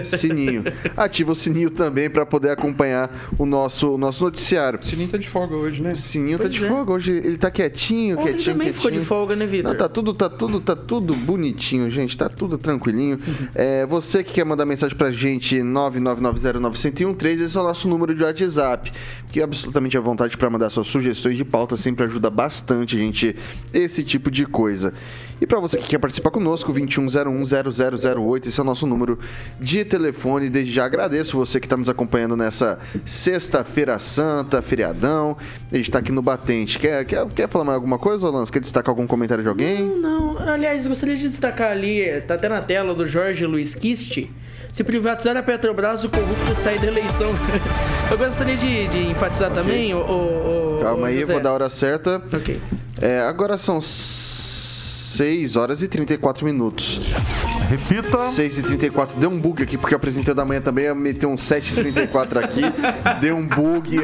Sininho. 0.05 0.65
Ativa 0.97 1.33
o 1.33 1.37
sininho 1.37 1.71
também 1.71 2.09
para 2.11 2.25
poder 2.25 2.51
acompanhar 2.51 3.11
o 3.39 3.47
nosso, 3.47 3.95
o 3.95 3.99
nosso 3.99 4.25
noticiário. 4.25 4.79
O 4.81 4.85
sininho 4.85 5.09
tá 5.09 5.19
de 5.19 5.29
folga 5.29 5.55
hoje, 5.55 5.83
né? 5.83 5.93
O 5.93 5.97
sininho 5.97 6.39
tá 6.39 6.45
pois 6.45 6.55
tá 6.55 6.61
de 6.61 6.65
é. 6.65 6.69
folga 6.69 6.93
hoje. 6.93 7.13
Ele 7.13 7.37
tá 7.37 7.51
quietinho, 7.51 8.19
Ontem 8.19 8.33
quietinho, 8.33 8.53
também 8.53 8.67
quietinho. 8.69 8.75
ficou 8.75 8.91
de 8.91 9.07
folga, 9.07 9.37
né, 9.37 9.47
Vitor? 9.47 9.71
Não, 9.71 9.79
tá 9.79 9.89
tudo, 9.89 10.15
tá 10.15 10.29
tudo, 10.29 10.61
tá 10.61 10.77
tudo 10.77 11.15
bonitinho, 11.15 11.89
gente. 11.91 12.17
Tá 12.17 12.29
tudo 12.29 12.59
tranquilinho. 12.59 13.19
Uhum. 13.27 13.49
É, 13.55 13.87
você 13.87 14.23
que 14.23 14.33
quer 14.33 14.45
mandar 14.45 14.67
mensagem 14.67 14.97
pra 14.97 15.11
gente, 15.13 15.57
999091013, 15.57 17.45
esse 17.45 17.57
é 17.57 17.61
o 17.61 17.65
nosso 17.65 17.89
número 17.89 18.15
de 18.15 18.23
WhatsApp. 18.23 18.93
Que 19.31 19.43
absolutamente 19.43 19.97
à 19.97 20.01
vontade 20.01 20.37
para 20.37 20.49
mandar 20.51 20.71
suas 20.71 20.87
sugestões 20.87 21.37
de 21.37 21.45
pauta 21.45 21.77
sempre 21.77 22.05
ajuda 22.05 22.31
bastante, 22.31 22.97
gente, 22.97 23.35
esse 23.73 24.05
tipo 24.05 24.31
de 24.31 24.47
coisa. 24.47 24.95
E 25.41 25.47
para 25.47 25.59
você 25.59 25.78
que 25.78 25.89
quer 25.89 25.99
participar 25.99 26.30
conosco, 26.30 26.72
21010008, 26.72 28.47
esse 28.47 28.61
é 28.61 28.62
o 28.62 28.66
nosso 28.66 28.87
número 28.87 29.18
de 29.61 29.85
telefone. 29.85 30.49
Desde 30.49 30.72
já 30.72 30.85
agradeço 30.85 31.37
você 31.37 31.59
que 31.61 31.66
está 31.66 31.76
nos 31.76 31.89
acompanhando 31.89 32.37
nessa 32.37 32.78
sexta-feira 33.05 33.99
santa, 33.99 34.62
feriadão. 34.62 35.37
A 35.70 35.76
gente 35.76 35.89
está 35.89 35.99
aqui 35.99 36.12
no 36.12 36.22
Batente. 36.22 36.78
Quer, 36.78 37.05
quer, 37.05 37.26
quer 37.28 37.49
falar 37.49 37.64
mais 37.64 37.76
alguma 37.76 37.99
coisa, 37.99 38.26
Orlando? 38.26 38.51
Quer 38.51 38.61
destacar 38.61 38.91
algum 38.91 39.07
comentário 39.07 39.43
de 39.43 39.49
alguém? 39.49 39.82
Não, 39.82 40.35
não. 40.35 40.49
Aliás, 40.49 40.87
gostaria 40.87 41.16
de 41.16 41.28
destacar 41.28 41.70
ali, 41.70 42.20
tá 42.22 42.35
até 42.35 42.49
na 42.49 42.61
tela 42.61 42.95
do 42.95 43.07
Jorge 43.07 43.47
Luiz 43.47 43.74
Kist. 43.74 44.28
Se 44.72 44.82
privatizar 44.82 45.37
a 45.37 45.43
Petrobras, 45.43 46.03
o 46.05 46.09
corrupto 46.09 46.55
sai 46.57 46.78
da 46.78 46.89
eleição. 46.89 47.30
Eu 48.11 48.18
gostaria 48.18 48.57
de, 48.57 48.89
de 48.89 48.99
enfatizar 49.07 49.51
okay. 49.51 49.62
também 49.62 49.95
o, 49.95 49.99
o, 49.99 50.78
o 50.78 50.82
Calma 50.82 51.07
aí, 51.07 51.24
vou 51.24 51.41
dar 51.41 51.51
a 51.51 51.53
hora 51.53 51.68
certa. 51.68 52.20
Ok. 52.35 52.61
É, 53.01 53.20
agora 53.20 53.57
são 53.57 53.80
6 55.15 55.55
horas 55.57 55.81
e 55.81 55.87
34 55.87 56.45
minutos. 56.45 57.12
Repita. 57.69 58.19
6 58.19 58.59
e 58.59 58.62
34 58.62 59.19
Deu 59.19 59.31
um 59.31 59.39
bug 59.39 59.62
aqui, 59.62 59.79
porque 59.79 59.95
eu 59.95 59.97
apresentei 59.97 60.35
da 60.35 60.45
manhã 60.45 60.61
também. 60.61 60.87
Eu 60.87 60.95
meti 60.95 61.25
um 61.25 61.39
7 61.39 61.71
e 61.71 61.75
34 61.75 62.41
aqui. 62.41 62.62
Deu 63.23 63.37
um 63.37 63.47
bug. 63.47 63.97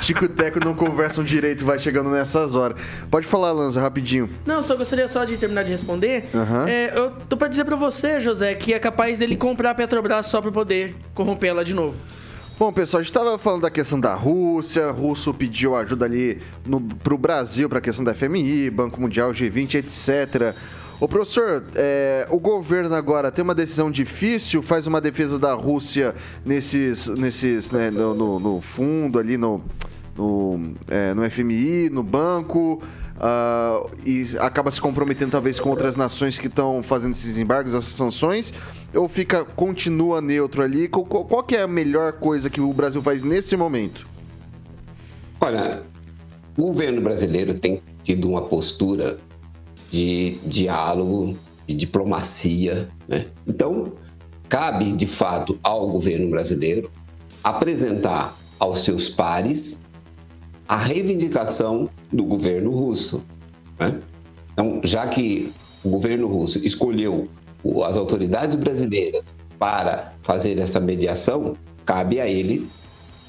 Tico 0.00 0.24
e 0.24 0.28
Teco 0.28 0.60
não 0.60 0.72
conversam 0.72 1.24
direito, 1.24 1.64
vai 1.64 1.80
chegando 1.80 2.10
nessas 2.10 2.54
horas. 2.54 2.80
Pode 3.10 3.26
falar, 3.26 3.50
Lanza, 3.50 3.80
rapidinho. 3.80 4.30
Não, 4.46 4.62
só 4.62 4.76
gostaria 4.76 5.08
só 5.08 5.24
de 5.24 5.36
terminar 5.36 5.64
de 5.64 5.70
responder. 5.70 6.30
Uhum. 6.32 6.68
É, 6.68 6.96
eu 6.96 7.10
tô 7.28 7.36
pra 7.36 7.48
dizer 7.48 7.64
pra 7.64 7.74
você, 7.74 8.20
José, 8.20 8.54
que 8.54 8.72
é 8.72 8.78
capaz 8.78 9.18
dele 9.18 9.36
comprar 9.36 9.70
a 9.70 9.74
Petrobras 9.74 10.28
só 10.28 10.40
pra 10.40 10.52
poder 10.52 10.94
corromper 11.12 11.50
ela 11.50 11.64
de 11.64 11.74
novo. 11.74 11.96
Bom, 12.62 12.72
pessoal, 12.72 13.00
a 13.00 13.02
gente 13.02 13.10
estava 13.10 13.36
falando 13.38 13.62
da 13.62 13.70
questão 13.72 13.98
da 13.98 14.14
Rússia, 14.14 14.86
o 14.90 14.92
russo 14.92 15.34
pediu 15.34 15.74
ajuda 15.74 16.04
ali 16.04 16.40
para 17.02 17.12
o 17.12 17.18
Brasil 17.18 17.68
para 17.68 17.78
a 17.78 17.80
questão 17.80 18.04
da 18.04 18.14
FMI, 18.14 18.70
Banco 18.70 19.00
Mundial, 19.00 19.32
G20, 19.32 19.74
etc. 19.74 20.54
O 21.00 21.08
professor, 21.08 21.64
é, 21.74 22.24
o 22.30 22.38
governo 22.38 22.94
agora 22.94 23.32
tem 23.32 23.42
uma 23.42 23.52
decisão 23.52 23.90
difícil, 23.90 24.62
faz 24.62 24.86
uma 24.86 25.00
defesa 25.00 25.40
da 25.40 25.54
Rússia 25.54 26.14
nesses, 26.44 27.08
nesses 27.08 27.72
né, 27.72 27.90
no, 27.90 28.14
no, 28.14 28.38
no, 28.38 28.60
fundo 28.60 29.18
ali, 29.18 29.36
no, 29.36 29.60
no, 30.16 30.72
é, 30.86 31.12
no 31.14 31.28
FMI, 31.28 31.90
no 31.90 32.04
banco, 32.04 32.80
uh, 33.22 33.88
e 34.04 34.36
acaba 34.38 34.70
se 34.70 34.80
comprometendo 34.80 35.30
talvez 35.30 35.60
com 35.60 35.70
outras 35.70 35.96
nações 35.96 36.38
que 36.38 36.48
estão 36.48 36.82
fazendo 36.82 37.12
esses 37.12 37.38
embargos, 37.38 37.74
essas 37.74 37.92
sanções, 37.92 38.52
ou 38.92 39.08
fica 39.08 39.44
continua 39.44 40.20
neutro 40.20 40.62
ali? 40.62 40.88
Qual, 40.88 41.04
qual 41.04 41.46
é 41.52 41.62
a 41.62 41.68
melhor 41.68 42.14
coisa 42.14 42.50
que 42.50 42.60
o 42.60 42.72
Brasil 42.72 43.00
faz 43.00 43.22
nesse 43.22 43.56
momento? 43.56 44.06
Olha, 45.40 45.82
o 46.56 46.66
governo 46.66 47.00
brasileiro 47.00 47.54
tem 47.54 47.80
tido 48.02 48.28
uma 48.28 48.42
postura 48.42 49.18
de 49.90 50.38
diálogo 50.44 51.36
de 51.66 51.74
diplomacia. 51.74 52.88
Né? 53.08 53.26
Então, 53.46 53.92
cabe 54.48 54.92
de 54.92 55.06
fato 55.06 55.58
ao 55.62 55.88
governo 55.88 56.30
brasileiro 56.30 56.90
apresentar 57.42 58.36
aos 58.58 58.84
seus 58.84 59.08
pares 59.08 59.80
a 60.72 60.76
reivindicação 60.76 61.90
do 62.10 62.24
governo 62.24 62.70
russo. 62.70 63.22
Né? 63.78 64.00
Então, 64.54 64.80
já 64.82 65.06
que 65.06 65.52
o 65.84 65.90
governo 65.90 66.26
russo 66.26 66.64
escolheu 66.64 67.28
as 67.84 67.98
autoridades 67.98 68.54
brasileiras 68.54 69.34
para 69.58 70.14
fazer 70.22 70.58
essa 70.58 70.80
mediação, 70.80 71.58
cabe 71.84 72.20
a 72.20 72.26
ele, 72.26 72.66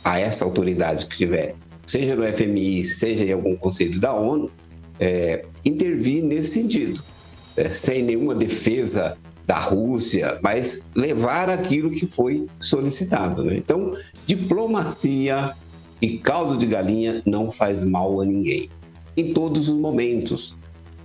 a 0.06 0.18
essa 0.22 0.46
autoridade 0.46 1.06
que 1.06 1.12
estiver, 1.12 1.54
seja 1.86 2.16
no 2.16 2.24
FMI, 2.24 2.86
seja 2.86 3.26
em 3.26 3.34
algum 3.34 3.58
conselho 3.58 4.00
da 4.00 4.14
ONU, 4.14 4.50
é, 4.98 5.44
intervir 5.66 6.24
nesse 6.24 6.52
sentido, 6.52 7.04
é, 7.58 7.74
sem 7.74 8.04
nenhuma 8.04 8.34
defesa 8.34 9.18
da 9.46 9.60
Rússia, 9.60 10.40
mas 10.42 10.84
levar 10.96 11.50
aquilo 11.50 11.92
que 11.92 12.08
foi 12.08 12.48
solicitado. 12.62 13.44
Né? 13.44 13.58
Então, 13.58 13.92
diplomacia 14.26 15.54
e 16.04 16.18
caldo 16.18 16.58
de 16.58 16.66
galinha 16.66 17.24
não 17.26 17.50
faz 17.50 17.82
mal 17.82 18.20
a 18.20 18.26
ninguém, 18.26 18.70
em 19.16 19.32
todos 19.32 19.70
os 19.70 19.78
momentos. 19.78 20.54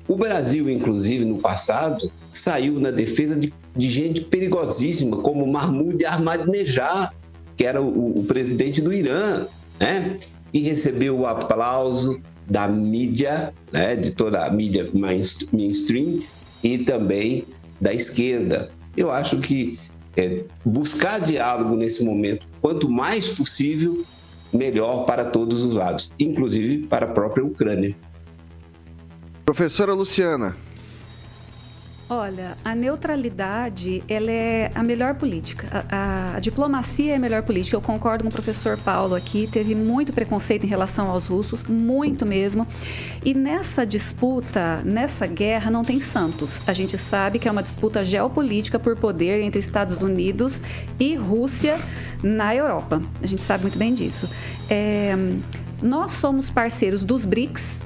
O 0.08 0.16
Brasil, 0.16 0.68
inclusive, 0.68 1.24
no 1.24 1.38
passado, 1.38 2.10
saiu 2.32 2.80
na 2.80 2.90
defesa 2.90 3.36
de, 3.36 3.54
de 3.76 3.86
gente 3.86 4.22
perigosíssima, 4.22 5.18
como 5.18 5.46
Mahmoud 5.46 6.04
Ahmadinejad, 6.04 7.12
que 7.56 7.64
era 7.64 7.80
o, 7.80 8.18
o 8.18 8.24
presidente 8.24 8.80
do 8.80 8.92
Irã, 8.92 9.46
né? 9.78 10.18
e 10.52 10.62
recebeu 10.62 11.20
o 11.20 11.26
aplauso 11.26 12.20
da 12.50 12.66
mídia, 12.66 13.54
né? 13.70 13.94
de 13.94 14.10
toda 14.10 14.46
a 14.46 14.50
mídia 14.50 14.90
mainstream 15.52 16.18
e 16.60 16.78
também 16.78 17.46
da 17.80 17.94
esquerda. 17.94 18.68
Eu 18.96 19.12
acho 19.12 19.38
que 19.38 19.78
é, 20.16 20.42
buscar 20.64 21.20
diálogo 21.20 21.76
nesse 21.76 22.02
momento, 22.02 22.48
quanto 22.60 22.90
mais 22.90 23.28
possível, 23.28 24.04
melhor 24.52 25.04
para 25.04 25.26
todos 25.26 25.62
os 25.62 25.74
lados, 25.74 26.12
inclusive 26.18 26.86
para 26.86 27.06
a 27.06 27.08
própria 27.08 27.44
Ucrânia. 27.44 27.96
Professora 29.44 29.94
Luciana. 29.94 30.56
Olha, 32.10 32.56
a 32.64 32.74
neutralidade 32.74 34.02
ela 34.08 34.30
é 34.30 34.70
a 34.74 34.82
melhor 34.82 35.16
política. 35.16 35.68
A, 35.70 35.96
a, 35.96 36.36
a, 36.36 36.40
diplomacia 36.40 37.12
é 37.12 37.16
a 37.16 37.18
melhor 37.18 37.42
política. 37.42 37.76
Eu 37.76 37.82
concordo 37.82 38.24
com 38.24 38.30
o 38.30 38.32
professor 38.32 38.78
Paulo 38.78 39.14
aqui. 39.14 39.46
Teve 39.46 39.74
muito 39.74 40.10
preconceito 40.10 40.64
em 40.64 40.66
relação 40.66 41.10
aos 41.10 41.26
russos, 41.26 41.66
muito 41.66 42.24
mesmo. 42.24 42.66
E 43.22 43.34
nessa 43.34 43.84
disputa, 43.84 44.80
nessa 44.86 45.26
guerra, 45.26 45.70
não 45.70 45.84
tem 45.84 46.00
santos. 46.00 46.66
A 46.66 46.72
gente 46.72 46.96
sabe 46.96 47.38
que 47.38 47.46
é 47.46 47.50
uma 47.50 47.62
disputa 47.62 48.02
geopolítica 48.02 48.78
por 48.78 48.96
poder 48.96 49.42
entre 49.42 49.60
Estados 49.60 50.00
Unidos 50.00 50.62
e 50.98 51.14
Rússia 51.14 51.78
na 52.22 52.56
Europa. 52.56 53.02
A 53.22 53.26
gente 53.26 53.42
sabe 53.42 53.64
muito 53.64 53.76
bem 53.76 53.92
disso. 53.92 54.30
É, 54.70 55.14
nós 55.82 56.12
somos 56.12 56.48
parceiros 56.48 57.04
dos 57.04 57.26
BRICS, 57.26 57.82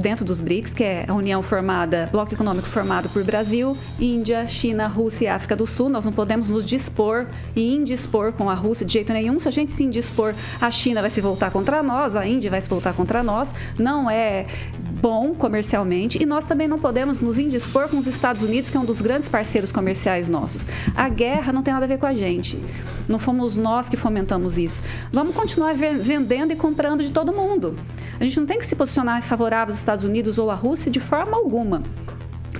dentro 0.00 0.24
dos 0.24 0.40
BRICS, 0.40 0.74
que 0.74 0.82
é 0.82 1.04
a 1.06 1.14
união 1.14 1.42
formada, 1.42 2.08
bloco 2.10 2.34
econômico 2.34 2.66
formado 2.66 3.08
por 3.10 3.22
Brasil, 3.22 3.76
Índia, 3.98 4.48
China, 4.48 4.86
Rússia 4.86 5.26
e 5.26 5.28
África 5.28 5.54
do 5.54 5.66
Sul. 5.66 5.88
Nós 5.88 6.04
não 6.04 6.12
podemos 6.12 6.48
nos 6.48 6.64
dispor 6.64 7.26
e 7.54 7.74
indispor 7.74 8.32
com 8.32 8.48
a 8.48 8.54
Rússia 8.54 8.86
de 8.86 8.92
jeito 8.94 9.12
nenhum. 9.12 9.38
Se 9.38 9.48
a 9.48 9.52
gente 9.52 9.70
se 9.70 9.84
indispor, 9.84 10.34
a 10.60 10.70
China 10.70 11.00
vai 11.00 11.10
se 11.10 11.20
voltar 11.20 11.50
contra 11.50 11.82
nós, 11.82 12.16
a 12.16 12.26
Índia 12.26 12.50
vai 12.50 12.60
se 12.60 12.68
voltar 12.68 12.94
contra 12.94 13.22
nós. 13.22 13.54
Não 13.78 14.10
é 14.10 14.46
bom 14.90 15.34
comercialmente 15.34 16.22
e 16.22 16.26
nós 16.26 16.44
também 16.44 16.68
não 16.68 16.78
podemos 16.78 17.20
nos 17.20 17.38
indispor 17.38 17.88
com 17.88 17.98
os 17.98 18.06
Estados 18.06 18.42
Unidos, 18.42 18.70
que 18.70 18.76
é 18.76 18.80
um 18.80 18.84
dos 18.84 19.00
grandes 19.00 19.28
parceiros 19.28 19.72
comerciais 19.72 20.28
nossos. 20.28 20.66
A 20.96 21.08
guerra 21.08 21.52
não 21.52 21.62
tem 21.62 21.72
nada 21.72 21.86
a 21.86 21.88
ver 21.88 21.98
com 21.98 22.06
a 22.06 22.14
gente. 22.14 22.60
Não 23.08 23.18
fomos 23.18 23.56
nós 23.56 23.88
que 23.88 23.96
fomentamos 23.96 24.58
isso. 24.58 24.82
Vamos 25.12 25.34
continuar 25.34 25.74
vendendo 25.74 26.52
e 26.52 26.56
comprando 26.56 27.02
de 27.02 27.10
todo 27.10 27.32
mundo. 27.32 27.76
A 28.18 28.24
gente 28.24 28.38
não 28.38 28.46
tem 28.46 28.58
que 28.58 28.66
se 28.66 28.76
posicionar 28.76 29.22
favorável 29.22 29.72
aos 29.72 29.78
Estados 29.78 30.04
Unidos 30.04 30.38
ou 30.38 30.50
à 30.50 30.54
Rússia 30.54 30.90
de 30.90 31.00
forma 31.00 31.36
alguma 31.36 31.82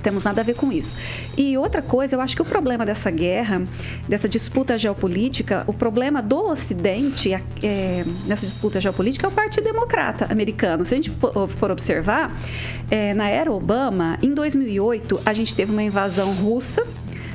temos 0.01 0.23
nada 0.23 0.41
a 0.41 0.43
ver 0.43 0.55
com 0.55 0.71
isso. 0.71 0.95
E 1.37 1.57
outra 1.57 1.81
coisa, 1.81 2.15
eu 2.15 2.21
acho 2.21 2.35
que 2.35 2.41
o 2.41 2.45
problema 2.45 2.85
dessa 2.85 3.09
guerra, 3.09 3.63
dessa 4.07 4.27
disputa 4.27 4.77
geopolítica, 4.77 5.63
o 5.67 5.73
problema 5.73 6.21
do 6.21 6.45
Ocidente 6.45 7.33
é, 7.33 8.03
nessa 8.25 8.45
disputa 8.45 8.79
geopolítica 8.79 9.27
é 9.27 9.29
o 9.29 9.31
Partido 9.31 9.63
Democrata 9.63 10.27
americano. 10.29 10.85
Se 10.85 10.93
a 10.93 10.97
gente 10.97 11.11
for 11.57 11.71
observar, 11.71 12.35
é, 12.89 13.13
na 13.13 13.29
era 13.29 13.51
Obama, 13.51 14.17
em 14.21 14.33
2008, 14.33 15.21
a 15.25 15.33
gente 15.33 15.55
teve 15.55 15.71
uma 15.71 15.83
invasão 15.83 16.33
russa, 16.33 16.85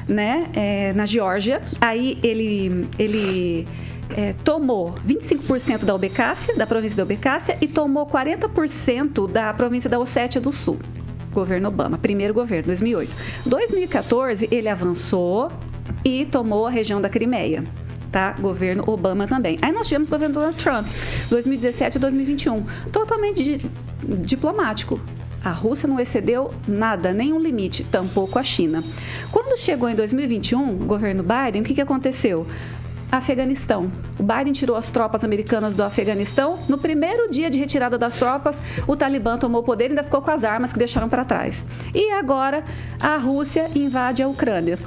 né, 0.09 0.49
é, 0.55 0.93
na 0.93 1.07
Geórgia. 1.07 1.61
Aí 1.81 2.19
ele, 2.23 2.87
ele 2.99 3.67
é, 4.17 4.35
tomou 4.45 4.95
25% 5.07 5.85
da 5.85 5.95
Obecácia, 5.95 6.55
da 6.55 6.67
província 6.67 6.97
da 6.97 7.03
Obecácia, 7.03 7.57
e 7.61 7.67
tomou 7.67 8.07
40% 8.07 9.31
da 9.31 9.53
província 9.53 9.89
da 9.91 9.99
Ossétia 9.99 10.41
do 10.41 10.53
Sul. 10.53 10.79
Governo 11.37 11.69
Obama, 11.69 11.99
primeiro 11.99 12.33
governo, 12.33 12.69
2008. 12.69 13.15
2014, 13.45 14.49
ele 14.51 14.71
avançou 14.71 15.53
e 16.03 16.25
tomou 16.25 16.67
a 16.67 16.71
região 16.71 16.99
da 16.99 17.11
Crimeia. 17.11 17.63
Tá? 18.11 18.33
Governo 18.41 18.83
Obama 18.87 19.27
também. 19.27 19.59
Aí 19.61 19.71
nós 19.71 19.87
tivemos 19.87 20.09
o 20.09 20.13
governo 20.13 20.35
Donald 20.35 20.57
Trump, 20.57 20.87
2017 21.29 21.97
e 21.97 22.01
2021. 22.01 22.65
Totalmente 22.91 23.43
di 23.43 23.71
diplomático. 24.21 24.99
A 25.45 25.51
Rússia 25.51 25.87
não 25.87 26.01
excedeu 26.01 26.55
nada, 26.67 27.13
nenhum 27.13 27.39
limite, 27.39 27.85
tampouco 27.85 28.39
a 28.39 28.43
China. 28.43 28.83
Quando 29.31 29.59
chegou 29.59 29.89
em 29.91 29.95
2021, 29.95 30.71
o 30.71 30.87
governo 30.87 31.23
Biden, 31.23 31.61
o 31.61 31.65
que, 31.65 31.75
que 31.75 31.81
aconteceu? 31.81 32.47
Afeganistão. 33.11 33.91
O 34.19 34.23
Biden 34.23 34.53
tirou 34.53 34.77
as 34.77 34.91
tropas 34.91 35.25
americanas 35.25 35.75
do 35.75 35.83
Afeganistão. 35.83 36.59
No 36.69 36.79
primeiro 36.79 37.31
dia 37.31 37.49
de 37.51 37.59
retirada 37.59 37.97
das 37.97 38.17
tropas, 38.17 38.63
o 38.87 38.97
Talibã 38.97 39.39
tomou 39.39 39.61
o 39.61 39.65
poder 39.65 39.87
e 39.87 39.89
ainda 39.91 40.03
ficou 40.03 40.21
com 40.21 40.31
as 40.31 40.45
armas 40.45 40.73
que 40.73 40.79
deixaram 40.79 41.09
para 41.09 41.25
trás. 41.25 41.65
E 41.95 42.11
agora 42.13 42.65
a 43.01 43.17
Rússia 43.17 43.71
invade 43.75 44.23
a 44.23 44.29
Ucrânia 44.29 44.79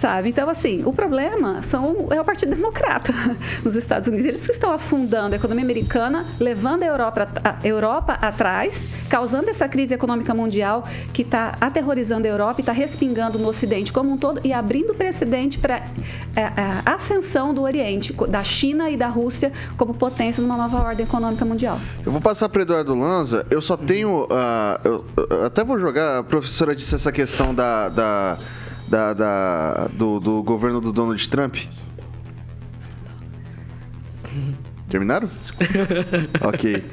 sabe? 0.00 0.30
Então, 0.30 0.48
assim, 0.48 0.82
o 0.84 0.92
problema 0.92 1.62
são, 1.62 2.08
é 2.10 2.18
o 2.18 2.24
Partido 2.24 2.56
Democrata 2.56 3.12
nos 3.62 3.76
Estados 3.76 4.08
Unidos. 4.08 4.26
Eles 4.26 4.46
que 4.46 4.52
estão 4.52 4.72
afundando 4.72 5.34
a 5.34 5.36
economia 5.36 5.62
americana, 5.62 6.24
levando 6.40 6.82
a 6.82 6.86
Europa, 6.86 7.28
a 7.44 7.66
Europa 7.66 8.14
atrás, 8.14 8.88
causando 9.10 9.50
essa 9.50 9.68
crise 9.68 9.92
econômica 9.92 10.32
mundial 10.32 10.88
que 11.12 11.20
está 11.20 11.56
aterrorizando 11.60 12.26
a 12.26 12.30
Europa 12.30 12.60
e 12.60 12.62
está 12.62 12.72
respingando 12.72 13.38
no 13.38 13.48
Ocidente 13.48 13.92
como 13.92 14.10
um 14.10 14.16
todo 14.16 14.40
e 14.42 14.52
abrindo 14.54 14.94
precedente 14.94 15.58
para 15.58 15.84
a, 16.34 16.40
é, 16.40 16.52
a 16.86 16.94
ascensão 16.94 17.52
do 17.52 17.62
Oriente, 17.62 18.14
da 18.28 18.42
China 18.42 18.88
e 18.88 18.96
da 18.96 19.08
Rússia 19.08 19.52
como 19.76 19.92
potência 19.92 20.42
numa 20.42 20.56
nova 20.56 20.78
ordem 20.78 21.04
econômica 21.04 21.44
mundial. 21.44 21.78
Eu 22.04 22.10
vou 22.10 22.20
passar 22.22 22.48
para 22.48 22.62
Eduardo 22.62 22.94
Lanza. 22.94 23.46
Eu 23.50 23.60
só 23.60 23.76
tenho. 23.76 24.24
Uh, 24.24 24.80
eu, 24.82 25.04
eu 25.30 25.44
até 25.44 25.62
vou 25.62 25.78
jogar. 25.78 26.20
A 26.20 26.22
professora 26.22 26.74
disse 26.74 26.94
essa 26.94 27.12
questão 27.12 27.54
da, 27.54 27.88
da 27.90 28.38
da, 28.90 29.14
da 29.14 29.88
do, 29.92 30.18
do 30.18 30.42
governo 30.42 30.80
do 30.80 30.92
Donald 30.92 31.28
Trump. 31.28 31.56
Terminaram? 34.88 35.30
ok. 36.42 36.84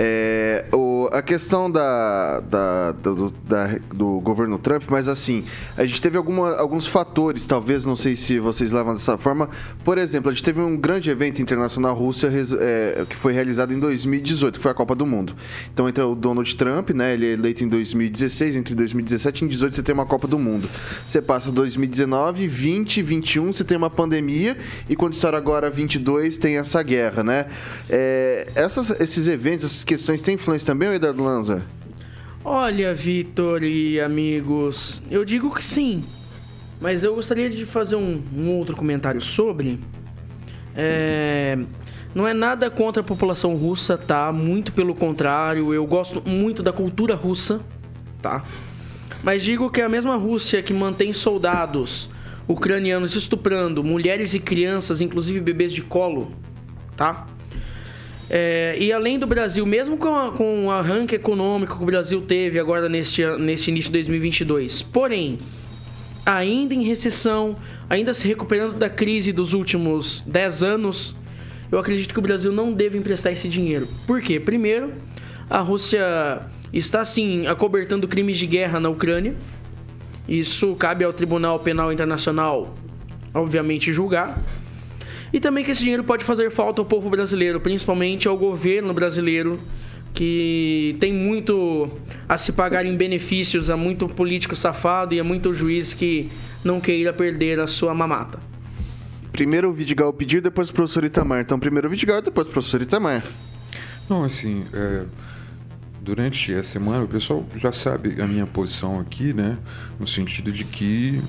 É, 0.00 0.64
o, 0.72 1.08
a 1.10 1.20
questão 1.20 1.68
da, 1.68 2.38
da, 2.38 2.92
do, 2.92 3.30
da, 3.30 3.80
do 3.92 4.20
governo 4.20 4.56
Trump, 4.56 4.84
mas 4.88 5.08
assim, 5.08 5.42
a 5.76 5.84
gente 5.84 6.00
teve 6.00 6.16
alguma, 6.16 6.54
alguns 6.54 6.86
fatores, 6.86 7.44
talvez, 7.46 7.84
não 7.84 7.96
sei 7.96 8.14
se 8.14 8.38
vocês 8.38 8.70
levam 8.70 8.94
dessa 8.94 9.18
forma. 9.18 9.50
Por 9.82 9.98
exemplo, 9.98 10.30
a 10.30 10.32
gente 10.32 10.44
teve 10.44 10.60
um 10.60 10.76
grande 10.76 11.10
evento 11.10 11.42
internacional 11.42 11.96
Rússia 11.96 12.30
é, 12.60 13.04
que 13.08 13.16
foi 13.16 13.32
realizado 13.32 13.74
em 13.74 13.78
2018, 13.80 14.58
que 14.58 14.62
foi 14.62 14.70
a 14.70 14.74
Copa 14.74 14.94
do 14.94 15.04
Mundo. 15.04 15.34
Então, 15.74 15.88
entre 15.88 16.04
o 16.04 16.14
Donald 16.14 16.54
Trump, 16.54 16.90
né, 16.90 17.14
ele 17.14 17.26
é 17.26 17.32
eleito 17.32 17.64
em 17.64 17.68
2016, 17.68 18.54
entre 18.54 18.76
2017 18.76 19.38
e 19.38 19.40
2018 19.48 19.74
você 19.74 19.82
tem 19.82 19.92
uma 19.92 20.06
Copa 20.06 20.28
do 20.28 20.38
Mundo. 20.38 20.70
Você 21.04 21.20
passa 21.20 21.50
2019, 21.50 22.46
20, 22.46 23.02
21, 23.02 23.52
você 23.52 23.64
tem 23.64 23.76
uma 23.76 23.90
pandemia, 23.90 24.56
e 24.88 24.94
quando 24.94 25.14
estoura 25.14 25.36
agora 25.36 25.68
22, 25.68 26.38
tem 26.38 26.56
essa 26.56 26.80
guerra, 26.84 27.24
né? 27.24 27.46
É, 27.90 28.46
essas, 28.54 28.90
esses 29.00 29.26
eventos, 29.26 29.64
essas 29.64 29.87
questões 29.88 30.20
têm 30.20 30.34
influência 30.34 30.66
também, 30.66 30.92
Eduardo 30.92 31.24
Lanza? 31.24 31.64
Olha, 32.44 32.92
Vitor 32.92 33.64
e 33.64 33.98
amigos, 33.98 35.02
eu 35.10 35.24
digo 35.24 35.52
que 35.54 35.64
sim. 35.64 36.04
Mas 36.78 37.02
eu 37.02 37.14
gostaria 37.14 37.48
de 37.48 37.64
fazer 37.64 37.96
um, 37.96 38.22
um 38.36 38.50
outro 38.50 38.76
comentário 38.76 39.20
sobre. 39.22 39.80
É, 40.76 41.58
não 42.14 42.28
é 42.28 42.34
nada 42.34 42.70
contra 42.70 43.00
a 43.00 43.04
população 43.04 43.56
russa, 43.56 43.96
tá? 43.96 44.30
Muito 44.30 44.72
pelo 44.72 44.94
contrário, 44.94 45.72
eu 45.72 45.86
gosto 45.86 46.22
muito 46.24 46.62
da 46.62 46.72
cultura 46.72 47.14
russa, 47.14 47.60
tá? 48.20 48.44
Mas 49.22 49.42
digo 49.42 49.70
que 49.70 49.80
é 49.80 49.84
a 49.84 49.88
mesma 49.88 50.16
Rússia 50.16 50.62
que 50.62 50.72
mantém 50.72 51.12
soldados 51.12 52.10
ucranianos 52.46 53.16
estuprando 53.16 53.82
mulheres 53.82 54.34
e 54.34 54.40
crianças, 54.40 55.00
inclusive 55.00 55.40
bebês 55.40 55.72
de 55.72 55.82
colo, 55.82 56.32
tá? 56.96 57.26
É, 58.30 58.76
e 58.78 58.92
além 58.92 59.18
do 59.18 59.26
Brasil, 59.26 59.64
mesmo 59.64 59.96
com, 59.96 60.14
a, 60.14 60.32
com 60.32 60.66
o 60.66 60.70
arranque 60.70 61.14
econômico 61.14 61.76
que 61.76 61.82
o 61.82 61.86
Brasil 61.86 62.20
teve 62.20 62.58
agora 62.58 62.88
neste, 62.88 63.24
neste 63.38 63.70
início 63.70 63.90
de 63.90 63.98
2022, 63.98 64.82
porém, 64.82 65.38
ainda 66.26 66.74
em 66.74 66.82
recessão, 66.82 67.56
ainda 67.88 68.12
se 68.12 68.28
recuperando 68.28 68.74
da 68.74 68.90
crise 68.90 69.32
dos 69.32 69.54
últimos 69.54 70.22
10 70.26 70.62
anos, 70.62 71.16
eu 71.72 71.78
acredito 71.78 72.12
que 72.12 72.18
o 72.18 72.22
Brasil 72.22 72.52
não 72.52 72.72
deve 72.72 72.98
emprestar 72.98 73.32
esse 73.32 73.48
dinheiro. 73.48 73.88
Por 74.06 74.20
quê? 74.20 74.38
Primeiro, 74.38 74.92
a 75.48 75.60
Rússia 75.60 76.42
está 76.72 77.04
sim 77.04 77.46
acobertando 77.46 78.06
crimes 78.06 78.36
de 78.38 78.46
guerra 78.46 78.78
na 78.78 78.90
Ucrânia. 78.90 79.34
Isso 80.28 80.74
cabe 80.74 81.04
ao 81.04 81.12
Tribunal 81.12 81.58
Penal 81.60 81.90
Internacional, 81.90 82.74
obviamente, 83.32 83.92
julgar. 83.92 84.42
E 85.32 85.38
também 85.40 85.64
que 85.64 85.70
esse 85.70 85.82
dinheiro 85.82 86.04
pode 86.04 86.24
fazer 86.24 86.50
falta 86.50 86.80
ao 86.80 86.84
povo 86.84 87.10
brasileiro, 87.10 87.60
principalmente 87.60 88.26
ao 88.26 88.36
governo 88.36 88.94
brasileiro, 88.94 89.60
que 90.14 90.96
tem 90.98 91.12
muito 91.12 91.90
a 92.28 92.38
se 92.38 92.52
pagar 92.52 92.86
em 92.86 92.96
benefícios 92.96 93.70
a 93.70 93.76
muito 93.76 94.08
político 94.08 94.56
safado 94.56 95.14
e 95.14 95.20
a 95.20 95.24
muito 95.24 95.52
juiz 95.52 95.92
que 95.92 96.30
não 96.64 96.80
queira 96.80 97.12
perder 97.12 97.60
a 97.60 97.66
sua 97.66 97.94
mamata. 97.94 98.38
Primeiro 99.32 99.68
o 99.68 99.72
Vidigal 99.72 100.12
pediu, 100.12 100.40
depois 100.40 100.70
o 100.70 100.72
professor 100.72 101.04
Itamar. 101.04 101.40
Então, 101.40 101.60
primeiro 101.60 101.86
o 101.86 101.90
Vidigal, 101.90 102.20
depois 102.20 102.48
o 102.48 102.50
professor 102.50 102.82
Itamar. 102.82 103.22
Não, 104.08 104.24
assim, 104.24 104.64
é, 104.72 105.04
durante 106.00 106.52
a 106.54 106.62
semana 106.62 107.04
o 107.04 107.08
pessoal 107.08 107.46
já 107.56 107.70
sabe 107.70 108.20
a 108.20 108.26
minha 108.26 108.46
posição 108.46 108.98
aqui, 108.98 109.32
né? 109.32 109.56
No 110.00 110.06
sentido 110.06 110.50
de 110.50 110.64
que 110.64 111.22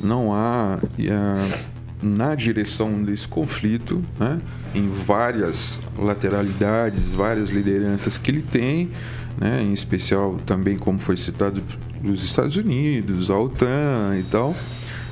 não 0.00 0.34
há 0.34 0.80
é, 0.98 1.68
na 2.04 2.34
direção 2.34 3.02
desse 3.02 3.26
conflito, 3.26 4.02
né? 4.18 4.38
Em 4.74 4.88
várias 4.88 5.80
lateralidades, 5.98 7.08
várias 7.08 7.48
lideranças 7.48 8.18
que 8.18 8.30
ele 8.30 8.42
tem, 8.42 8.90
né? 9.38 9.62
Em 9.62 9.72
especial 9.72 10.36
também 10.44 10.76
como 10.76 10.98
foi 10.98 11.16
citado 11.16 11.62
dos 12.02 12.22
Estados 12.22 12.56
Unidos, 12.56 13.30
a 13.30 13.38
OTAN 13.38 14.16
e 14.18 14.22
tal. 14.24 14.54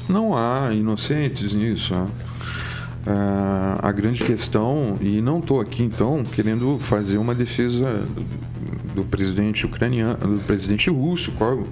Não 0.08 0.36
há 0.36 0.72
inocentes 0.74 1.54
nisso. 1.54 1.94
Né? 1.94 2.06
Uh, 3.04 3.78
a 3.82 3.90
grande 3.90 4.22
questão, 4.22 4.96
e 5.00 5.20
não 5.20 5.40
estou 5.40 5.60
aqui 5.60 5.82
então 5.82 6.22
querendo 6.22 6.78
fazer 6.78 7.18
uma 7.18 7.34
defesa 7.34 8.06
do, 8.14 8.24
do 8.94 9.04
presidente 9.04 9.66
ucraniano, 9.66 10.36
do 10.36 10.44
presidente 10.44 10.88
russo, 10.88 11.32
qual 11.32 11.66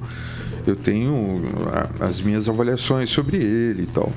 eu 0.67 0.77
tenho 0.77 1.43
as 2.01 2.21
minhas 2.21 2.49
avaliações 2.49 3.11
sobre 3.11 3.37
ele 3.37 3.83
e 3.83 3.87
tal. 3.87 4.13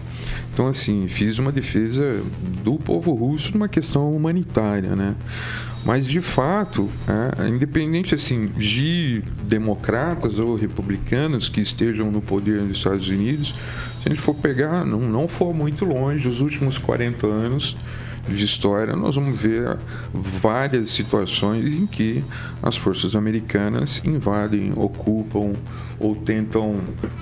Então, 0.54 0.68
assim, 0.68 1.08
fiz 1.08 1.40
uma 1.40 1.52
defesa 1.52 2.22
do 2.64 2.76
povo 2.78 3.14
russo 3.14 3.54
numa 3.54 3.68
questão 3.68 4.16
humanitária, 4.16 4.96
né? 4.96 5.16
Mas, 5.86 6.08
de 6.08 6.22
fato, 6.22 6.90
é, 7.08 7.48
independente 7.50 8.16
assim 8.16 8.48
de 8.58 9.22
democratas 9.44 10.40
ou 10.40 10.56
republicanos 10.56 11.50
que 11.50 11.60
estejam 11.60 12.10
no 12.10 12.22
poder 12.22 12.62
nos 12.62 12.78
Estados 12.78 13.10
Unidos, 13.10 13.54
se 14.02 14.08
a 14.08 14.10
gente 14.10 14.22
for 14.22 14.36
pegar, 14.36 14.86
não, 14.86 15.00
não 15.00 15.28
for 15.28 15.54
muito 15.54 15.84
longe, 15.84 16.28
os 16.28 16.40
últimos 16.40 16.78
40 16.78 17.28
anos 17.28 17.76
de 18.28 18.46
história, 18.46 18.96
nós 18.96 19.16
vamos 19.16 19.40
ver 19.40 19.78
várias 20.14 20.92
situações 20.92 21.74
em 21.74 21.86
que 21.86 22.24
as 22.62 22.78
forças 22.78 23.16
americanas 23.16 24.02
invadem, 24.06 24.72
ocupam 24.76 25.54
ou 26.00 26.16
tentam 26.16 26.80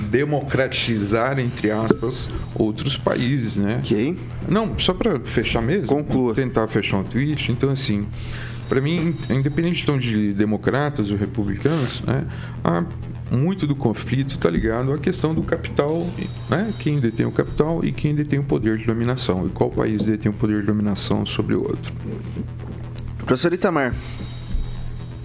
democratizar, 0.10 1.40
entre 1.40 1.72
aspas, 1.72 2.30
outros 2.56 2.98
países, 2.98 3.58
né? 3.58 3.80
Ok. 3.84 4.18
Não, 4.48 4.78
só 4.78 4.94
para 4.94 5.20
fechar 5.20 5.62
mesmo. 5.62 5.88
Conclua. 5.88 6.34
Tentar 6.34 6.68
fechar 6.68 6.98
um 6.98 7.04
tweet. 7.04 7.52
Então, 7.52 7.70
assim, 7.70 8.08
para 8.70 8.80
mim, 8.80 9.16
independente 9.30 9.84
então, 9.84 9.98
de 9.98 10.34
democratas 10.34 11.12
ou 11.12 11.18
republicanos, 11.18 12.02
né, 12.02 12.26
há 12.64 12.86
muito 13.32 13.66
do 13.66 13.74
conflito 13.74 14.36
está 14.36 14.50
ligado 14.50 14.92
à 14.92 14.98
questão 14.98 15.34
do 15.34 15.42
capital, 15.42 16.06
né? 16.50 16.74
Quem 16.80 17.00
detém 17.00 17.26
o 17.26 17.32
capital 17.32 17.84
e 17.84 17.92
quem 17.92 18.14
detém 18.14 18.40
o 18.40 18.44
poder 18.44 18.78
de 18.78 18.86
dominação. 18.86 19.48
E 19.48 19.50
qual 19.50 19.70
país 19.70 20.04
detém 20.04 20.30
o 20.30 20.34
poder 20.34 20.60
de 20.60 20.68
dominação 20.68 21.26
sobre 21.26 21.56
o 21.56 21.62
outro. 21.62 21.94
Professor 23.20 23.54
Itamar. 23.54 23.96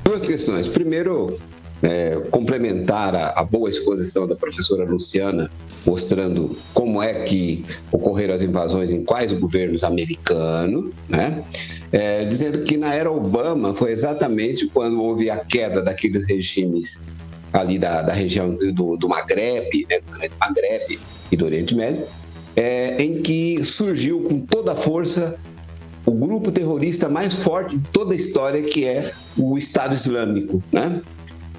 Duas 0.04 0.24
questões. 0.24 0.68
Primeiro, 0.68 1.36
é, 1.82 2.16
complementar 2.30 3.14
a, 3.16 3.40
a, 3.40 3.44
boa 3.44 3.68
exposição 3.68 4.26
da 4.26 4.36
professora 4.36 4.84
Luciana, 4.84 5.50
mostrando 5.84 6.56
como 6.72 7.02
é 7.02 7.12
que 7.24 7.64
ocorreram 7.90 8.34
as 8.34 8.42
invasões 8.42 8.92
em 8.92 9.04
quais 9.04 9.32
governos 9.32 9.82
americanos, 9.82 10.92
né? 11.08 11.42
É, 11.90 12.24
dizendo 12.24 12.62
que 12.62 12.76
na 12.76 12.94
era 12.94 13.10
Obama 13.10 13.74
foi 13.74 13.90
exatamente 13.90 14.68
quando 14.68 15.02
houve 15.02 15.28
a 15.28 15.38
queda 15.38 15.82
daqueles 15.82 16.24
regimes 16.26 17.00
ali 17.60 17.78
da, 17.78 18.02
da 18.02 18.12
região 18.12 18.54
do, 18.54 18.96
do 18.96 19.08
Maghreb, 19.08 19.86
né, 19.90 20.00
do 20.00 20.18
Grande 20.18 20.34
Maghreb 20.40 21.00
e 21.30 21.36
do 21.36 21.44
Oriente 21.44 21.74
Médio, 21.74 22.06
é, 22.54 23.02
em 23.02 23.22
que 23.22 23.62
surgiu 23.64 24.22
com 24.22 24.40
toda 24.40 24.72
a 24.72 24.76
força 24.76 25.38
o 26.06 26.12
grupo 26.12 26.52
terrorista 26.52 27.08
mais 27.08 27.34
forte 27.34 27.76
de 27.76 27.88
toda 27.88 28.12
a 28.12 28.16
história, 28.16 28.62
que 28.62 28.84
é 28.84 29.12
o 29.36 29.58
Estado 29.58 29.92
Islâmico. 29.92 30.62
Né? 30.72 31.02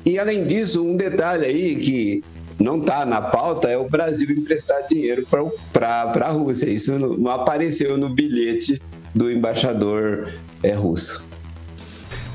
E, 0.05 0.17
além 0.17 0.47
disso, 0.47 0.81
um 0.81 0.95
detalhe 0.95 1.45
aí 1.45 1.75
que 1.75 2.23
não 2.57 2.79
está 2.79 3.05
na 3.05 3.21
pauta 3.21 3.69
é 3.69 3.77
o 3.77 3.89
Brasil 3.89 4.31
emprestar 4.31 4.87
dinheiro 4.87 5.27
para 5.29 6.25
a 6.25 6.29
Rússia. 6.29 6.69
Isso 6.69 6.97
não, 6.97 7.17
não, 7.17 7.31
apareceu 7.31 7.97
no 7.97 8.09
bilhete 8.09 8.81
do 9.13 9.29
embaixador 9.29 10.31
é, 10.63 10.71
russo. 10.71 11.26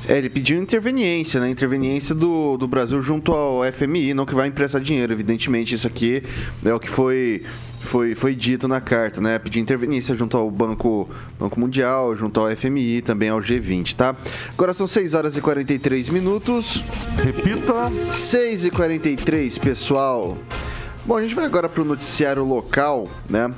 É, 0.08 0.18
ele 0.18 0.28
pediu 0.28 0.58
interveniência, 0.60 1.40
né? 1.40 1.48
Interveniência 1.48 2.14
do, 2.14 2.56
do 2.56 2.66
Brasil 2.66 3.00
junto 3.00 3.32
ao 3.32 3.60
FMI, 3.72 4.14
não 4.14 4.26
que 4.26 4.34
vai 4.34 4.48
emprestar 4.48 4.80
dinheiro, 4.80 5.12
evidentemente. 5.12 5.74
Isso 5.74 5.86
aqui 5.86 6.22
é 6.64 6.74
o 6.74 6.80
que 6.80 6.88
foi, 6.88 7.42
foi, 7.80 8.14
foi 8.14 8.34
dito 8.34 8.66
na 8.66 8.80
carta, 8.80 9.20
né? 9.20 9.38
Pedir 9.38 9.60
interveniência 9.60 10.16
junto 10.16 10.36
ao 10.36 10.50
Banco, 10.50 11.08
Banco 11.38 11.58
Mundial, 11.58 12.16
junto 12.16 12.40
ao 12.40 12.54
FMI, 12.54 13.02
também 13.02 13.28
ao 13.28 13.38
G20, 13.38 13.94
tá? 13.94 14.16
Agora 14.50 14.74
são 14.74 14.86
6 14.86 15.14
horas 15.14 15.36
e 15.36 15.40
43 15.40 16.08
minutos. 16.08 16.82
Repita. 17.22 17.90
6 18.10 18.64
e 18.64 18.70
43, 18.70 19.58
pessoal. 19.58 20.36
Bom, 21.06 21.16
a 21.16 21.22
gente 21.22 21.34
vai 21.34 21.44
agora 21.44 21.68
para 21.68 21.82
o 21.82 21.84
noticiário 21.84 22.44
local, 22.44 23.08
né? 23.28 23.52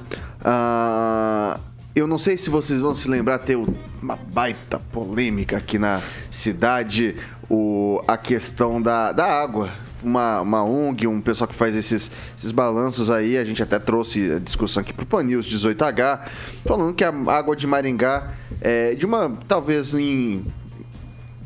Ah 0.45 1.59
eu 1.95 2.09
não 2.09 2.19
sei 2.19 2.37
se 2.37 2.51
vocês 2.51 2.81
vão 2.81 2.93
se 2.93 3.09
lembrar, 3.09 3.39
ter 3.39 3.57
uma 4.03 4.17
baita 4.17 4.81
polêmica 4.81 5.57
aqui 5.57 5.79
na 5.79 6.03
cidade, 6.29 7.15
o, 7.49 8.03
a 8.09 8.17
questão 8.17 8.83
da, 8.83 9.13
da 9.13 9.25
água. 9.25 9.71
Uma, 10.03 10.43
uma 10.43 10.63
ONG, 10.63 11.07
um 11.07 11.19
pessoal 11.19 11.49
que 11.49 11.55
faz 11.55 11.75
esses, 11.75 12.11
esses 12.37 12.51
balanços 12.51 13.09
aí, 13.09 13.39
a 13.39 13.45
gente 13.45 13.63
até 13.63 13.79
trouxe 13.79 14.33
a 14.33 14.39
discussão 14.39 14.83
aqui 14.83 14.93
pro 14.93 15.07
Pan 15.07 15.23
News 15.23 15.47
18H, 15.47 16.21
falando 16.67 16.93
que 16.93 17.03
a 17.03 17.09
água 17.29 17.57
de 17.57 17.67
Maringá 17.67 18.33
é 18.61 18.95
de 18.95 19.07
uma, 19.07 19.33
talvez 19.49 19.95
em, 19.95 20.45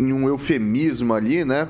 em 0.01 0.13
um 0.13 0.27
eufemismo 0.27 1.15
ali, 1.15 1.45
né? 1.45 1.69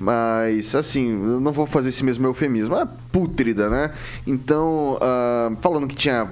Mas, 0.00 0.74
assim, 0.74 1.12
não 1.12 1.52
vou 1.52 1.66
fazer 1.66 1.90
esse 1.90 2.02
mesmo 2.02 2.26
eufemismo. 2.26 2.74
É 2.74 2.88
pútrida, 3.12 3.68
né? 3.68 3.92
Então, 4.26 4.94
uh, 4.94 5.54
falando 5.60 5.86
que 5.86 5.94
tinha 5.94 6.26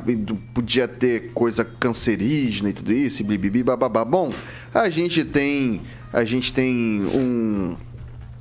podia 0.55 0.89
ter 0.89 1.33
coisa 1.35 1.65
cancerígena 1.65 2.71
e 2.71 2.73
tudo 2.73 2.93
isso, 2.93 3.21
e 3.21 3.25
bibibi, 3.25 3.63
bababá. 3.63 4.05
Bom, 4.07 4.33
a 4.73 4.89
gente 4.89 5.23
tem 5.23 5.83
a 6.13 6.25
gente 6.25 6.53
tem 6.55 7.03
um 7.15 7.77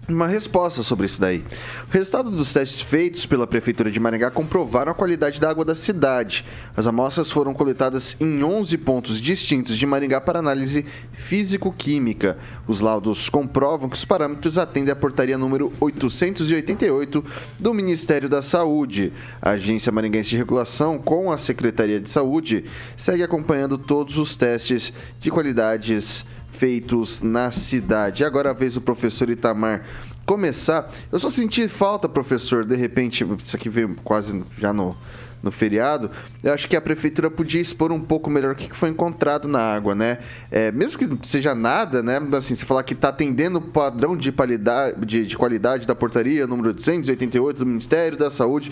uma 0.08 0.28
resposta 0.28 0.84
sobre 0.84 1.06
isso 1.06 1.20
daí. 1.20 1.44
O 1.88 1.92
resultado 1.92 2.32
dos 2.32 2.54
testes 2.54 2.80
feitos 2.80 3.26
pela 3.26 3.46
Prefeitura 3.46 3.92
de 3.92 4.00
Maringá 4.00 4.32
comprovaram 4.32 4.92
a 4.92 4.96
qualidade 4.96 5.40
da 5.40 5.50
água 5.50 5.66
da 5.66 5.76
cidade. 5.76 6.46
As 6.76 6.88
amostras 6.88 7.30
foram 7.30 7.54
coletadas 7.54 8.16
em 8.20 8.44
11 8.44 8.78
pontos 8.78 9.20
distintos 9.20 9.78
de 9.78 9.86
Maringá 9.86 10.22
para 10.22 10.40
análise 10.40 10.86
físico-química. 11.12 12.38
Os 12.68 12.80
laudos 12.80 13.28
comprovam 13.28 13.90
que 13.90 13.98
os 13.98 14.06
parâmetros 14.06 14.58
atendem 14.58 14.92
à 14.92 14.96
portaria 14.96 15.38
número 15.38 15.74
888 15.80 17.26
do 17.60 17.74
Ministério 17.74 18.30
da 18.30 18.42
Saúde. 18.42 19.12
A 19.42 19.52
Agência 19.52 19.92
Maringaense 19.92 20.30
de 20.30 20.38
Regulação, 20.38 20.98
com 20.98 21.32
a 21.32 21.38
Secretaria 21.38 22.00
de 22.00 22.10
Saúde, 22.10 22.66
segue 22.96 23.24
acompanhando 23.24 23.78
todos 23.78 24.18
os 24.18 24.38
testes 24.38 24.94
de 25.20 25.30
qualidades 25.30 26.26
feitos 26.58 27.22
na 27.22 27.52
cidade. 27.52 28.24
Agora 28.24 28.50
a 28.50 28.54
vez 28.54 28.76
o 28.76 28.82
professor 28.82 29.30
Itamar 29.30 29.84
começar. 30.26 30.92
Eu 31.12 31.20
só 31.20 31.30
senti 31.30 31.68
falta, 31.68 32.10
professor, 32.10 32.66
de 32.66 32.76
repente, 32.76 33.26
isso 33.42 33.56
aqui 33.56 33.70
veio 33.70 33.96
quase 34.04 34.44
já 34.58 34.74
no, 34.74 34.96
no 35.42 35.52
feriado, 35.52 36.10
eu 36.44 36.54
acho 36.54 36.68
que 36.68 36.76
a 36.76 36.82
prefeitura 36.82 37.30
podia 37.30 37.62
expor 37.62 37.92
um 37.92 38.00
pouco 38.00 38.30
melhor 38.30 38.54
o 38.54 38.56
que 38.56 38.76
foi 38.76 38.90
encontrado 38.90 39.48
na 39.48 39.60
água, 39.60 39.94
né? 39.94 40.20
É, 40.52 40.72
mesmo 40.72 40.98
que 40.98 41.28
seja 41.28 41.54
nada, 41.54 42.02
né? 42.02 42.20
Assim, 42.34 42.56
você 42.56 42.66
falar 42.66 42.84
que 42.84 42.94
está 42.94 43.10
atendendo 43.10 43.60
o 43.60 43.62
padrão 43.62 44.18
de 44.18 44.32
qualidade, 44.32 45.06
de, 45.06 45.26
de, 45.26 45.38
qualidade 45.38 45.86
da 45.86 45.96
portaria, 45.96 46.48
número 46.48 46.70
888 46.70 47.58
do 47.60 47.66
Ministério 47.66 48.18
da 48.18 48.32
Saúde. 48.32 48.72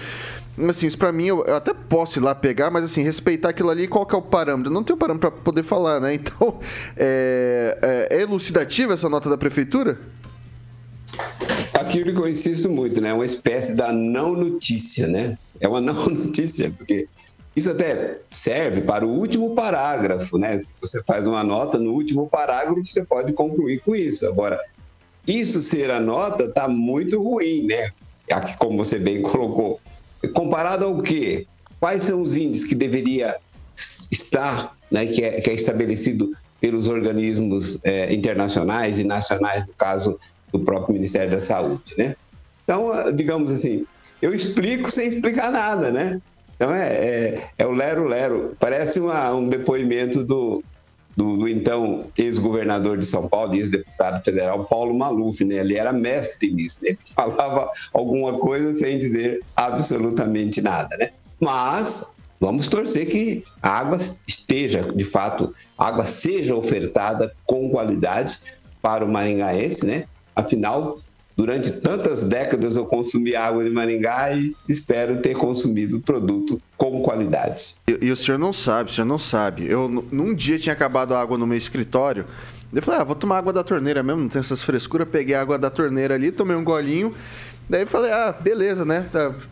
Assim, 0.69 0.87
isso 0.87 0.97
para 0.97 1.11
mim, 1.11 1.25
eu, 1.25 1.43
eu, 1.45 1.55
até 1.55 1.73
posso 1.73 2.17
ir 2.17 2.21
lá 2.21 2.33
pegar, 2.33 2.71
mas 2.71 2.85
assim, 2.85 3.03
respeitar 3.03 3.49
aquilo 3.49 3.69
ali, 3.69 3.87
qual 3.87 4.05
que 4.05 4.15
é 4.15 4.17
o 4.17 4.21
parâmetro? 4.21 4.71
Não 4.71 4.83
tem 4.83 4.93
o 4.93 4.97
parâmetro 4.97 5.31
para 5.31 5.41
poder 5.41 5.63
falar, 5.63 5.99
né? 5.99 6.15
Então, 6.25 6.59
é, 6.97 8.07
é, 8.09 8.17
é 8.17 8.21
elucidativa 8.21 8.93
essa 8.93 9.07
nota 9.07 9.29
da 9.29 9.37
prefeitura? 9.37 9.99
Aquilo 11.73 12.13
que 12.13 12.19
eu 12.19 12.27
insisto 12.27 12.69
muito, 12.69 13.01
né? 13.01 13.13
Uma 13.13 13.25
espécie 13.25 13.75
da 13.75 13.91
não 13.91 14.33
notícia, 14.33 15.07
né? 15.07 15.37
É 15.59 15.67
uma 15.67 15.79
não 15.81 16.05
notícia, 16.05 16.71
porque 16.71 17.07
isso 17.55 17.71
até 17.71 18.19
serve 18.29 18.81
para 18.81 19.05
o 19.05 19.09
último 19.09 19.55
parágrafo, 19.55 20.37
né? 20.37 20.61
Você 20.81 21.01
faz 21.03 21.25
uma 21.25 21.43
nota 21.43 21.77
no 21.77 21.93
último 21.93 22.27
parágrafo, 22.27 22.83
você 22.83 23.05
pode 23.05 23.33
concluir 23.33 23.79
com 23.79 23.95
isso. 23.95 24.25
Agora, 24.27 24.59
isso 25.27 25.61
ser 25.61 25.89
a 25.89 25.99
nota 25.99 26.45
está 26.45 26.67
muito 26.67 27.21
ruim, 27.21 27.65
né? 27.65 27.89
Aqui, 28.31 28.57
como 28.57 28.77
você 28.77 28.99
bem 28.99 29.21
colocou. 29.23 29.79
Comparado 30.33 30.85
ao 30.85 31.01
quê? 31.01 31.47
Quais 31.79 32.03
são 32.03 32.21
os 32.21 32.35
índices 32.35 32.67
que 32.67 32.75
deveria 32.75 33.35
estar, 34.11 34.75
né, 34.89 35.05
que, 35.05 35.23
é, 35.23 35.39
que 35.41 35.49
é 35.49 35.53
estabelecido 35.53 36.31
pelos 36.59 36.87
organismos 36.87 37.77
é, 37.83 38.11
internacionais 38.13 38.97
e 38.97 39.03
nacionais, 39.03 39.67
no 39.67 39.73
caso 39.73 40.17
do 40.57 40.63
próprio 40.63 40.93
Ministério 40.93 41.31
da 41.31 41.39
Saúde, 41.39 41.95
né? 41.97 42.15
Então, 42.63 42.91
digamos 43.13 43.51
assim, 43.51 43.85
eu 44.21 44.33
explico 44.33 44.89
sem 44.89 45.07
explicar 45.07 45.51
nada, 45.51 45.91
né? 45.91 46.21
Então 46.55 46.73
é, 46.73 46.87
é, 46.87 47.49
é 47.59 47.65
o 47.65 47.71
lero-lero. 47.71 48.55
Parece 48.59 48.99
uma, 48.99 49.33
um 49.33 49.47
depoimento 49.47 50.23
do, 50.23 50.63
do, 51.15 51.37
do 51.37 51.47
então 51.47 52.05
ex-governador 52.17 52.97
de 52.97 53.05
São 53.05 53.27
Paulo, 53.27 53.53
ex-deputado 53.55 54.23
federal, 54.23 54.65
Paulo 54.65 54.97
Maluf, 54.97 55.43
né? 55.43 55.55
Ele 55.55 55.77
era 55.77 55.91
mestre 55.91 56.51
nisso, 56.51 56.79
né? 56.81 56.89
Ele 56.89 56.97
falava 57.13 57.69
alguma 57.93 58.39
coisa 58.39 58.73
sem 58.73 58.97
dizer 58.97 59.41
absolutamente 59.55 60.61
nada, 60.61 60.95
né? 60.97 61.09
Mas 61.39 62.07
vamos 62.39 62.67
torcer 62.67 63.07
que 63.07 63.43
a 63.61 63.69
água 63.69 63.99
esteja, 64.25 64.91
de 64.93 65.03
fato, 65.03 65.53
a 65.77 65.87
água 65.87 66.05
seja 66.05 66.55
ofertada 66.55 67.35
com 67.45 67.69
qualidade 67.69 68.39
para 68.81 69.03
o 69.03 69.11
maringaense, 69.11 69.85
né? 69.85 70.05
Afinal, 70.35 70.99
Durante 71.37 71.69
tantas 71.81 72.23
décadas 72.23 72.77
eu 72.77 72.85
consumi 72.85 73.35
água 73.35 73.61
de 73.61 73.69
Maringá 73.69 74.33
e 74.33 74.55
espero 74.69 75.21
ter 75.21 75.35
consumido 75.35 75.99
produto 75.99 76.61
com 76.77 77.01
qualidade. 77.01 77.75
E, 77.89 78.05
e, 78.05 78.11
o 78.11 78.15
senhor 78.15 78.37
não 78.37 78.53
sabe, 78.53 78.89
o 78.89 78.93
senhor 78.93 79.05
não 79.05 79.19
sabe. 79.19 79.67
Eu, 79.67 79.89
num 79.89 80.33
dia 80.33 80.57
tinha 80.57 80.71
acabado 80.71 81.13
a 81.13 81.19
água 81.19 81.37
no 81.37 81.45
meu 81.45 81.57
escritório. 81.57 82.25
Eu 82.71 82.81
falei, 82.81 83.01
ah, 83.01 83.03
vou 83.03 83.15
tomar 83.15 83.39
água 83.39 83.51
da 83.51 83.63
torneira 83.63 84.01
mesmo, 84.01 84.21
não 84.21 84.29
tem 84.29 84.39
essas 84.39 84.63
frescuras. 84.63 85.09
Peguei 85.09 85.35
a 85.35 85.41
água 85.41 85.59
da 85.59 85.69
torneira 85.69 86.15
ali, 86.15 86.31
tomei 86.31 86.55
um 86.55 86.63
golinho. 86.63 87.13
Daí 87.69 87.85
falei, 87.85 88.11
ah, 88.11 88.31
beleza, 88.31 88.85
né? 88.85 89.05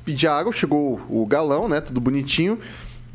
Pedi 0.05 0.25
água, 0.25 0.53
chegou 0.53 1.01
o 1.09 1.25
galão, 1.25 1.67
né? 1.67 1.81
Tudo 1.81 1.99
bonitinho. 1.99 2.59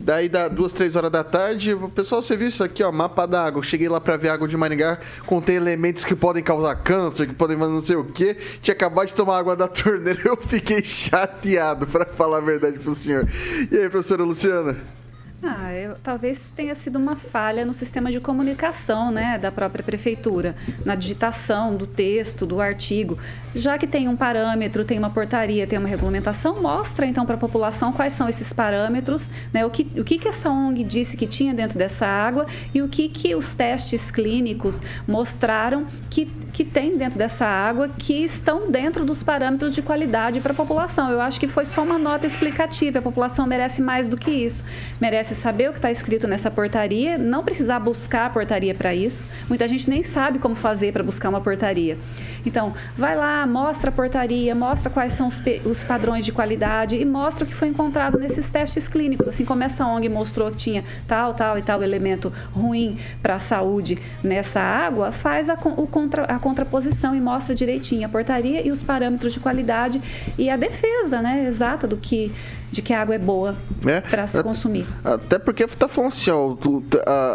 Daí, 0.01 0.29
dá 0.29 0.47
duas, 0.47 0.73
três 0.73 0.95
horas 0.95 1.11
da 1.11 1.25
tarde, 1.25 1.77
pessoal, 1.93 2.23
você 2.23 2.37
viu 2.37 2.47
isso 2.47 2.63
aqui, 2.63 2.85
ó, 2.85 2.93
mapa 2.93 3.27
da 3.27 3.45
água. 3.45 3.61
cheguei 3.65 3.89
lá 3.89 4.01
para 4.01 4.17
ver 4.17 4.29
água 4.29 4.47
de 4.47 4.57
Maringá, 4.57 5.01
contém 5.27 5.57
elementos 5.57 6.05
que 6.05 6.15
podem 6.15 6.41
causar 6.41 6.77
câncer, 6.77 7.27
que 7.27 7.35
podem 7.35 7.59
fazer 7.59 7.73
não 7.73 7.81
sei 7.81 7.97
o 7.97 8.05
quê. 8.05 8.37
Tinha 8.63 8.75
acabado 8.75 9.09
de 9.09 9.15
tomar 9.15 9.39
água 9.39 9.57
da 9.57 9.67
torneira, 9.69 10.21
eu 10.25 10.37
fiquei 10.37 10.85
chateado, 10.85 11.85
para 11.89 12.07
falar 12.07 12.39
a 12.39 12.41
verdade 12.41 12.79
pro 12.79 12.95
senhor. 12.95 13.29
E 13.73 13.77
aí, 13.77 13.91
professora 13.91 14.23
Luciana? 14.23 14.98
Ah, 15.41 15.73
eu, 15.73 15.95
talvez 16.03 16.47
tenha 16.57 16.75
sido 16.75 16.99
uma 16.99 17.15
falha 17.15 17.65
no 17.65 17.73
sistema 17.73 18.11
de 18.11 18.19
comunicação 18.19 19.13
né, 19.13 19.39
da 19.39 19.53
própria 19.53 19.85
prefeitura, 19.85 20.57
na 20.85 20.97
digitação 20.97 21.77
do 21.77 21.87
texto, 21.87 22.45
do 22.45 22.61
artigo. 22.61 23.17
Já 23.55 23.79
que 23.79 23.87
tem 23.87 24.09
um 24.09 24.17
parâmetro, 24.17 24.85
tem 24.85 24.99
uma 24.99 25.11
portaria, 25.11 25.65
tem 25.65 25.79
uma 25.79 25.89
regulamentação, 25.89 26.61
mostra 26.61 27.07
então 27.07 27.25
para 27.25 27.37
a 27.37 27.39
população 27.39 27.93
quais 27.93 28.15
são 28.15 28.29
esses 28.29 28.53
parâmetros, 28.53 29.31
né, 29.53 29.65
o, 29.65 29.71
que, 29.71 29.87
o 29.97 30.03
que, 30.03 30.19
que 30.19 30.27
essa 30.27 30.51
ONG 30.51 30.83
disse 30.83 31.17
que 31.17 31.27
tinha 31.27 31.55
dentro 31.55 31.79
dessa 31.79 32.05
água 32.05 32.45
e 32.75 32.83
o 32.83 32.89
que, 32.89 33.09
que 33.09 33.37
os 33.37 33.55
testes 33.55 34.11
clínicos 34.11 34.81
mostraram 35.07 35.87
que, 36.11 36.27
que 36.53 36.65
tem 36.65 36.99
dentro 36.99 37.17
dessa 37.17 37.47
água 37.47 37.89
que 37.89 38.25
estão 38.25 38.73
dentro 38.73 39.05
dos 39.05 39.23
parâmetros 39.23 39.73
de 39.73 39.83
qualidade 39.83 40.41
para 40.41 40.51
a 40.51 40.57
população. 40.57 41.11
Eu 41.11 41.21
acho 41.21 41.39
que 41.39 41.47
foi 41.47 41.65
só 41.65 41.85
uma 41.85 41.99
nota 41.99 42.27
explicativa, 42.27 42.99
a 42.99 43.03
população 43.03 43.47
merece 43.47 43.81
mais 43.81 44.09
do 44.09 44.17
que 44.17 44.33
isso. 44.33 44.65
Merece 45.01 45.28
pudesse 45.29 45.35
saber 45.35 45.69
o 45.69 45.73
que 45.73 45.79
está 45.79 45.91
escrito 45.91 46.27
nessa 46.27 46.51
portaria, 46.51 47.19
não 47.19 47.45
precisar 47.45 47.79
buscar 47.79 48.27
a 48.27 48.31
portaria 48.31 48.75
para 48.75 48.95
isso. 48.95 49.27
Muita 49.49 49.69
gente 49.69 49.89
nem 49.89 50.03
sabe 50.03 50.39
como 50.39 50.55
fazer 50.55 50.93
para 50.93 51.03
buscar 51.03 51.29
uma 51.29 51.41
portaria. 51.41 51.99
Então, 52.47 52.75
vai 52.97 53.17
lá, 53.17 53.47
mostra 53.47 53.91
a 53.91 53.93
portaria, 53.93 54.55
mostra 54.55 54.89
quais 54.89 55.13
são 55.13 55.29
os, 55.29 55.43
os, 55.65 55.85
padrões 55.85 56.25
de 56.25 56.33
qualidade 56.33 56.97
e 56.97 57.05
mostra 57.05 57.45
o 57.45 57.47
que 57.47 57.55
foi 57.55 57.69
encontrado 57.69 58.19
nesses 58.19 58.49
testes 58.49 58.89
clínicos. 58.89 59.29
Assim 59.29 59.45
como 59.45 59.63
essa 59.63 59.87
ONG 59.87 60.09
mostrou 60.09 60.51
que 60.51 60.57
tinha 60.57 60.85
tal, 61.07 61.35
tal 61.35 61.59
e 61.59 61.63
tal 61.63 61.83
elemento 61.83 62.33
ruim 62.53 62.99
para 63.23 63.35
a 63.35 63.39
saúde 63.39 63.99
nessa 64.23 64.61
água, 64.61 65.13
faz 65.13 65.51
a, 65.51 65.55
o 65.77 65.87
contra, 65.87 66.25
a 66.25 66.39
contraposição 66.39 67.15
e 67.15 67.21
mostra 67.21 67.55
direitinho 67.55 68.07
a 68.07 68.09
portaria 68.09 68.67
e 68.67 68.71
os 68.71 68.83
parâmetros 68.83 69.33
de 69.33 69.41
qualidade 69.41 70.01
e 70.39 70.49
a 70.49 70.57
defesa 70.57 71.21
né, 71.21 71.45
exata 71.47 71.87
do 71.87 71.97
que 71.97 72.33
de 72.71 72.83
que 72.83 72.93
a 72.93 73.01
água 73.01 73.15
é 73.15 73.19
boa 73.19 73.57
é, 73.87 74.01
para 74.01 74.27
se 74.27 74.43
consumir. 74.43 74.87
Até 75.05 75.39
porque 75.39 75.67
tá 75.67 75.89
falando 75.89 76.09
assim, 76.09 76.31
ó, 76.31 76.55
tu, 76.55 76.83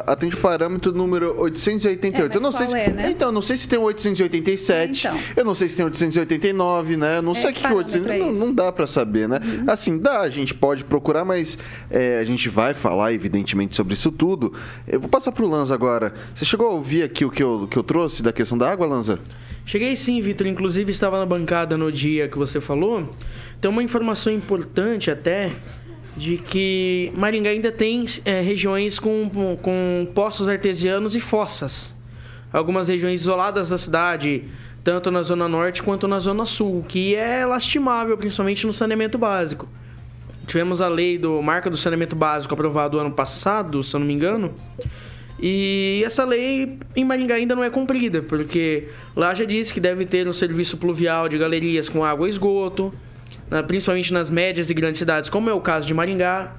atende 0.06 0.36
o 0.36 0.40
parâmetro 0.40 0.92
número 0.92 1.40
888. 1.40 2.34
É, 2.34 2.38
eu 2.38 2.42
não 2.42 2.52
sei 2.52 2.68
se, 2.68 2.76
é, 2.76 2.90
né? 2.90 3.12
Então, 3.12 3.32
não 3.32 3.42
sei 3.42 3.58
se 3.58 3.68
tem 3.68 3.80
o 3.80 3.84
887. 3.84 5.08
Então. 5.08 5.20
Eu 5.36 5.46
não 5.46 5.56
sei 5.56 5.70
se 5.70 5.76
tem 5.76 5.86
o 5.86 5.88
889, 5.88 6.98
né? 6.98 7.18
Eu 7.18 7.22
não 7.22 7.32
é, 7.34 7.36
sei 7.36 7.52
o 7.52 7.54
que, 7.54 7.62
que 7.62 7.68
é 7.68 7.72
o 7.72 7.78
800. 7.78 8.08
Não, 8.08 8.32
não, 8.34 8.54
dá 8.54 8.72
para 8.72 8.86
saber, 8.86 9.28
né? 9.28 9.40
Uhum. 9.44 9.66
Assim, 9.68 9.98
dá, 9.98 10.22
a 10.22 10.30
gente 10.30 10.54
pode 10.54 10.84
procurar, 10.84 11.26
mas 11.26 11.58
é, 11.90 12.20
a 12.20 12.26
gente 12.26 12.50
vai 12.50 12.74
falar, 12.74 13.14
evidentemente, 13.14 13.76
sobre 13.76 13.94
isso 13.94 14.12
tudo. 14.12 14.54
Eu 14.88 15.00
vou 15.00 15.10
passar 15.10 15.32
pro 15.32 15.48
Lanza 15.48 15.74
agora. 15.74 16.14
Você 16.34 16.46
chegou 16.46 16.68
a 16.68 16.72
ouvir 16.72 17.04
aqui 17.04 17.26
o 17.26 17.32
que 17.32 17.44
eu, 17.44 17.68
que 17.70 17.78
eu 17.78 17.84
trouxe 17.84 18.22
da 18.22 18.32
questão 18.32 18.58
da 18.58 18.70
água, 18.70 18.86
Lanza? 18.86 19.20
Cheguei 19.66 19.96
sim, 19.96 20.22
Vitor. 20.22 20.48
Inclusive 20.48 20.92
estava 20.92 21.20
na 21.20 21.26
bancada 21.26 21.78
no 21.78 21.92
dia 21.92 22.28
que 22.28 22.38
você 22.38 22.60
falou. 22.60 23.12
Tem 23.62 23.70
uma 23.70 23.84
informação 23.84 24.32
importante 24.32 25.10
até 25.10 25.52
de 26.16 26.38
que 26.38 27.12
Maringá 27.16 27.50
ainda 27.50 27.72
tem 27.72 28.06
é, 28.26 28.40
regiões 28.42 29.00
com, 29.00 29.30
com 29.62 30.08
poços 30.14 30.48
artesianos 30.48 31.16
e 31.16 31.20
fossas. 31.20 31.96
Algumas 32.52 32.88
regiões 32.88 33.22
isoladas 33.22 33.70
da 33.70 33.78
cidade, 33.78 34.44
tanto 34.84 35.10
na 35.10 35.24
zona 35.24 35.48
norte 35.48 35.82
quanto 35.82 36.08
na 36.08 36.20
zona 36.20 36.46
sul, 36.46 36.86
que 36.88 37.16
é 37.16 37.46
lastimável, 37.46 38.16
principalmente 38.16 38.68
no 38.68 38.74
saneamento 38.74 39.18
básico. 39.18 39.68
Tivemos 40.46 40.82
a 40.82 40.88
lei 40.88 41.18
do 41.18 41.42
marca 41.42 41.70
do 41.70 41.78
saneamento 41.78 42.16
básico 42.16 42.54
aprovado 42.54 43.00
ano 43.00 43.12
passado, 43.12 43.82
se 43.82 43.96
eu 43.96 44.00
não 44.00 44.06
me 44.06 44.14
engano. 44.14 44.54
E 45.40 46.02
essa 46.06 46.24
lei 46.24 46.78
em 46.96 47.04
Maringá 47.04 47.36
ainda 47.36 47.56
não 47.56 47.64
é 47.64 47.70
cumprida, 47.70 48.22
porque 48.22 48.88
lá 49.16 49.34
já 49.34 49.46
diz 49.46 49.72
que 49.72 49.80
deve 49.80 50.06
ter 50.06 50.28
um 50.28 50.34
serviço 50.34 50.78
pluvial 50.78 51.28
de 51.28 51.38
galerias 51.38 51.90
com 51.90 52.04
água 52.04 52.28
e 52.28 52.30
esgoto 52.30 52.94
principalmente 53.68 54.12
nas 54.12 54.30
médias 54.30 54.70
e 54.70 54.74
grandes 54.74 54.98
cidades, 54.98 55.30
como 55.30 55.50
é 55.50 55.54
o 55.54 55.62
caso 55.62 55.86
de 55.86 55.94
Maringá. 55.94 56.54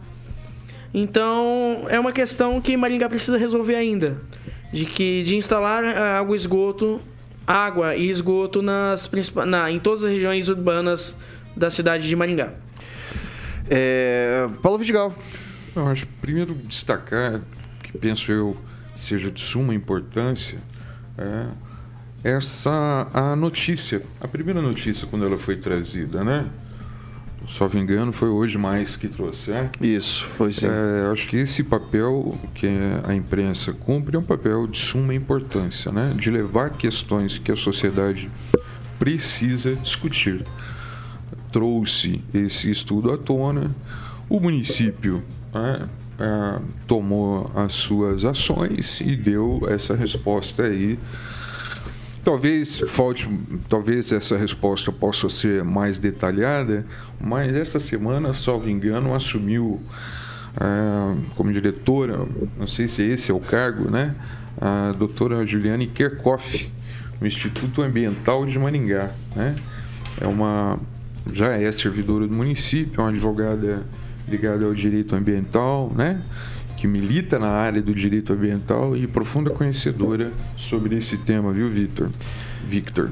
Então, 0.92 1.86
é 1.88 1.98
uma 1.98 2.12
questão 2.12 2.60
que 2.60 2.76
Maringá 2.76 3.08
precisa 3.08 3.36
resolver 3.36 3.74
ainda, 3.74 4.16
de 4.72 4.84
que 4.84 5.22
de 5.22 5.36
instalar 5.36 5.82
eh, 5.82 5.98
água 5.98 6.36
e 6.36 6.38
esgoto, 6.38 7.00
água 7.44 7.96
e 7.96 8.08
esgoto 8.08 8.62
nas 8.62 9.10
na, 9.46 9.70
em 9.70 9.80
todas 9.80 10.04
as 10.04 10.12
regiões 10.12 10.48
urbanas 10.48 11.16
da 11.56 11.68
cidade 11.68 12.06
de 12.06 12.14
Maringá. 12.14 12.52
É, 13.68 14.46
Paulo 14.62 14.78
Vidigal. 14.78 15.14
Eu 15.74 15.88
acho 15.88 16.06
primeiro 16.20 16.54
destacar 16.54 17.40
penso 18.00 18.30
eu 18.30 18.56
seja 18.96 19.30
de 19.30 19.40
suma 19.40 19.74
importância 19.74 20.58
é 21.18 21.46
essa 22.22 23.08
a 23.12 23.36
notícia, 23.36 24.02
a 24.20 24.26
primeira 24.26 24.62
notícia 24.62 25.06
quando 25.06 25.26
ela 25.26 25.38
foi 25.38 25.56
trazida, 25.56 26.24
né? 26.24 26.48
só 27.46 27.68
me 27.68 27.80
engano, 27.80 28.12
foi 28.12 28.28
hoje 28.28 28.56
mais 28.56 28.96
que 28.96 29.08
trouxe, 29.08 29.52
é? 29.52 29.70
Isso, 29.80 30.24
foi 30.36 30.50
sim. 30.50 30.66
É, 30.66 31.12
acho 31.12 31.28
que 31.28 31.36
esse 31.36 31.62
papel 31.62 32.36
que 32.54 32.66
a 33.06 33.14
imprensa 33.14 33.72
cumpre 33.72 34.16
é 34.16 34.18
um 34.18 34.22
papel 34.22 34.66
de 34.66 34.78
suma 34.78 35.14
importância, 35.14 35.92
né? 35.92 36.12
De 36.16 36.30
levar 36.30 36.70
questões 36.70 37.38
que 37.38 37.52
a 37.52 37.56
sociedade 37.56 38.30
precisa 38.98 39.74
discutir. 39.74 40.44
Trouxe 41.52 42.22
esse 42.32 42.70
estudo 42.70 43.12
à 43.12 43.18
tona, 43.18 43.70
o 44.28 44.40
município 44.40 45.22
é, 45.54 45.86
é, 46.18 46.60
tomou 46.86 47.50
as 47.54 47.72
suas 47.72 48.24
ações 48.24 49.00
e 49.00 49.16
deu 49.16 49.62
essa 49.68 49.94
resposta 49.94 50.64
aí 50.64 50.98
Talvez 52.24 52.78
falte, 52.88 53.28
talvez 53.68 54.10
essa 54.10 54.38
resposta 54.38 54.90
possa 54.90 55.28
ser 55.28 55.62
mais 55.62 55.98
detalhada, 55.98 56.86
mas 57.20 57.54
essa 57.54 57.78
semana, 57.78 58.32
salvo 58.32 58.70
engano, 58.70 59.14
assumiu 59.14 59.78
ah, 60.56 61.14
como 61.36 61.52
diretora, 61.52 62.26
não 62.58 62.66
sei 62.66 62.88
se 62.88 63.02
esse 63.02 63.30
é 63.30 63.34
o 63.34 63.40
cargo, 63.40 63.90
né? 63.90 64.14
A 64.58 64.92
doutora 64.92 65.46
Juliane 65.46 65.86
Kerkoff, 65.86 66.72
no 67.20 67.26
Instituto 67.26 67.82
Ambiental 67.82 68.46
de 68.46 68.58
Maningá, 68.58 69.10
né? 69.36 69.54
É 70.18 70.26
uma 70.26 70.78
já 71.30 71.48
é 71.48 71.70
servidora 71.72 72.26
do 72.26 72.32
município, 72.32 73.00
é 73.00 73.02
uma 73.02 73.10
advogada 73.10 73.84
ligada 74.28 74.64
ao 74.64 74.74
direito 74.74 75.14
ambiental, 75.14 75.92
né? 75.94 76.20
que 76.76 76.86
milita 76.86 77.38
na 77.38 77.48
área 77.48 77.80
do 77.80 77.94
direito 77.94 78.32
ambiental 78.32 78.94
e 78.96 79.06
profunda 79.06 79.48
conhecedora 79.48 80.30
sobre 80.56 80.96
esse 80.96 81.16
tema, 81.16 81.50
viu, 81.52 81.70
Victor? 81.70 82.10
Victor. 82.68 83.10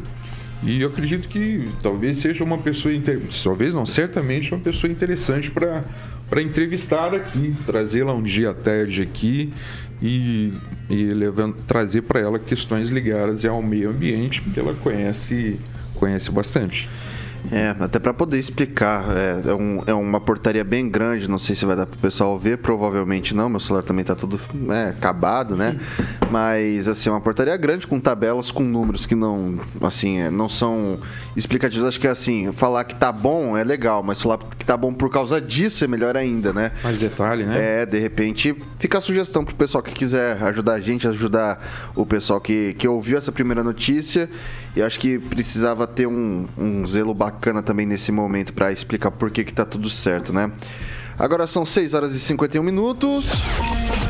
E 0.63 0.83
eu 0.83 0.89
acredito 0.89 1.29
que 1.29 1.69
talvez 1.83 2.19
seja 2.19 2.45
uma 2.45 2.59
pessoa, 2.59 2.95
inter... 2.95 3.21
talvez 3.43 3.73
não, 3.73 3.87
certamente 3.87 4.53
uma 4.55 4.61
pessoa 4.61 4.91
interessante 4.91 5.51
para 5.51 5.85
para 6.29 6.41
entrevistar 6.41 7.15
aqui, 7.15 7.55
trazê-la 7.67 8.15
um 8.15 8.23
dia 8.23 8.51
à 8.51 8.55
tarde 8.55 9.03
aqui 9.03 9.53
e, 10.01 10.51
e 10.89 11.05
levando, 11.13 11.57
trazer 11.67 12.01
para 12.03 12.21
ela 12.21 12.39
questões 12.39 12.89
ligadas 12.89 13.45
ao 13.45 13.63
meio 13.63 13.91
ambiente, 13.91 14.41
porque 14.41 14.59
ela 14.59 14.73
conhece 14.73 15.59
conhece 15.95 16.31
bastante. 16.31 16.89
É, 17.51 17.75
até 17.81 17.99
para 17.99 18.15
poder 18.15 18.39
explicar, 18.39 19.05
é, 19.17 19.51
é, 19.51 19.55
um, 19.55 19.83
é, 19.87 19.93
uma 19.93 20.21
portaria 20.21 20.63
bem 20.63 20.89
grande, 20.89 21.29
não 21.29 21.39
sei 21.39 21.57
se 21.57 21.65
vai 21.65 21.75
dar 21.75 21.87
pro 21.87 21.99
pessoal 21.99 22.39
ver, 22.39 22.59
provavelmente 22.59 23.35
não, 23.35 23.49
meu 23.49 23.61
celular 23.61 23.83
também 23.83 24.05
tá 24.05 24.15
tudo 24.15 24.41
é, 24.71 24.91
acabado, 24.91 25.57
né? 25.57 25.77
Mas, 26.31 26.89
assim, 26.89 27.09
é 27.09 27.13
uma 27.13 27.21
portaria 27.21 27.57
grande 27.57 27.87
com 27.87 27.99
tabelas, 27.99 28.51
com 28.51 28.63
números 28.63 29.07
que 29.07 29.15
não, 29.15 29.59
assim, 29.83 30.21
é, 30.21 30.31
não 30.31 30.49
são 30.49 30.99
explicativos. 31.37 31.87
Acho 31.87 32.01
que, 32.01 32.09
assim, 32.09 32.53
falar 32.53 32.85
que 32.85 32.95
tá 32.95 33.11
bom 33.11 33.57
é 33.57 33.65
legal, 33.65 34.03
mas 34.03 34.21
falar 34.21 34.39
que 34.39 34.65
tá 34.65 34.77
bom 34.77 34.93
por 34.93 35.11
causa 35.11 35.41
disso 35.41 35.85
é 35.85 35.89
melhor 35.89 36.17
ainda, 36.17 36.53
né? 36.53 36.73
Mais 36.83 36.99
detalhe, 36.99 37.45
né? 37.45 37.83
É, 37.83 37.87
de 37.87 37.99
repente, 37.99 38.55
fica 38.79 38.99
a 38.99 39.01
sugestão 39.01 39.45
pro 39.45 39.55
pessoal 39.55 39.83
que 39.83 39.93
quiser 39.93 40.43
ajudar 40.43 40.75
a 40.75 40.81
gente, 40.81 41.07
ajudar 41.09 41.63
o 41.95 42.07
pessoal 42.07 42.41
que, 42.41 42.75
que 42.79 42.87
ouviu 42.87 43.19
essa 43.19 43.33
primeira 43.33 43.63
notícia. 43.63 44.29
E 44.75 44.83
acho 44.83 44.99
que 44.99 45.19
precisava 45.19 45.87
ter 45.87 46.07
um, 46.07 46.47
um 46.57 46.85
zelo 46.87 47.13
bacana 47.13 47.63
também 47.63 47.85
nesse 47.85 48.11
momento 48.11 48.53
para 48.53 48.73
explicar 48.73 49.11
por 49.11 49.31
que, 49.31 49.45
que 49.45 49.53
tá 49.53 49.65
tudo 49.65 49.91
certo, 49.91 50.33
né? 50.33 50.51
Agora 51.19 51.47
são 51.47 51.65
6 51.65 51.95
horas 51.95 52.15
e 52.15 52.21
51 52.21 52.63
minutos. 52.63 53.27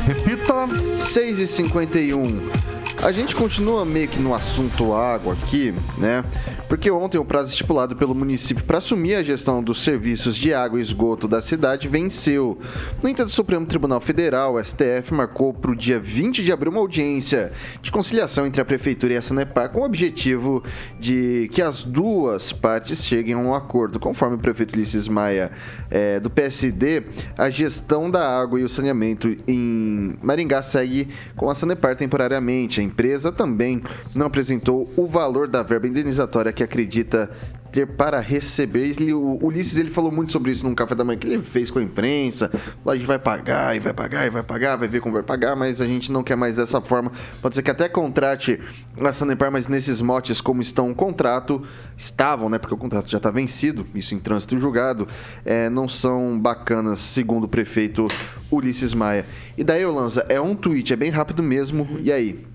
Repita. 0.05 0.67
6 0.99 1.39
e 1.39 1.47
51. 1.47 2.72
A 3.03 3.11
gente 3.11 3.35
continua 3.35 3.83
meio 3.83 4.07
que 4.07 4.17
no 4.17 4.33
assunto 4.33 4.93
água 4.93 5.33
aqui, 5.33 5.73
né? 5.97 6.23
Porque 6.69 6.89
ontem 6.89 7.17
o 7.17 7.25
prazo 7.25 7.51
estipulado 7.51 7.97
pelo 7.97 8.15
município 8.15 8.63
para 8.63 8.77
assumir 8.77 9.15
a 9.15 9.21
gestão 9.21 9.61
dos 9.61 9.83
serviços 9.83 10.37
de 10.37 10.53
água 10.53 10.79
e 10.79 10.81
esgoto 10.81 11.27
da 11.27 11.41
cidade 11.41 11.89
venceu. 11.89 12.57
No 13.01 13.09
entanto, 13.09 13.27
o 13.27 13.31
Supremo 13.31 13.65
Tribunal 13.65 13.99
Federal, 13.99 14.55
STF, 14.63 15.13
marcou 15.13 15.53
para 15.53 15.71
o 15.71 15.75
dia 15.75 15.99
20 15.99 16.41
de 16.41 16.51
abril 16.51 16.71
uma 16.71 16.79
audiência 16.79 17.51
de 17.81 17.91
conciliação 17.91 18.45
entre 18.45 18.61
a 18.61 18.65
Prefeitura 18.65 19.13
e 19.13 19.17
a 19.17 19.21
Sanepar 19.21 19.69
com 19.69 19.81
o 19.81 19.85
objetivo 19.85 20.63
de 20.97 21.49
que 21.51 21.61
as 21.61 21.83
duas 21.83 22.53
partes 22.53 23.03
cheguem 23.05 23.33
a 23.33 23.37
um 23.37 23.53
acordo. 23.53 23.99
Conforme 23.99 24.37
o 24.37 24.39
prefeito 24.39 24.75
Ulisses 24.75 25.09
Maia, 25.09 25.51
é, 25.91 26.21
do 26.21 26.29
PSD, 26.29 27.03
a 27.37 27.49
gestão 27.49 28.09
da 28.09 28.25
água 28.25 28.61
e 28.61 28.63
o 28.63 28.69
saneamento 28.69 29.35
em 29.45 30.15
Maringá 30.23 30.61
segue 30.61 31.09
com 31.35 31.49
a 31.49 31.55
Sanepar 31.55 31.97
temporariamente 31.97 32.92
empresa 32.93 33.31
também 33.31 33.81
não 34.13 34.27
apresentou 34.27 34.87
o 34.95 35.07
valor 35.07 35.47
da 35.47 35.63
verba 35.63 35.87
indenizatória 35.87 36.53
que 36.53 36.63
acredita 36.63 37.31
ter 37.73 37.87
para 37.87 38.19
receber. 38.19 38.91
Ele, 38.91 39.11
o 39.11 39.39
Ulisses 39.41 39.79
ele 39.79 39.89
falou 39.89 40.11
muito 40.11 40.31
sobre 40.31 40.51
isso 40.51 40.63
num 40.63 40.75
café 40.75 40.93
da 40.93 41.03
manhã 41.03 41.17
que 41.17 41.25
ele 41.25 41.39
fez 41.39 41.71
com 41.71 41.79
a 41.79 41.81
imprensa. 41.81 42.51
A 42.85 42.95
gente 42.95 43.07
vai 43.07 43.17
pagar 43.17 43.75
e 43.75 43.79
vai 43.79 43.91
pagar 43.91 44.27
e 44.27 44.29
vai 44.29 44.43
pagar, 44.43 44.77
vai 44.77 44.87
ver 44.87 45.01
como 45.01 45.15
vai 45.15 45.23
pagar, 45.23 45.55
mas 45.55 45.81
a 45.81 45.87
gente 45.87 46.11
não 46.11 46.23
quer 46.23 46.35
mais 46.35 46.55
dessa 46.55 46.79
forma. 46.79 47.11
Pode 47.41 47.55
ser 47.55 47.63
que 47.63 47.71
até 47.71 47.89
contrate 47.89 48.61
a 48.95 49.11
Sanepar, 49.11 49.51
mas 49.51 49.67
nesses 49.67 49.99
motes 50.01 50.39
como 50.39 50.61
estão 50.61 50.91
o 50.91 50.95
contrato, 50.95 51.63
estavam, 51.97 52.47
né? 52.47 52.59
Porque 52.59 52.75
o 52.75 52.77
contrato 52.77 53.09
já 53.09 53.17
está 53.17 53.31
vencido, 53.31 53.87
isso 53.95 54.13
em 54.13 54.19
trânsito 54.19 54.59
julgado, 54.59 55.07
é, 55.43 55.67
não 55.67 55.87
são 55.87 56.39
bacanas, 56.39 56.99
segundo 56.99 57.45
o 57.45 57.47
prefeito 57.47 58.07
Ulisses 58.51 58.93
Maia. 58.93 59.25
E 59.57 59.63
daí, 59.63 59.83
Olanza, 59.83 60.23
é 60.29 60.39
um 60.39 60.55
tweet, 60.55 60.93
é 60.93 60.95
bem 60.95 61.09
rápido 61.09 61.41
mesmo. 61.41 61.87
E 61.99 62.11
aí? 62.11 62.52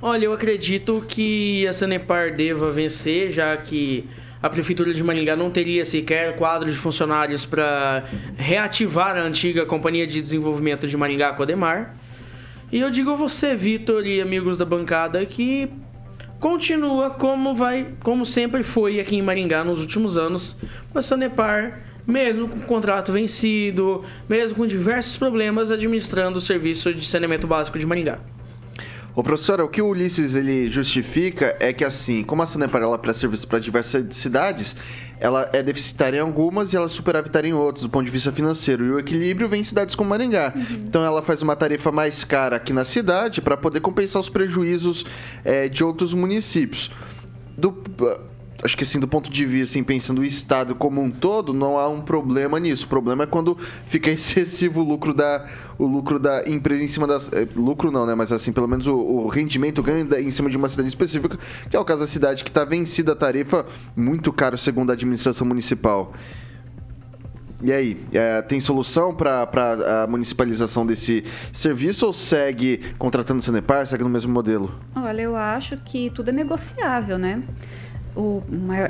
Olha, 0.00 0.26
eu 0.26 0.32
acredito 0.32 1.04
que 1.08 1.66
a 1.66 1.72
Sanepar 1.72 2.32
deva 2.32 2.70
vencer, 2.70 3.32
já 3.32 3.56
que 3.56 4.08
a 4.40 4.48
Prefeitura 4.48 4.94
de 4.94 5.02
Maringá 5.02 5.34
não 5.34 5.50
teria 5.50 5.84
sequer 5.84 6.36
quadro 6.36 6.70
de 6.70 6.76
funcionários 6.76 7.44
para 7.44 8.04
reativar 8.36 9.16
a 9.16 9.22
antiga 9.22 9.66
Companhia 9.66 10.06
de 10.06 10.20
Desenvolvimento 10.20 10.86
de 10.86 10.96
Maringá, 10.96 11.32
Codemar. 11.32 11.96
E 12.70 12.78
eu 12.78 12.90
digo 12.90 13.10
a 13.10 13.16
você, 13.16 13.56
Vitor 13.56 14.06
e 14.06 14.20
amigos 14.20 14.56
da 14.56 14.64
bancada, 14.64 15.26
que 15.26 15.68
continua 16.38 17.10
como 17.10 17.52
vai, 17.52 17.88
como 18.00 18.24
sempre 18.24 18.62
foi 18.62 19.00
aqui 19.00 19.16
em 19.16 19.22
Maringá 19.22 19.64
nos 19.64 19.80
últimos 19.80 20.16
anos, 20.16 20.56
a 20.94 21.02
Sanepar, 21.02 21.80
mesmo 22.06 22.46
com 22.46 22.58
o 22.58 22.62
contrato 22.62 23.10
vencido, 23.10 24.04
mesmo 24.28 24.58
com 24.58 24.64
diversos 24.64 25.16
problemas, 25.16 25.72
administrando 25.72 26.38
o 26.38 26.40
serviço 26.40 26.94
de 26.94 27.04
saneamento 27.04 27.48
básico 27.48 27.76
de 27.80 27.84
Maringá. 27.84 28.20
O 29.14 29.22
professor, 29.22 29.60
o 29.60 29.68
que 29.68 29.82
o 29.82 29.88
Ulisses 29.88 30.34
ele 30.34 30.70
justifica 30.70 31.56
é 31.58 31.72
que 31.72 31.84
assim, 31.84 32.22
como 32.22 32.42
a 32.42 32.46
Sanepar 32.46 32.82
ela 32.82 32.96
presta 32.96 33.20
serviço 33.20 33.48
para 33.48 33.58
diversas 33.58 34.16
cidades, 34.16 34.76
ela 35.18 35.50
é 35.52 35.62
deficitária 35.62 36.18
em 36.18 36.20
algumas 36.20 36.72
e 36.72 36.76
ela 36.76 36.86
é 36.86 36.88
superavitária 36.88 37.48
em 37.48 37.52
outras, 37.52 37.82
do 37.82 37.90
ponto 37.90 38.04
de 38.04 38.10
vista 38.10 38.30
financeiro. 38.30 38.84
E 38.84 38.90
o 38.90 38.98
equilíbrio 38.98 39.48
vem 39.48 39.60
em 39.60 39.64
cidades 39.64 39.94
como 39.94 40.10
Maringá. 40.10 40.52
Uhum. 40.54 40.84
Então 40.86 41.04
ela 41.04 41.20
faz 41.20 41.42
uma 41.42 41.56
tarifa 41.56 41.90
mais 41.90 42.22
cara 42.22 42.56
aqui 42.56 42.72
na 42.72 42.84
cidade 42.84 43.40
para 43.40 43.56
poder 43.56 43.80
compensar 43.80 44.20
os 44.20 44.28
prejuízos 44.28 45.04
é, 45.44 45.68
de 45.68 45.82
outros 45.82 46.14
municípios. 46.14 46.90
Do, 47.56 47.72
acho 48.62 48.76
que 48.76 48.82
assim, 48.82 48.98
do 48.98 49.06
ponto 49.06 49.30
de 49.30 49.44
vista, 49.44 49.72
assim, 49.72 49.84
pensando 49.84 50.20
o 50.20 50.24
Estado 50.24 50.74
como 50.74 51.00
um 51.00 51.10
todo, 51.10 51.54
não 51.54 51.78
há 51.78 51.88
um 51.88 52.00
problema 52.00 52.58
nisso. 52.58 52.86
O 52.86 52.88
problema 52.88 53.24
é 53.24 53.26
quando 53.26 53.56
fica 53.86 54.10
excessivo 54.10 54.80
o 54.80 54.84
lucro 54.84 55.14
da, 55.14 55.46
o 55.78 55.86
lucro 55.86 56.18
da 56.18 56.48
empresa 56.48 56.82
em 56.82 56.88
cima 56.88 57.06
das. 57.06 57.32
É, 57.32 57.46
lucro 57.54 57.90
não, 57.90 58.04
né? 58.04 58.14
Mas 58.14 58.32
assim, 58.32 58.52
pelo 58.52 58.66
menos 58.66 58.86
o, 58.86 58.96
o 58.96 59.28
rendimento 59.28 59.82
ganha 59.82 60.06
em 60.20 60.30
cima 60.30 60.50
de 60.50 60.56
uma 60.56 60.68
cidade 60.68 60.88
específica, 60.88 61.38
que 61.70 61.76
é 61.76 61.80
o 61.80 61.84
caso 61.84 62.00
da 62.00 62.06
cidade 62.06 62.42
que 62.42 62.50
está 62.50 62.64
vencida 62.64 63.12
a 63.12 63.16
tarifa, 63.16 63.64
muito 63.96 64.32
caro 64.32 64.58
segundo 64.58 64.90
a 64.90 64.92
administração 64.94 65.46
municipal. 65.46 66.12
E 67.60 67.72
aí, 67.72 68.00
é, 68.12 68.40
tem 68.40 68.60
solução 68.60 69.12
para 69.12 69.48
a 70.04 70.06
municipalização 70.06 70.86
desse 70.86 71.24
serviço 71.52 72.06
ou 72.06 72.12
segue 72.12 72.80
contratando 72.96 73.40
o 73.40 73.42
Sanepar, 73.42 73.84
segue 73.84 74.04
no 74.04 74.08
mesmo 74.08 74.32
modelo? 74.32 74.72
Olha, 74.94 75.22
eu 75.22 75.36
acho 75.36 75.76
que 75.78 76.08
tudo 76.10 76.30
é 76.30 76.32
negociável, 76.32 77.18
né? 77.18 77.42
O 78.16 78.42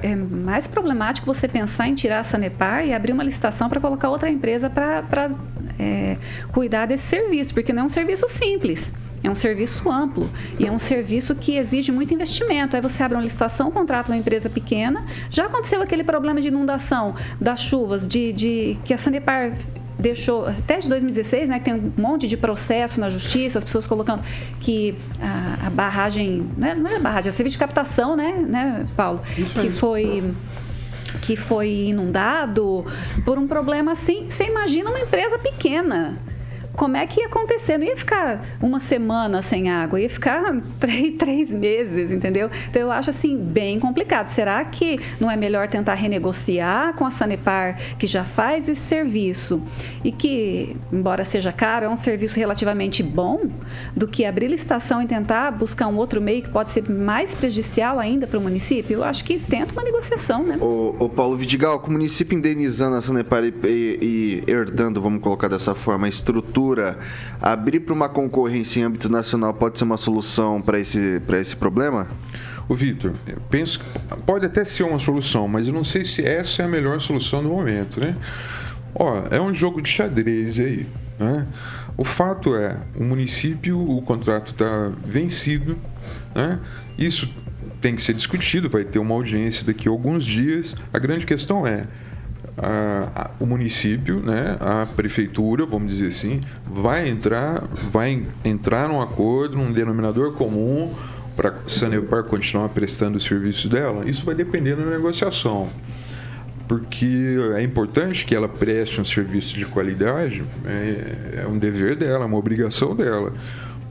é 0.03 0.15
mais 0.17 0.67
problemático 0.67 1.27
você 1.27 1.47
pensar 1.47 1.89
em 1.89 1.95
tirar 1.95 2.21
a 2.21 2.25
Sanepar 2.25 2.87
e 2.87 2.93
abrir 2.93 3.13
uma 3.13 3.25
licitação 3.25 3.69
para 3.69 3.81
colocar 3.81 4.09
outra 4.11 4.31
empresa 4.31 4.71
para 4.71 5.31
é, 5.79 6.17
cuidar 6.53 6.87
desse 6.87 7.05
serviço, 7.05 7.55
porque 7.55 7.73
não 7.73 7.83
é 7.83 7.87
um 7.87 7.89
serviço 7.89 8.29
simples. 8.29 8.93
É 9.23 9.29
um 9.29 9.35
serviço 9.35 9.91
amplo 9.91 10.31
e 10.59 10.67
é 10.67 10.71
um 10.71 10.79
serviço 10.79 11.35
que 11.35 11.57
exige 11.57 11.91
muito 11.91 12.15
investimento. 12.15 12.77
Aí 12.77 12.83
você 12.83 13.03
abre 13.03 13.17
uma 13.17 13.23
licitação, 13.23 13.71
contrata 13.71 14.13
uma 14.13 14.17
empresa 14.17 14.49
pequena. 14.49 15.05
Já 15.29 15.47
aconteceu 15.47 15.83
aquele 15.83 16.05
problema 16.05 16.41
de 16.41 16.49
inundação 16.49 17.15
das 17.41 17.61
chuvas, 17.61 18.07
de, 18.07 18.33
de 18.33 18.79
que 18.85 18.95
a 18.95 18.99
Sanepar 18.99 19.53
deixou, 19.99 20.47
até 20.47 20.79
de 20.79 20.89
2016, 20.89 21.49
né, 21.49 21.59
que 21.59 21.65
tem 21.65 21.75
um 21.75 21.93
monte 21.97 22.27
de 22.27 22.37
processo 22.37 23.01
na 23.01 23.11
justiça, 23.11 23.59
as 23.59 23.65
pessoas 23.65 23.87
colocando 23.87 24.23
que 24.61 24.95
a, 25.21 25.67
a 25.67 25.71
barragem, 25.71 26.49
né, 26.57 26.75
não 26.75 26.91
é 26.91 26.99
barragem, 26.99 27.29
é 27.29 27.33
serviço 27.33 27.55
de 27.55 27.59
captação, 27.59 28.17
né, 28.17 28.33
né 28.33 28.87
Paulo? 28.97 29.21
Que 29.61 29.71
foi 29.71 30.23
que 31.23 31.37
foi 31.37 31.71
inundado 31.71 32.85
por 33.25 33.39
um 33.39 33.49
problema 33.49 33.93
assim. 33.93 34.27
Você 34.29 34.45
imagina 34.45 34.91
uma 34.91 35.01
empresa 35.01 35.39
pequena 35.39 36.19
como 36.79 36.97
é 36.97 37.05
que 37.09 37.21
ia 37.21 37.27
acontecer? 37.27 37.77
Não 37.77 37.85
ia 37.85 37.97
ficar 37.97 38.41
uma 38.63 38.79
semana 38.79 39.43
sem 39.43 39.69
água, 39.69 40.01
ia 40.01 40.09
ficar 40.09 40.57
três, 40.79 41.17
três 41.17 41.53
meses, 41.53 42.13
entendeu? 42.13 42.49
Então 42.71 42.81
eu 42.81 42.93
acho 42.93 43.11
assim 43.11 43.37
bem 43.37 43.81
complicado. 43.81 44.29
Será 44.29 44.65
que 44.65 45.01
não 45.19 45.29
é 45.29 45.37
melhor 45.37 45.67
tentar 45.67 45.95
renegociar 45.95 46.95
com 46.95 47.05
a 47.05 47.11
Sanepar, 47.11 47.77
que 47.99 48.07
já 48.07 48.23
faz 48.23 48.69
esse 48.69 48.81
serviço 48.81 49.61
e 50.05 50.13
que, 50.13 50.77
embora 50.93 51.25
seja 51.25 51.51
caro, 51.51 51.87
é 51.87 51.89
um 51.89 51.97
serviço 51.97 52.39
relativamente 52.39 53.03
bom, 53.03 53.51
do 53.97 54.07
que 54.07 54.25
abrir 54.25 54.47
licitação 54.47 55.03
e 55.03 55.07
tentar 55.07 55.51
buscar 55.51 55.89
um 55.89 55.97
outro 55.97 56.21
meio 56.21 56.43
que 56.43 56.49
pode 56.49 56.71
ser 56.71 56.89
mais 56.89 57.35
prejudicial 57.35 57.99
ainda 57.99 58.25
para 58.25 58.39
o 58.39 58.41
município? 58.41 58.99
Eu 58.99 59.05
acho 59.05 59.25
que 59.25 59.37
tenta 59.41 59.73
uma 59.73 59.83
negociação, 59.83 60.45
né? 60.45 60.57
O, 60.61 60.95
o 61.01 61.09
Paulo 61.09 61.37
Vidigal, 61.37 61.81
com 61.81 61.89
o 61.89 61.93
município 61.93 62.39
indenizando 62.39 62.95
a 62.95 63.03
Sanepar 63.03 63.43
e, 63.43 63.53
e, 63.65 64.45
e 64.47 64.51
herdando, 64.51 65.03
vamos 65.03 65.21
colocar 65.21 65.49
dessa 65.49 65.75
forma, 65.75 66.07
a 66.07 66.09
estrutura 66.09 66.68
abrir 67.41 67.81
para 67.81 67.95
uma 67.95 68.09
concorrência 68.09 68.81
em 68.81 68.83
âmbito 68.83 69.09
nacional 69.09 69.55
pode 69.55 69.79
ser 69.79 69.85
uma 69.85 69.97
solução 69.97 70.61
para 70.61 70.79
esse, 70.79 71.23
esse 71.41 71.57
problema? 71.57 72.09
O 72.69 72.75
Vitor, 72.75 73.13
penso 73.49 73.81
pode 74.27 74.45
até 74.45 74.65
ser 74.65 74.83
uma 74.83 74.99
solução, 74.99 75.49
mas 75.49 75.67
eu 75.67 75.73
não 75.73 75.85
sei 75.85 76.05
se 76.05 76.25
essa 76.27 76.63
é 76.63 76.65
a 76.67 76.69
melhor 76.69 77.01
solução 77.01 77.41
no 77.41 77.49
momento, 77.49 77.99
né? 77.99 78.15
Ó, 78.95 79.23
é 79.31 79.41
um 79.41 79.55
jogo 79.55 79.81
de 79.81 79.89
xadrez 79.89 80.59
aí, 80.59 80.87
né? 81.19 81.47
O 81.97 82.05
fato 82.05 82.55
é, 82.55 82.77
o 82.95 83.05
município, 83.05 83.81
o 83.81 84.03
contrato 84.03 84.53
está 84.53 84.93
vencido, 85.05 85.79
né? 86.35 86.59
Isso 86.99 87.33
tem 87.81 87.95
que 87.95 88.03
ser 88.03 88.13
discutido, 88.13 88.69
vai 88.69 88.85
ter 88.85 88.99
uma 88.99 89.15
audiência 89.15 89.65
daqui 89.65 89.89
a 89.89 89.91
alguns 89.91 90.25
dias. 90.25 90.77
A 90.93 90.99
grande 90.99 91.25
questão 91.25 91.67
é, 91.67 91.85
a, 92.59 93.11
a, 93.15 93.31
o 93.41 93.47
município, 93.47 94.21
né, 94.21 94.57
a 94.61 94.87
prefeitura, 94.87 95.65
vamos 95.65 95.93
dizer 95.93 96.09
assim, 96.09 96.41
vai 96.67 97.09
entrar, 97.09 97.63
vai 97.91 98.27
entrar 98.45 98.89
num 98.89 99.01
acordo, 99.01 99.57
num 99.57 99.73
denominador 99.73 100.33
comum 100.33 100.93
para 101.37 101.51
a 101.51 101.69
Sanepar 101.69 102.25
continuar 102.25 102.69
prestando 102.71 103.19
o 103.19 103.21
serviço 103.21 103.69
dela, 103.69 104.09
isso 104.09 104.25
vai 104.25 104.35
depender 104.35 104.75
da 104.75 104.85
negociação. 104.85 105.69
Porque 106.67 107.37
é 107.57 107.63
importante 107.63 108.27
que 108.27 108.35
ela 108.35 108.49
preste 108.49 109.01
um 109.01 109.05
serviço 109.05 109.57
de 109.57 109.65
qualidade, 109.65 110.45
é, 110.67 111.43
é 111.43 111.47
um 111.49 111.57
dever 111.57 111.97
dela, 111.97 112.25
é 112.25 112.27
uma 112.27 112.37
obrigação 112.37 112.95
dela. 112.95 113.33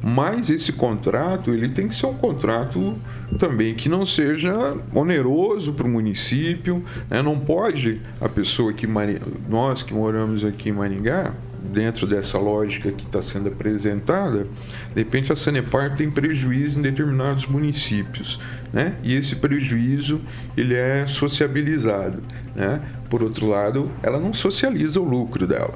Mas 0.02 0.50
esse 0.50 0.72
contrato, 0.72 1.52
ele 1.52 1.70
tem 1.70 1.88
que 1.88 1.96
ser 1.96 2.06
um 2.06 2.14
contrato 2.14 2.98
também 3.40 3.74
que 3.74 3.90
não 3.90 4.06
seja 4.06 4.78
oneroso 4.94 5.74
para 5.74 5.88
o 5.88 5.90
município. 5.90 6.84
Né? 7.10 7.22
Não 7.22 7.40
pode 7.40 8.02
a 8.22 8.30
pessoa 8.30 8.72
que 8.74 8.88
nós 9.50 9.82
que 9.82 9.94
moramos 9.94 10.44
aqui 10.46 10.70
em 10.70 10.74
Maringá, 10.74 11.34
dentro 11.74 12.08
dessa 12.08 12.38
lógica 12.38 12.92
que 12.92 13.04
está 13.04 13.22
sendo 13.22 13.50
apresentada, 13.50 14.48
de 14.94 15.02
repente 15.02 15.34
a 15.34 15.36
Sanepar 15.36 15.96
tem 15.96 16.10
prejuízo 16.10 16.80
em 16.80 16.82
determinados 16.82 17.46
municípios, 17.48 18.40
né? 18.72 18.96
E 19.04 19.16
esse 19.16 19.36
prejuízo 19.38 20.22
ele 20.56 20.74
é 20.74 21.06
sociabilizado, 21.08 22.22
né? 22.56 22.82
Por 23.10 23.24
outro 23.24 23.48
lado, 23.48 23.92
ela 24.04 24.20
não 24.20 24.34
socializa 24.34 25.00
o 25.00 25.04
lucro 25.04 25.48
dela, 25.48 25.76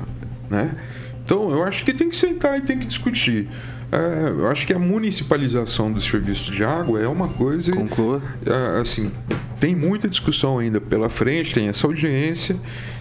né? 0.50 0.76
Então, 1.24 1.52
eu 1.52 1.64
acho 1.64 1.86
que 1.86 1.94
tem 1.94 2.10
que 2.10 2.16
sentar 2.16 2.58
e 2.58 2.62
tem 2.62 2.80
que 2.80 2.86
discutir. 2.86 3.48
É, 3.92 4.30
eu 4.30 4.48
acho 4.48 4.66
que 4.66 4.74
a 4.74 4.80
municipalização 4.80 5.92
dos 5.92 6.06
serviços 6.06 6.56
de 6.56 6.64
água 6.64 7.02
é 7.02 7.08
uma 7.08 7.28
coisa. 7.28 7.74
Conclua. 7.74 8.22
É, 8.46 8.80
assim, 8.80 9.12
tem 9.60 9.76
muita 9.76 10.08
discussão 10.08 10.58
ainda 10.58 10.80
pela 10.80 11.10
frente, 11.10 11.54
tem 11.54 11.68
essa 11.68 11.86
audiência, 11.86 12.56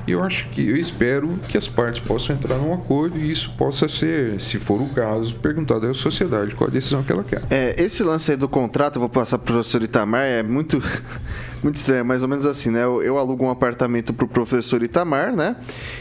e 0.07 0.13
eu 0.13 0.23
acho 0.23 0.49
que 0.51 0.69
eu 0.69 0.77
espero 0.77 1.39
que 1.49 1.57
as 1.57 1.69
partes 1.69 2.01
possam 2.01 2.35
entrar 2.35 2.57
num 2.57 2.73
acordo 2.73 3.19
e 3.19 3.31
isso 3.31 3.53
possa 3.57 3.89
ser, 3.89 4.41
se 4.41 4.59
for 4.59 4.81
o 4.81 4.89
caso, 4.89 5.35
perguntado 5.37 5.87
à 5.87 5.95
sociedade 5.95 6.55
qual 6.55 6.69
a 6.69 6.73
decisão 6.73 7.03
que 7.03 7.13
ela 7.13 7.25
quer. 7.25 7.43
É, 7.51 7.75
esse 7.83 8.03
lance 8.03 8.31
aí 8.31 8.37
do 8.37 8.49
contrato, 8.49 8.97
eu 8.97 9.01
vou 9.01 9.09
passar 9.09 9.39
para 9.39 9.53
o 9.53 9.55
professor 9.55 9.83
Itamar, 9.83 10.25
é 10.25 10.43
muito, 10.43 10.83
muito 11.63 11.77
estranho, 11.77 12.01
é 12.01 12.03
mais 12.03 12.23
ou 12.23 12.29
menos 12.29 12.47
assim, 12.47 12.71
né? 12.71 12.85
Eu, 12.85 13.03
eu 13.03 13.19
alugo 13.19 13.45
um 13.45 13.51
apartamento 13.51 14.13
para 14.13 14.25
o 14.25 14.29
professor 14.29 14.83
Itamar, 14.83 15.35
né? 15.35 15.57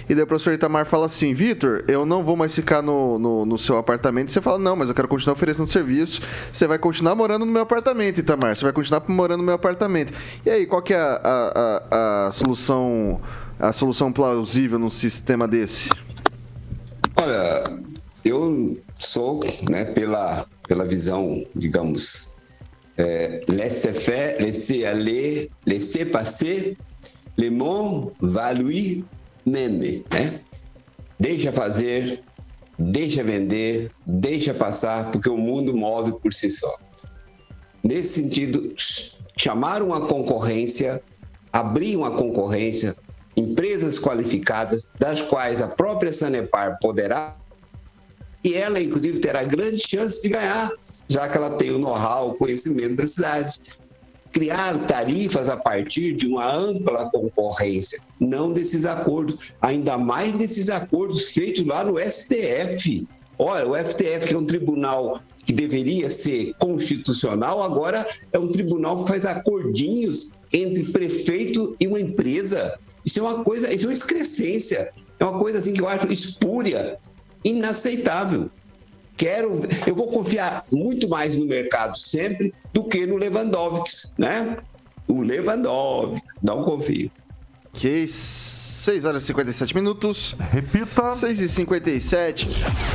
E 0.09 0.15
daí 0.15 0.23
o 0.23 0.27
professor 0.27 0.53
Itamar 0.53 0.85
fala 0.85 1.05
assim: 1.05 1.33
Vitor, 1.33 1.83
eu 1.87 2.05
não 2.05 2.23
vou 2.23 2.35
mais 2.35 2.55
ficar 2.55 2.81
no, 2.81 3.19
no, 3.19 3.45
no 3.45 3.57
seu 3.57 3.77
apartamento. 3.77 4.29
E 4.29 4.31
você 4.31 4.41
fala: 4.41 4.57
Não, 4.57 4.75
mas 4.75 4.89
eu 4.89 4.95
quero 4.95 5.07
continuar 5.07 5.33
oferecendo 5.33 5.67
serviço. 5.67 6.21
Você 6.51 6.67
vai 6.67 6.77
continuar 6.77 7.15
morando 7.15 7.45
no 7.45 7.51
meu 7.51 7.61
apartamento, 7.61 8.19
Itamar. 8.19 8.55
Você 8.55 8.63
vai 8.63 8.73
continuar 8.73 9.03
morando 9.07 9.39
no 9.39 9.45
meu 9.45 9.55
apartamento. 9.55 10.13
E 10.45 10.49
aí, 10.49 10.65
qual 10.65 10.81
que 10.81 10.93
é 10.93 10.99
a, 10.99 11.21
a, 11.23 11.83
a, 11.91 12.27
a 12.27 12.31
solução? 12.31 13.19
A 13.59 13.73
solução 13.73 14.11
plausível 14.11 14.79
num 14.79 14.89
sistema 14.89 15.47
desse? 15.47 15.89
Olha, 17.17 17.81
eu 18.23 18.79
sou, 18.97 19.43
né, 19.69 19.85
pela, 19.85 20.47
pela 20.67 20.85
visão, 20.85 21.45
digamos, 21.53 22.33
é, 22.97 23.39
laisser-faire, 23.49 24.41
laisser-aller, 24.41 25.49
laisser-passer, 25.65 26.77
le 27.37 27.49
monde 27.49 28.11
va 28.21 28.51
lui 28.51 29.05
même, 29.45 30.03
né? 30.11 30.39
Deixa 31.19 31.51
fazer, 31.51 32.23
deixa 32.77 33.23
vender, 33.23 33.91
deixa 34.05 34.53
passar, 34.53 35.11
porque 35.11 35.29
o 35.29 35.37
mundo 35.37 35.75
move 35.75 36.13
por 36.21 36.33
si 36.33 36.49
só. 36.49 36.77
Nesse 37.83 38.21
sentido, 38.21 38.73
chamar 39.37 39.81
uma 39.81 40.01
concorrência, 40.01 41.01
abrir 41.51 41.97
uma 41.97 42.11
concorrência, 42.11 42.95
empresas 43.35 43.99
qualificadas, 43.99 44.91
das 44.99 45.21
quais 45.21 45.61
a 45.61 45.67
própria 45.67 46.11
Sanepar 46.11 46.77
poderá, 46.81 47.35
e 48.43 48.53
ela, 48.53 48.79
inclusive, 48.79 49.19
terá 49.19 49.43
grande 49.43 49.83
chance 49.85 50.21
de 50.21 50.29
ganhar, 50.29 50.71
já 51.07 51.27
que 51.27 51.37
ela 51.37 51.51
tem 51.51 51.71
o 51.71 51.79
know-how, 51.79 52.29
o 52.29 52.33
conhecimento 52.35 52.95
da 52.95 53.07
cidade. 53.07 53.59
Criar 54.31 54.77
tarifas 54.87 55.49
a 55.49 55.57
partir 55.57 56.13
de 56.13 56.27
uma 56.27 56.53
ampla 56.55 57.09
concorrência, 57.09 57.99
não 58.19 58.53
desses 58.53 58.85
acordos, 58.85 59.53
ainda 59.59 59.97
mais 59.97 60.35
desses 60.35 60.69
acordos 60.69 61.31
feitos 61.31 61.65
lá 61.65 61.83
no 61.83 61.97
STF. 61.99 63.07
Olha, 63.39 63.67
o 63.67 63.75
STF, 63.75 64.27
que 64.27 64.33
é 64.35 64.37
um 64.37 64.45
tribunal 64.45 65.19
que 65.45 65.51
deveria 65.51 66.09
ser 66.09 66.53
constitucional, 66.59 67.63
agora 67.63 68.05
é 68.31 68.37
um 68.37 68.51
tribunal 68.51 69.01
que 69.01 69.09
faz 69.09 69.25
acordinhos 69.25 70.33
entre 70.53 70.91
prefeito 70.91 71.75
e 71.79 71.87
uma 71.87 71.99
empresa. 71.99 72.77
Isso 73.09 73.17
é 73.17 73.23
uma 73.23 73.43
coisa, 73.43 73.73
isso 73.73 73.85
é 73.85 73.87
uma 73.87 73.93
excrescência. 73.93 74.91
É 75.19 75.25
uma 75.25 75.39
coisa 75.39 75.57
assim 75.57 75.73
que 75.73 75.81
eu 75.81 75.87
acho 75.87 76.11
espúria, 76.13 76.99
inaceitável. 77.43 78.51
Quero, 79.17 79.63
eu 79.87 79.95
vou 79.95 80.09
confiar 80.09 80.63
muito 80.71 81.09
mais 81.09 81.35
no 81.35 81.47
mercado 81.47 81.97
sempre 81.97 82.53
do 82.71 82.83
que 82.83 83.07
no 83.07 83.17
Lewandowski, 83.17 84.11
né? 84.15 84.57
O 85.07 85.21
Lewandowski, 85.21 86.21
não 86.43 86.61
confio. 86.61 87.09
Que 87.73 88.07
6 88.07 89.05
horas 89.05 89.23
e 89.23 89.25
57 89.25 89.73
minutos. 89.73 90.35
Repita. 90.51 91.15
6 91.15 91.41
e 91.41 91.49
57. 91.49 92.47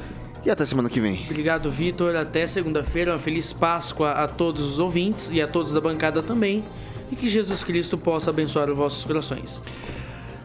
E 0.45 0.51
até 0.51 0.64
semana 0.64 0.89
que 0.89 1.01
vem. 1.01 1.25
Obrigado, 1.25 1.69
Vitor. 1.71 2.14
Até 2.14 2.47
segunda-feira. 2.47 3.12
Uma 3.12 3.19
feliz 3.19 3.53
Páscoa 3.53 4.12
a 4.12 4.29
todos 4.29 4.62
os 4.62 4.79
ouvintes 4.79 5.31
e 5.33 5.43
a 5.43 5.49
todos 5.49 5.73
da 5.73 5.81
bancada 5.81 6.23
também. 6.23 6.62
E 7.11 7.16
que 7.16 7.29
Jesus 7.29 7.64
Cristo 7.64 7.99
possa 7.99 8.31
abençoar 8.31 8.71
os 8.71 8.77
vossos 8.77 9.03
corações. 9.03 9.64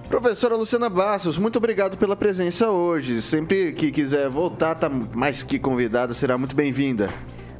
Professora 0.10 0.56
Luciana 0.56 0.90
Bastos, 0.90 1.38
muito 1.38 1.58
obrigado 1.58 1.98
pela 1.98 2.16
presença 2.16 2.70
hoje. 2.70 3.22
Sempre 3.22 3.74
que 3.74 3.92
quiser 3.92 4.30
voltar, 4.30 4.76
tá 4.76 4.90
mais 4.90 5.42
que 5.42 5.58
convidada, 5.58 6.14
será 6.14 6.38
muito 6.38 6.56
bem-vinda. 6.56 7.10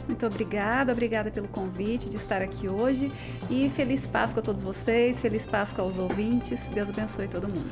Muito 0.08 0.26
obrigada, 0.26 0.92
obrigada 0.92 1.32
pelo 1.32 1.48
convite 1.48 2.10
de 2.10 2.18
estar 2.18 2.42
aqui 2.42 2.68
hoje 2.68 3.12
e 3.50 3.70
feliz 3.70 4.06
Páscoa 4.06 4.42
a 4.42 4.44
todos 4.44 4.62
vocês, 4.62 5.22
feliz 5.22 5.46
Páscoa 5.46 5.84
aos 5.84 5.98
ouvintes, 5.98 6.60
Deus 6.74 6.90
abençoe 6.90 7.28
todo 7.28 7.48
mundo. 7.48 7.72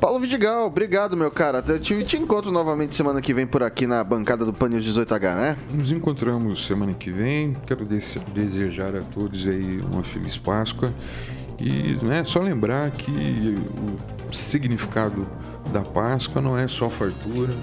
Paulo 0.00 0.20
Vidigal, 0.20 0.66
obrigado, 0.66 1.16
meu 1.16 1.30
cara. 1.30 1.64
Eu 1.66 1.80
te, 1.80 2.04
te, 2.04 2.18
encontro 2.18 2.50
novamente 2.50 2.94
semana 2.94 3.22
que 3.22 3.32
vem 3.32 3.46
por 3.46 3.62
aqui 3.62 3.86
na 3.86 4.02
bancada 4.04 4.44
do 4.44 4.52
Paneus 4.52 4.84
18H, 4.84 5.34
né? 5.34 5.56
Nos 5.72 5.90
encontramos 5.92 6.66
semana 6.66 6.92
que 6.92 7.10
vem. 7.10 7.56
Quero 7.66 7.86
desejar 7.86 8.96
a 8.96 9.00
todos 9.00 9.46
aí 9.46 9.80
uma 9.80 10.02
feliz 10.02 10.36
Páscoa 10.36 10.92
e 11.58 11.98
né, 12.02 12.24
só 12.24 12.40
lembrar 12.40 12.90
que 12.90 13.58
o 14.28 14.32
significado 14.34 15.26
da 15.72 15.82
Páscoa 15.82 16.42
não 16.42 16.58
é 16.58 16.66
só 16.68 16.90
fartura, 16.90 17.54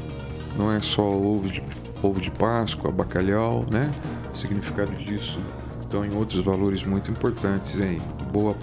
não 0.58 0.72
é 0.72 0.82
só 0.82 1.08
ovo 1.08 1.48
de, 1.48 1.64
ovo 2.02 2.20
de 2.20 2.32
Páscoa, 2.32 2.92
bacalhau, 2.92 3.66
né? 3.70 3.92
O 4.34 4.38
significado 4.38 4.92
disso 4.94 5.40
estão 5.82 6.06
em 6.06 6.16
outros 6.16 6.44
valores 6.44 6.84
muito 6.84 7.12
importantes 7.12 7.80
aí. 7.82 7.98
Boa, 8.32 8.56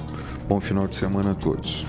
bom 0.48 0.60
final 0.60 0.86
de 0.86 0.96
semana 0.96 1.32
a 1.32 1.34
todos. 1.34 1.84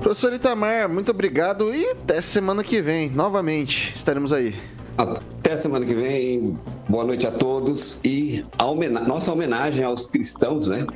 Professor 0.00 0.32
Itamar, 0.32 0.88
muito 0.88 1.10
obrigado 1.10 1.74
e 1.74 1.90
até 1.90 2.20
semana 2.20 2.64
que 2.64 2.80
vem, 2.80 3.10
novamente, 3.10 3.92
estaremos 3.94 4.32
aí. 4.32 4.54
Até 4.96 5.56
semana 5.56 5.84
que 5.84 5.94
vem, 5.94 6.58
boa 6.88 7.04
noite 7.04 7.26
a 7.26 7.30
todos 7.30 8.00
e 8.04 8.44
a 8.58 8.66
homena 8.66 9.00
nossa 9.00 9.32
homenagem 9.32 9.84
aos 9.84 10.06
cristãos, 10.06 10.68
né? 10.68 10.86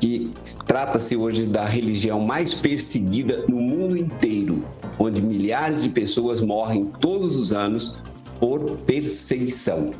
Que 0.00 0.32
trata-se 0.66 1.16
hoje 1.16 1.46
da 1.46 1.64
religião 1.64 2.20
mais 2.20 2.54
perseguida 2.54 3.44
no 3.46 3.60
mundo 3.60 3.96
inteiro, 3.96 4.64
onde 4.98 5.20
milhares 5.20 5.82
de 5.82 5.90
pessoas 5.90 6.40
morrem 6.40 6.86
todos 7.00 7.36
os 7.36 7.52
anos 7.52 8.02
por 8.40 8.78
perseguição. 8.86 9.90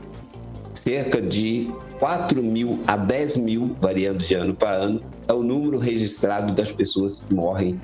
Cerca 0.72 1.20
de 1.20 1.70
4 1.98 2.42
mil 2.42 2.78
a 2.86 2.96
10 2.96 3.36
mil, 3.36 3.76
variando 3.80 4.24
de 4.24 4.34
ano 4.34 4.54
para 4.54 4.70
ano, 4.70 5.02
é 5.28 5.32
o 5.32 5.42
número 5.42 5.78
registrado 5.78 6.54
das 6.54 6.72
pessoas 6.72 7.20
que 7.20 7.34
morrem 7.34 7.78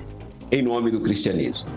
em 0.51 0.63
nome 0.63 0.89
do 0.89 0.99
cristianismo. 0.99 1.69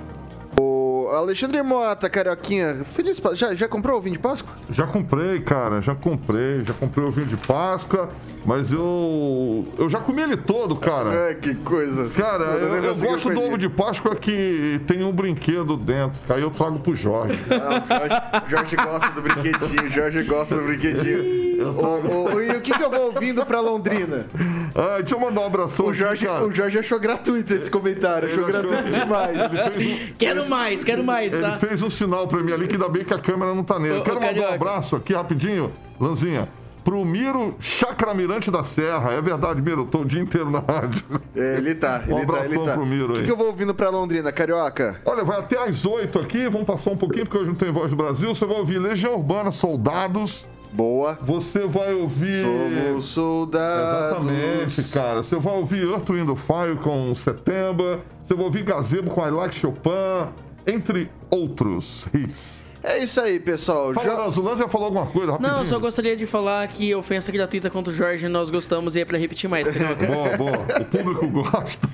O 1.11 1.13
Alexandre 1.13 1.61
Mota, 1.61 2.09
Carioquinha, 2.09 2.85
feliz. 2.95 3.21
Já, 3.35 3.53
já 3.53 3.67
comprou 3.67 3.99
o 3.99 4.01
vinho 4.01 4.15
de 4.15 4.23
Páscoa? 4.23 4.55
Já 4.71 4.87
comprei, 4.87 5.41
cara, 5.41 5.81
já 5.81 5.93
comprei. 5.93 6.63
Já 6.63 6.73
comprei 6.73 7.05
o 7.05 7.11
vinho 7.11 7.27
de 7.27 7.37
Páscoa, 7.37 8.11
mas 8.45 8.73
eu. 8.73 9.67
Eu 9.77 9.91
já 9.91 9.99
comi 9.99 10.23
ele 10.23 10.37
todo, 10.37 10.77
cara. 10.77 11.13
É, 11.13 11.35
que 11.35 11.53
coisa. 11.57 12.09
Cara, 12.11 12.45
Eu 12.45 12.77
eu, 12.77 12.85
eu 12.85 12.95
gosto 12.95 13.29
do 13.29 13.41
ovo 13.43 13.59
de 13.59 13.69
Páscoa 13.69 14.15
que 14.15 14.81
tem 14.87 15.03
um 15.03 15.11
brinquedo 15.11 15.77
dentro. 15.77 16.21
Aí 16.33 16.43
eu 16.43 16.51
trago 16.51 16.79
pro 16.79 16.95
Jorge. 16.95 17.41
Não, 17.49 17.99
Jorge, 17.99 18.47
Jorge 18.47 18.77
gosta 18.77 19.11
do 19.11 19.21
brinquedinho, 19.21 19.91
Jorge 19.91 20.23
gosta 20.23 20.55
do 20.55 20.63
brinquedinho. 20.63 21.50
O- 21.63 22.35
o- 22.35 22.43
e 22.43 22.51
o 22.51 22.61
que, 22.61 22.73
que 22.73 22.83
eu 22.83 22.91
vou 22.91 23.13
ouvindo 23.13 23.45
pra 23.45 23.61
Londrina? 23.61 24.27
Ah, 24.73 24.99
deixa 25.01 25.17
eu 25.17 25.21
mandar 25.21 25.41
um 25.41 25.47
abração 25.47 25.87
O 25.87 25.93
Jorge, 25.95 26.29
aqui, 26.29 26.45
o 26.45 26.53
Jorge 26.53 26.79
achou 26.79 27.01
gratuito 27.01 27.53
esse 27.55 27.69
comentário, 27.69 28.29
achou 28.29 28.49
Ele 28.49 28.57
achou 28.57 28.71
gratuito 28.71 28.93
que- 28.93 29.01
demais. 29.01 29.37
Ele 29.77 29.93
um- 30.13 30.13
Quero 30.17 30.49
mais, 30.49 30.85
quero 30.85 31.03
mais, 31.03 31.35
Ele 31.35 31.43
tá? 31.43 31.53
fez 31.59 31.83
um 31.83 31.91
sinal 31.91 32.29
pra 32.29 32.41
mim 32.41 32.53
ali 32.53 32.69
que 32.69 32.75
ainda 32.75 32.89
bem 32.89 33.05
que 33.05 33.13
a 33.13 33.19
câmera 33.19 33.53
não 33.53 33.65
tá 33.65 33.81
nele. 33.81 33.99
Ô, 33.99 34.03
Quero 34.05 34.21
mandar 34.21 34.51
um 34.51 34.55
abraço 34.55 34.95
aqui 34.95 35.13
rapidinho, 35.13 35.73
Lanzinha. 36.01 36.49
Pro 36.85 37.05
Miro 37.05 37.57
Chacramirante 37.59 38.49
da 38.51 38.63
Serra. 38.63 39.13
É 39.13 39.21
verdade, 39.21 39.61
Miro, 39.61 39.83
eu 39.83 39.87
tô 39.87 39.99
o 39.99 40.05
dia 40.05 40.21
inteiro 40.21 40.49
na 40.51 40.61
rádio. 40.61 41.03
É, 41.37 41.57
ele 41.57 41.75
tá, 41.75 42.05
Um 42.09 42.17
ele 42.19 42.27
tá, 42.27 42.39
ele 42.39 42.47
abração 42.47 42.65
tá. 42.67 42.73
pro 42.75 42.87
Miro 42.87 43.11
O 43.11 43.13
que, 43.15 43.19
aí. 43.19 43.25
que 43.27 43.33
eu 43.33 43.37
vou 43.37 43.47
ouvindo 43.49 43.75
pra 43.75 43.91
Londrina, 43.91 44.31
Carioca? 44.31 45.01
Olha, 45.05 45.25
vai 45.25 45.41
até 45.41 45.59
às 45.59 45.85
8 45.85 46.19
aqui, 46.21 46.45
vamos 46.49 46.65
passar 46.67 46.91
um 46.93 46.97
pouquinho, 46.97 47.25
porque 47.27 47.39
hoje 47.39 47.49
não 47.51 47.57
tem 47.57 47.73
voz 47.73 47.91
do 47.91 47.97
Brasil. 47.97 48.33
Você 48.33 48.47
vai 48.47 48.57
ouvir 48.57 48.79
Legião 48.79 49.15
Urbana, 49.15 49.51
Soldados. 49.51 50.47
Boa. 50.73 51.19
Você 51.21 51.61
vai 51.67 51.93
ouvir. 51.95 52.43
Somos 52.43 53.05
soldados. 53.07 54.21
Exatamente, 54.31 54.83
cara. 54.93 55.23
Você 55.23 55.37
vai 55.37 55.55
ouvir 55.55 55.83
Earth, 55.89 56.09
Wind 56.11 56.29
Fire 56.37 56.77
com 56.83 57.15
Setembra. 57.15 58.01
Você 58.25 58.35
vai 58.35 58.45
ouvir 58.45 58.63
Gazebo 58.63 59.11
com 59.11 59.27
I 59.27 59.31
Like 59.31 59.55
Chopin, 59.55 60.29
entre 60.67 61.09
outros 61.31 62.07
hits. 62.15 62.65
É 62.83 63.03
isso 63.03 63.21
aí, 63.21 63.39
pessoal. 63.39 63.93
Fala, 63.93 64.07
Já- 64.07 64.15
Lanzo, 64.25 64.41
o 64.41 64.45
Lanzo 64.45 64.63
ia 64.63 64.69
falar 64.69 64.87
alguma 64.87 65.07
coisa 65.07 65.33
rapidinho. 65.33 65.55
Não, 65.59 65.65
só 65.67 65.79
gostaria 65.79 66.17
de 66.17 66.25
falar 66.25 66.67
que 66.69 66.95
ofensa 66.95 67.31
gratuita 67.31 67.69
contra 67.69 67.93
o 67.93 67.97
Jorge 67.97 68.27
nós 68.27 68.49
gostamos 68.49 68.97
e 68.97 69.01
é 69.01 69.05
pra 69.05 69.19
repetir 69.19 69.51
mais, 69.51 69.69
Carioca. 69.69 70.07
Boa, 70.07 70.37
boa. 70.39 70.81
O 70.81 70.85
público 70.87 71.27
gosta. 71.29 71.87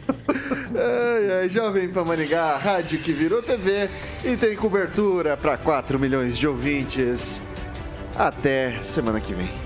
Ai, 0.74 1.40
ai, 1.40 1.48
Jovem 1.48 1.88
Pan 1.88 2.04
Maringá, 2.04 2.50
a 2.54 2.58
rádio 2.58 2.98
que 3.00 3.12
virou 3.12 3.42
TV 3.42 3.88
e 4.24 4.36
tem 4.36 4.54
cobertura 4.54 5.36
para 5.36 5.56
4 5.56 5.98
milhões 5.98 6.36
de 6.38 6.46
ouvintes. 6.46 7.40
Até 8.18 8.82
semana 8.82 9.20
que 9.20 9.34
vem. 9.34 9.65